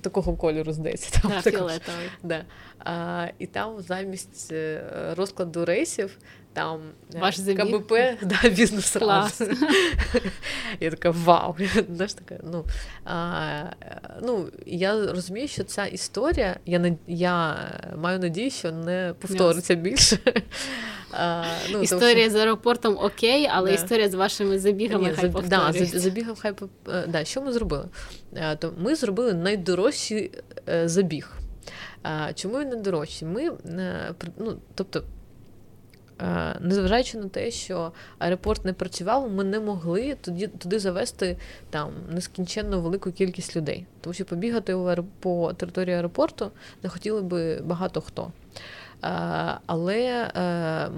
Такого 0.00 0.36
кольору 0.36 0.72
здається. 0.72 1.20
Там, 1.22 1.30
да, 1.30 1.50
фіолетовий. 1.50 2.08
Да. 2.22 2.44
А, 2.78 3.28
І 3.38 3.46
там 3.46 3.80
замість 3.80 4.52
розкладу 5.16 5.64
рейсів 5.64 6.18
там 6.54 6.80
е, 7.14 7.18
Ваш 7.18 7.36
КБП, 7.36 7.92
да, 8.22 8.48
бізнес 8.48 8.96
Клас. 8.96 9.42
Я 10.80 10.90
така 10.90 11.10
вау. 11.10 11.56
Знаєш, 11.90 12.14
така, 12.14 12.42
ну, 12.52 12.64
а, 13.04 13.62
ну, 14.22 14.48
Я 14.66 15.12
розумію, 15.12 15.48
що 15.48 15.64
ця 15.64 15.86
історія, 15.86 16.56
я 16.66 16.96
я 17.06 17.56
маю 17.96 18.18
надію, 18.18 18.50
що 18.50 18.72
не 18.72 19.14
повториться 19.20 19.74
yes. 19.74 19.80
більше. 19.80 20.18
А, 21.12 21.44
ну, 21.70 21.82
Історія 21.82 22.26
тому, 22.26 22.30
з 22.30 22.34
аеропортом 22.34 22.98
окей, 23.00 23.48
але 23.52 23.68
да. 23.68 23.74
історія 23.74 24.08
з 24.08 24.14
вашими 24.14 24.58
забігами 24.58 25.08
Ні, 25.08 25.14
хай. 25.14 25.32
Да, 25.48 25.72
забігом 25.72 26.36
хай 26.38 26.52
е, 26.88 27.04
да, 27.08 27.24
Що 27.24 27.42
ми 27.42 27.52
зробили? 27.52 27.88
Е, 28.36 28.56
то 28.56 28.74
Ми 28.78 28.94
зробили 28.94 29.34
найдорожчий 29.34 30.30
забіг. 30.84 31.32
Чому 32.34 32.60
він 32.60 32.68
найдорожчий? 32.68 33.28
Ми, 33.28 33.50
ну, 34.38 34.58
тобто, 34.74 35.04
незважаючи 36.60 37.18
на 37.18 37.28
те, 37.28 37.50
що 37.50 37.92
аеропорт 38.18 38.64
не 38.64 38.72
працював, 38.72 39.30
ми 39.30 39.44
не 39.44 39.60
могли 39.60 40.14
туди 40.14 40.46
туди 40.46 40.78
завести 40.78 41.36
там 41.70 41.90
нескінченно 42.10 42.80
велику 42.80 43.12
кількість 43.12 43.56
людей. 43.56 43.86
Тому 44.00 44.14
що 44.14 44.24
побігати 44.24 44.76
по 45.20 45.52
території 45.52 45.96
аеропорту 45.96 46.50
не 46.82 46.88
хотіли 46.88 47.22
би 47.22 47.60
багато 47.64 48.00
хто. 48.00 48.32
Е, 49.04 49.08
але 49.66 50.30
е, 50.36 50.88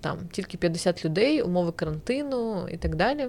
там 0.00 0.18
тільки 0.30 0.56
50 0.56 1.04
людей, 1.04 1.42
умови 1.42 1.72
карантину 1.72 2.68
і 2.68 2.76
так 2.76 2.96
далі. 2.96 3.28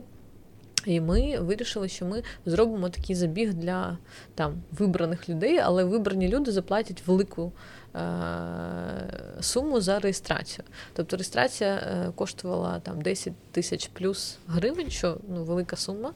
І 0.85 1.01
ми 1.01 1.39
вирішили, 1.39 1.89
що 1.89 2.05
ми 2.05 2.23
зробимо 2.45 2.89
такий 2.89 3.15
забіг 3.15 3.53
для 3.53 3.97
там 4.35 4.63
вибраних 4.71 5.29
людей, 5.29 5.59
але 5.59 5.83
вибрані 5.83 6.29
люди 6.29 6.51
заплатять 6.51 7.07
велику 7.07 7.51
Е, 7.95 9.41
суму 9.41 9.81
за 9.81 9.99
реєстрацію. 9.99 10.65
Тобто 10.93 11.17
реєстрація 11.17 11.75
е, 11.75 12.11
коштувала 12.15 12.79
там 12.79 13.01
10 13.01 13.33
тисяч 13.51 13.87
плюс 13.87 14.37
гривень, 14.47 14.89
що 14.89 15.17
ну, 15.29 15.43
велика 15.43 15.75
сума. 15.75 16.13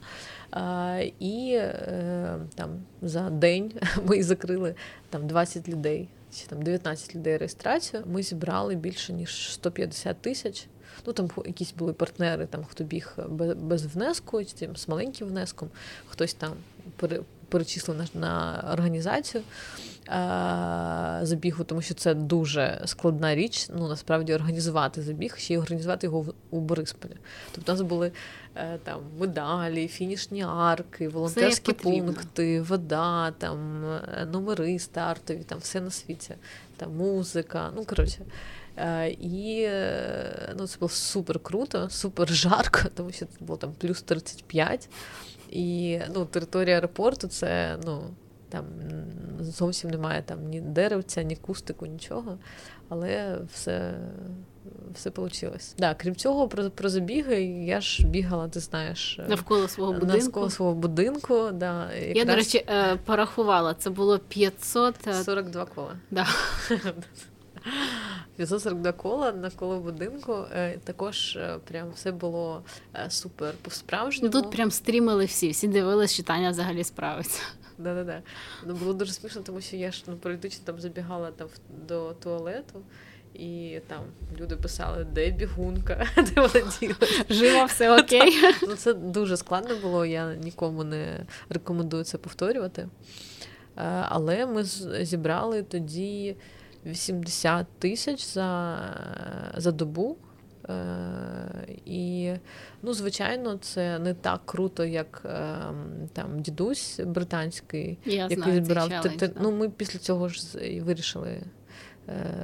І 1.20 1.54
е, 1.56 2.40
там 2.56 2.70
за 3.02 3.30
день 3.30 3.74
ми 4.06 4.24
закрили 4.24 4.76
там 5.10 5.28
20 5.28 5.70
людей. 5.70 6.08
Чи 6.36 6.48
там 6.48 6.62
19 6.62 7.16
людей 7.16 7.38
реєстрацію, 7.38 8.04
ми 8.06 8.24
зібрали 8.24 8.76
більше 8.76 9.14
ніж 9.14 9.54
150 9.54 10.22
тисяч. 10.22 10.68
Ну 11.06 11.14
там 11.14 11.30
якісь 11.45 11.74
були 11.74 11.93
партнери, 11.93 12.45
там 12.45 12.64
хто 12.64 12.84
біг 12.84 13.18
без 13.56 13.86
внеску, 13.86 14.43
з 14.76 14.88
маленьким 14.88 15.28
внеском, 15.28 15.70
хтось 16.08 16.34
там 16.34 16.54
перечислив 17.50 17.97
на, 17.97 18.20
на 18.20 18.64
організацію 18.74 19.43
забігу, 21.22 21.64
тому 21.64 21.82
що 21.82 21.93
це 21.93 22.14
дуже 22.14 22.82
складна 22.86 23.36
річ. 23.36 23.68
Ну 23.76 23.88
насправді 23.88 24.34
організувати 24.34 25.02
забіг, 25.02 25.38
ще 25.38 25.54
й 25.54 25.58
організувати 25.58 26.08
його 26.08 26.26
у 26.50 26.60
Борисполі. 26.60 27.12
Тобто 27.52 27.72
у 27.72 27.76
нас 27.76 27.82
були 27.82 28.12
е, 28.56 28.80
там 28.84 29.02
медалі, 29.20 29.88
фінішні 29.88 30.43
арки, 30.43 31.10
волонтерські 31.10 31.74
пункти, 31.74 32.62
вода, 32.62 33.32
там 33.32 33.86
е, 33.86 34.28
номери 34.32 34.80
стартові, 34.80 35.43
там 35.47 35.60
все 35.60 35.82
на 35.82 35.91
світі, 35.91 36.36
там 36.78 36.95
музика. 36.95 37.72
Ну 37.76 37.86
коротше. 37.86 38.20
Е, 38.80 39.10
і 39.10 39.70
ну, 40.58 40.68
це 40.68 40.78
було 40.80 40.90
супер 40.90 41.40
круто, 41.40 41.90
супер 41.90 42.30
жарко, 42.30 42.80
тому 42.96 43.12
що 43.12 43.26
це 43.26 43.38
було 43.40 43.58
там 43.58 43.74
плюс 43.78 44.02
35. 44.02 44.90
І 45.50 46.00
ну, 46.16 46.26
територія 46.26 46.76
аеропорту 46.76 47.28
це 47.28 47.78
ну, 47.86 48.02
там 48.50 48.66
зовсім 49.40 49.90
немає 49.90 50.24
там 50.26 50.48
ні 50.48 50.62
деревця, 50.62 51.24
ні 51.24 51.36
кустику, 51.36 51.86
нічого. 51.86 52.38
Але 52.90 53.38
все 53.54 53.94
все 54.94 55.12
вийшло. 55.16 55.52
Да, 55.78 55.94
крім 55.94 56.16
цього, 56.16 56.48
про 56.48 56.70
про 56.70 56.90
забіги 56.90 57.44
я 57.44 57.82
ж 57.82 58.08
бігала, 58.08 58.48
ти 58.48 58.60
знаєш, 58.60 59.20
е, 59.20 59.26
навколо 59.30 59.68
свого 59.68 59.94
будинку. 59.94 60.18
Навколо 60.18 60.50
свого 60.50 60.74
будинку. 60.74 61.50
Да, 61.54 61.94
якраз... 61.94 62.18
Я, 62.18 62.26
до 62.26 62.36
речі, 62.36 62.66
е, 62.70 62.96
порахувала, 63.06 63.74
це 63.74 63.90
було 63.90 64.20
542 64.20 65.66
кола. 65.66 65.96
Да. 66.12 66.28
542 68.36 68.92
кола 68.92 69.32
на 69.32 69.50
коло 69.50 69.80
будинку. 69.80 70.46
Е, 70.56 70.78
також 70.84 71.36
е, 71.36 71.60
прям 71.68 71.92
все 71.92 72.12
було 72.12 72.64
е, 72.96 73.10
супер 73.10 73.54
по-справжньому. 73.62 74.32
Тут 74.32 74.52
прям 74.52 74.72
стрімили 74.72 75.26
всі, 75.26 75.50
всі 75.50 75.68
дивились, 75.68 76.14
що 76.14 76.24
Таня 76.24 76.50
взагалі 76.50 76.84
справиться. 76.84 77.42
Да-да-да. 77.78 78.22
Ну, 78.66 78.74
Було 78.74 78.94
дуже 78.94 79.14
смішно, 79.14 79.42
тому 79.42 79.62
що 79.62 79.76
я 79.76 79.92
ж 79.92 80.04
ну, 80.08 80.18
періодично 80.18 80.62
там 80.66 80.80
забігала 80.80 81.32
там 81.32 81.48
до 81.88 82.14
туалету. 82.14 82.82
І 83.34 83.80
там 83.88 84.00
люди 84.40 84.56
писали, 84.56 85.04
де 85.04 85.32
бігунка, 85.32 86.08
де 86.16 86.42
вона 86.42 86.72
ділася. 86.80 87.24
Жива, 87.30 87.66
все 87.66 88.00
окей. 88.00 88.34
Ну, 88.62 88.76
Це 88.76 88.94
дуже 88.94 89.38
складно 89.38 89.76
було, 89.82 90.06
я 90.06 90.36
нікому 90.36 90.84
не 90.84 91.26
рекомендую 91.50 92.04
це 92.04 92.18
повторювати. 92.18 92.90
Але 94.10 94.46
ми 94.46 94.64
зібрали 95.04 95.64
тоді 95.64 96.36
80 96.86 97.68
тисяч 97.80 98.26
за 98.26 98.80
за 99.58 99.72
добу. 99.72 100.18
І, 101.86 102.34
ну, 102.82 102.94
звичайно, 102.94 103.58
це 103.58 104.00
не 104.00 104.14
так 104.14 104.42
круто, 104.46 104.86
як 104.86 105.22
там 106.14 106.40
дідусь 106.40 107.00
британський, 107.06 107.98
Я 108.06 108.24
який 108.24 108.38
знаю 108.38 108.66
збирав. 108.66 108.90
цей 108.90 109.18
челендж, 109.18 109.36
ну, 109.42 109.52
Ми 109.52 109.70
після 109.70 110.00
цього 110.00 110.28
ж 110.30 110.42
вирішили 110.82 111.42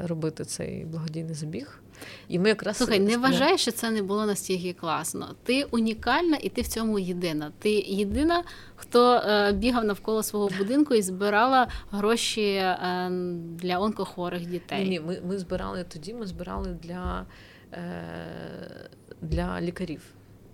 робити 0.04 0.46
цей 0.46 0.86
благодійний 0.86 1.36
забіг. 1.36 1.82
І 2.28 2.40
ми 2.40 2.50
якраз 2.50 2.78
Слухай, 2.78 3.00
не 3.00 3.18
вважаєш, 3.18 3.62
що 3.62 3.72
це 3.72 3.92
не 3.92 4.02
було 4.02 4.26
настільки 4.26 4.74
класно. 4.74 5.36
Ти 5.44 5.64
унікальна, 5.64 6.38
і 6.42 6.50
ти 6.50 6.62
в 6.62 6.68
цьому 6.68 7.00
єдина. 7.00 7.52
Ти 7.60 7.70
єдина, 7.72 8.44
хто 8.76 9.14
е, 9.14 9.54
бігав 9.54 9.86
навколо 9.86 10.24
свого 10.24 10.50
будинку 10.58 10.94
і 10.94 11.02
збирала 11.02 11.68
гроші 11.92 12.52
е, 12.54 13.10
для 13.56 13.80
онкохворих 13.80 14.46
дітей. 14.46 14.84
Ні, 14.84 14.90
ні, 14.90 15.00
ми 15.00 15.22
ми 15.28 15.38
збирали 15.38 15.86
тоді. 15.94 16.14
Ми 16.14 16.28
збирали 16.28 16.78
для 16.84 17.26
е, 17.74 18.90
для 19.22 19.62
лікарів. 19.62 20.02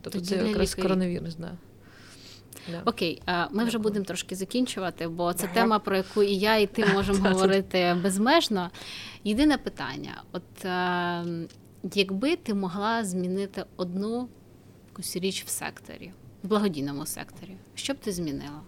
Тобто 0.02 0.20
тоді 0.20 0.30
це 0.30 0.36
якраз 0.36 0.72
лікарів. 0.72 0.84
коронавірус, 0.84 1.36
да. 1.36 1.52
Yeah. 2.72 2.82
Окей, 2.86 3.22
ми 3.52 3.66
вже 3.66 3.78
будемо 3.78 4.06
трошки 4.06 4.36
закінчувати, 4.36 5.08
бо 5.08 5.34
це 5.34 5.48
тема, 5.48 5.80
про 5.80 5.96
яку 5.96 6.24
і 6.24 6.36
я, 6.36 6.58
і 6.58 6.68
ти 6.68 6.86
можемо 6.94 7.30
говорити 7.30 7.98
безмежно. 8.04 8.70
Єдине 9.24 9.58
питання: 9.58 10.24
от 10.32 10.66
е, 10.66 11.26
якби 11.94 12.36
ти 12.36 12.54
могла 12.54 13.06
змінити 13.06 13.66
одну 13.76 14.30
якусь 14.90 15.16
річ 15.16 15.44
в 15.46 15.50
секторі, 15.50 16.12
в 16.44 16.48
благодійному 16.48 17.06
секторі, 17.06 17.58
що 17.76 17.94
б 17.94 17.98
ти 17.98 18.12
змінила? 18.12 18.62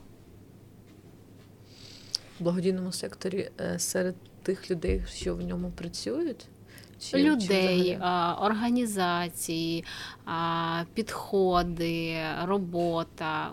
В 2.39 2.43
благодійному 2.43 2.91
секторі 2.91 3.49
е, 3.61 3.79
серед 3.79 4.15
тих 4.43 4.71
людей, 4.71 5.03
що 5.13 5.35
в 5.35 5.41
ньому 5.41 5.71
працюють. 5.71 6.45
Чи, 6.99 7.17
людей, 7.17 7.85
чи 7.85 7.99
організації, 8.39 9.85
підходи, 10.93 12.17
робота. 12.43 13.51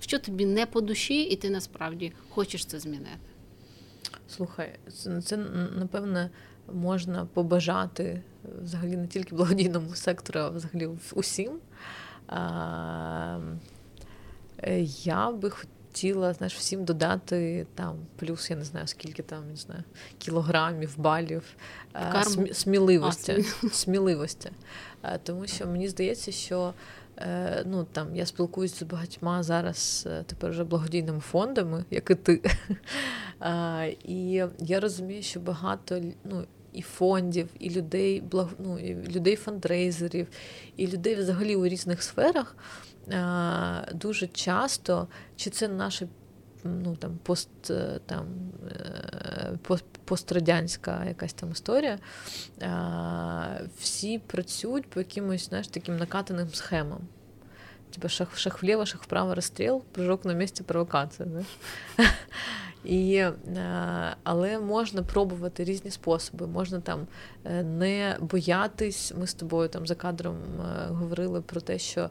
Що 0.00 0.18
тобі 0.18 0.46
не 0.46 0.66
по 0.66 0.80
душі, 0.80 1.22
і 1.22 1.36
ти 1.36 1.50
насправді 1.50 2.12
хочеш 2.28 2.64
це 2.64 2.78
змінити? 2.78 3.18
Слухай, 4.28 4.78
це 5.24 5.36
напевне 5.76 6.30
можна 6.72 7.26
побажати 7.26 8.22
взагалі 8.62 8.96
не 8.96 9.06
тільки 9.06 9.34
благодійному 9.34 9.94
сектору, 9.94 10.40
а 10.40 10.48
взагалі 10.48 10.88
усім. 11.14 11.52
Я 15.04 15.30
би 15.30 15.50
хотіла 15.50 16.32
знаєш, 16.32 16.54
всім 16.56 16.84
додати 16.84 17.66
там 17.74 17.96
плюс, 18.16 18.50
я 18.50 18.56
не 18.56 18.64
знаю, 18.64 18.86
скільки 18.86 19.22
там 19.22 19.48
не 19.50 19.56
знаю, 19.56 19.82
кілограмів, 20.18 20.98
балів, 20.98 21.42
сміливості. 22.52 23.44
сміливості. 23.72 24.50
Тому 25.22 25.46
що 25.46 25.66
мені 25.66 25.88
здається, 25.88 26.32
що 26.32 26.74
Е, 26.99 26.99
ну 27.66 27.86
там 27.92 28.16
я 28.16 28.26
спілкуюся 28.26 28.76
з 28.76 28.82
багатьма 28.82 29.42
зараз 29.42 30.08
е, 30.10 30.24
тепер 30.26 30.50
вже 30.50 30.64
благодійними 30.64 31.20
фондами, 31.20 31.84
як 31.90 32.10
і 32.10 32.14
ти. 32.14 32.42
І 34.04 34.44
я 34.58 34.80
розумію, 34.80 35.22
що 35.22 35.40
багато 35.40 36.00
ну, 36.24 36.44
і 36.72 36.82
фондів, 36.82 37.48
і 37.58 37.70
людей, 37.70 38.22
ну, 38.58 38.78
і 38.78 38.94
людей 38.94 39.36
фандрейзерів, 39.36 40.28
і 40.76 40.86
людей 40.86 41.14
взагалі 41.14 41.56
у 41.56 41.66
різних 41.66 42.02
сферах 42.02 42.56
дуже 43.94 44.26
часто, 44.26 45.08
чи 45.36 45.50
це 45.50 45.68
наше 45.68 46.08
ну, 46.64 46.96
там, 46.96 47.18
пост, 47.22 47.70
е, 47.70 48.00
там, 48.06 48.26
пост, 49.62 49.84
пострадянська 50.04 51.04
якась 51.04 51.32
там 51.32 51.50
історія, 51.50 51.98
всі 53.78 54.18
працюють 54.18 54.86
по 54.90 55.00
якимось 55.00 55.48
знаєш, 55.48 55.68
таким 55.68 55.96
накатаним 55.96 56.48
схемам. 56.48 57.00
Типа 57.90 58.08
шах, 58.08 58.38
шах 58.38 58.62
влево, 58.62 58.86
шах 58.86 59.02
вправо 59.02 59.34
розстріл, 59.34 59.82
прыжок 59.94 60.26
на 60.26 60.32
місці 60.32 60.62
провокація. 60.62 61.28
Знаєш? 61.28 61.46
І, 62.84 63.14
е, 63.14 63.32
Але 64.22 64.58
можна 64.58 65.02
пробувати 65.02 65.64
різні 65.64 65.90
способи. 65.90 66.46
Можна 66.46 66.80
там 66.80 67.06
е, 67.44 67.62
не 67.62 68.16
боятись. 68.20 69.12
Ми 69.18 69.26
з 69.26 69.34
тобою 69.34 69.68
там 69.68 69.86
за 69.86 69.94
кадром 69.94 70.36
е, 70.36 70.86
говорили 70.88 71.40
про 71.40 71.60
те, 71.60 71.78
що 71.78 72.10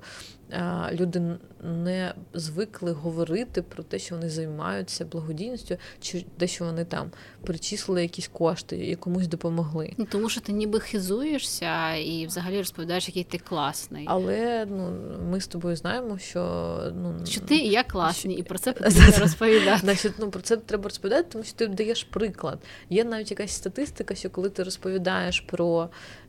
люди 0.92 1.22
не 1.64 2.14
звикли 2.34 2.92
говорити 2.92 3.62
про 3.62 3.84
те, 3.84 4.00
що 4.00 4.16
вони 4.16 4.30
займаються 4.30 5.06
благодійністю, 5.06 5.78
чи 6.00 6.26
те, 6.38 6.48
що 6.48 6.66
вони 6.66 6.86
там 6.86 7.12
перечислили 7.46 8.02
якісь 8.02 8.28
кошти 8.28 8.90
і 8.90 8.96
комусь 8.96 9.28
допомогли. 9.28 9.94
Ну 9.98 10.08
тому 10.12 10.30
що 10.30 10.42
ти 10.42 10.52
ніби 10.52 10.80
хизуєшся 10.80 11.96
і 11.96 12.28
взагалі 12.28 12.58
розповідаєш, 12.58 13.08
який 13.08 13.24
ти 13.24 13.38
класний. 13.38 14.06
Але 14.08 14.66
ну 14.70 14.94
ми 15.32 15.42
з 15.42 15.48
тобою 15.48 15.76
знаємо, 15.76 16.18
що 16.18 16.76
ну 16.96 17.26
що 17.26 17.42
ти 17.42 17.56
і 17.56 17.70
я 17.70 17.84
класні, 17.84 18.34
що... 18.34 18.40
і 18.42 18.44
про 18.44 18.58
це 18.58 18.74
потрібно 18.74 19.18
розповідати. 19.20 19.80
Значить, 19.80 20.14
ну 20.20 20.32
про 20.32 20.42
це 20.42 20.58
треба 20.58 20.84
розповідати, 20.84 21.28
тому 21.32 21.44
що 21.44 21.54
ти 21.56 21.68
даєш 21.68 22.04
приклад. 22.04 22.60
Є 22.90 23.04
навіть 23.04 23.32
якась 23.32 23.52
статистика, 23.52 24.16
що 24.16 24.30
коли 24.30 24.50
ти 24.50 24.64
розповідаєш 24.64 25.40
про 25.40 25.90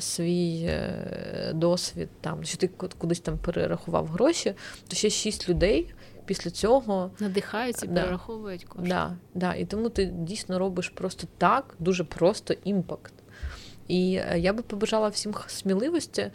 свій 0.00 0.66
е, 0.68 1.52
досвід, 1.54 2.08
там 2.20 2.44
що 2.44 2.58
ти 2.58 2.68
кудись 2.98 3.20
там 3.20 3.38
перерахував 3.38 4.06
гроші, 4.06 4.54
то 4.88 4.96
ще 4.96 5.10
шість 5.10 5.48
людей. 5.48 5.94
Після 6.24 6.50
цього 6.50 7.10
надихаються 7.20 7.86
і 7.86 7.88
да. 7.88 8.00
перераховують 8.00 8.64
кошти. 8.64 8.88
Да, 8.88 9.16
да. 9.34 9.54
І 9.54 9.64
тому 9.64 9.88
ти 9.88 10.04
дійсно 10.04 10.58
робиш 10.58 10.88
просто 10.88 11.26
так, 11.38 11.74
дуже 11.78 12.04
просто 12.04 12.54
імпакт. 12.64 13.12
І 13.88 14.20
е, 14.30 14.38
я 14.38 14.52
би 14.52 14.62
побажала 14.62 15.08
всім 15.08 15.34
сміливості 15.46 16.22
е, 16.22 16.32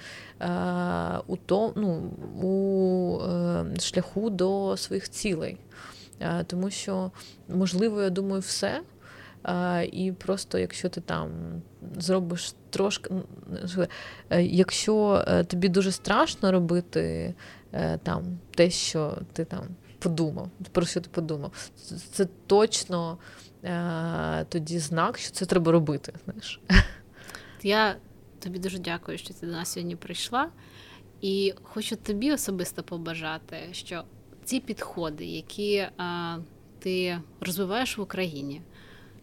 у 1.27 1.37
то, 1.37 1.73
ну, 1.75 2.11
у 2.41 3.21
е, 3.21 3.65
шляху 3.79 4.29
до 4.29 4.77
своїх 4.77 5.09
цілей. 5.09 5.57
Е, 6.19 6.43
тому 6.47 6.69
що, 6.69 7.11
можливо, 7.49 8.01
я 8.01 8.09
думаю, 8.09 8.41
все. 8.41 8.81
Е, 9.45 9.85
і 9.85 10.11
просто 10.11 10.57
якщо 10.57 10.89
ти 10.89 11.01
там 11.01 11.29
зробиш 11.97 12.53
трошки, 12.69 13.13
е, 14.29 14.43
якщо 14.43 15.25
тобі 15.47 15.69
дуже 15.69 15.91
страшно 15.91 16.51
робити 16.51 17.33
там 18.03 18.23
те, 18.55 18.69
що 18.69 19.17
ти 19.33 19.45
там 19.45 19.63
подумав, 19.99 20.49
про 20.71 20.85
що 20.85 21.01
ти 21.01 21.09
подумав, 21.09 21.69
це 22.11 22.27
точно 22.47 23.17
тоді 24.49 24.79
знак, 24.79 25.17
що 25.17 25.31
це 25.31 25.45
треба 25.45 25.71
робити. 25.71 26.13
знаєш. 26.25 26.59
Я 27.63 27.95
тобі 28.39 28.59
дуже 28.59 28.79
дякую, 28.79 29.17
що 29.17 29.33
ти 29.33 29.45
до 29.45 29.51
нас 29.51 29.71
сьогодні 29.71 29.95
прийшла. 29.95 30.49
І 31.21 31.53
хочу 31.63 31.95
тобі 31.95 32.33
особисто 32.33 32.83
побажати, 32.83 33.57
що 33.71 34.03
ці 34.43 34.59
підходи, 34.59 35.25
які 35.25 35.87
а, 35.97 36.37
ти 36.79 37.19
розвиваєш 37.41 37.97
в 37.97 38.01
Україні, 38.01 38.61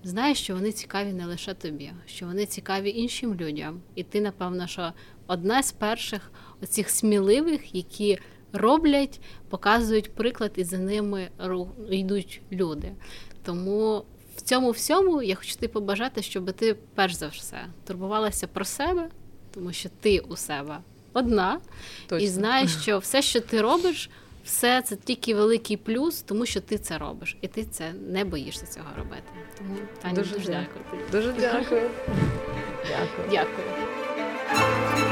знаєш, 0.04 0.42
що 0.42 0.54
вони 0.54 0.72
цікаві 0.72 1.12
не 1.12 1.26
лише 1.26 1.54
тобі, 1.54 1.92
що 2.06 2.26
вони 2.26 2.46
цікаві 2.46 2.90
іншим 2.90 3.34
людям. 3.34 3.80
І 3.94 4.02
ти, 4.02 4.20
напевно, 4.20 4.66
що 4.66 4.92
одна 5.26 5.62
з 5.62 5.72
перших 5.72 6.32
оцих 6.62 6.90
сміливих, 6.90 7.74
які 7.74 8.18
роблять, 8.52 9.20
показують 9.48 10.14
приклад, 10.14 10.52
і 10.56 10.64
за 10.64 10.78
ними 10.78 11.28
йдуть 11.90 12.40
люди. 12.52 12.92
Тому 13.44 14.04
в 14.36 14.40
цьому 14.40 14.70
всьому 14.70 15.22
я 15.22 15.34
хочу 15.34 15.54
тобі 15.54 15.68
побажати, 15.68 16.22
щоб 16.22 16.52
ти 16.52 16.76
перш 16.94 17.14
за 17.14 17.28
все 17.28 17.66
турбувалася 17.86 18.46
про 18.46 18.64
себе, 18.64 19.08
тому 19.54 19.72
що 19.72 19.88
ти 20.00 20.18
у 20.18 20.36
себе 20.36 20.78
одна, 21.12 21.60
Точно. 22.06 22.24
і 22.24 22.28
знаєш, 22.28 22.76
що 22.76 22.98
все, 22.98 23.22
що 23.22 23.40
ти 23.40 23.60
робиш 23.60 24.10
все 24.44 24.82
це 24.82 24.96
тільки 24.96 25.34
великий 25.34 25.76
плюс, 25.76 26.22
тому 26.22 26.46
що 26.46 26.60
ти 26.60 26.78
це 26.78 26.98
робиш, 26.98 27.36
і 27.40 27.48
ти 27.48 27.64
це 27.64 27.92
не 27.92 28.24
боїшся 28.24 28.66
цього 28.66 28.86
робити. 28.96 29.22
Тому 29.58 29.76
Таня, 30.02 30.14
дуже, 30.14 30.34
дуже 30.34 30.46
дякую. 30.46 31.02
Дуже 31.12 31.32
дякую. 31.32 31.90
Дякую. 32.88 33.28
Дякую. 33.30 35.06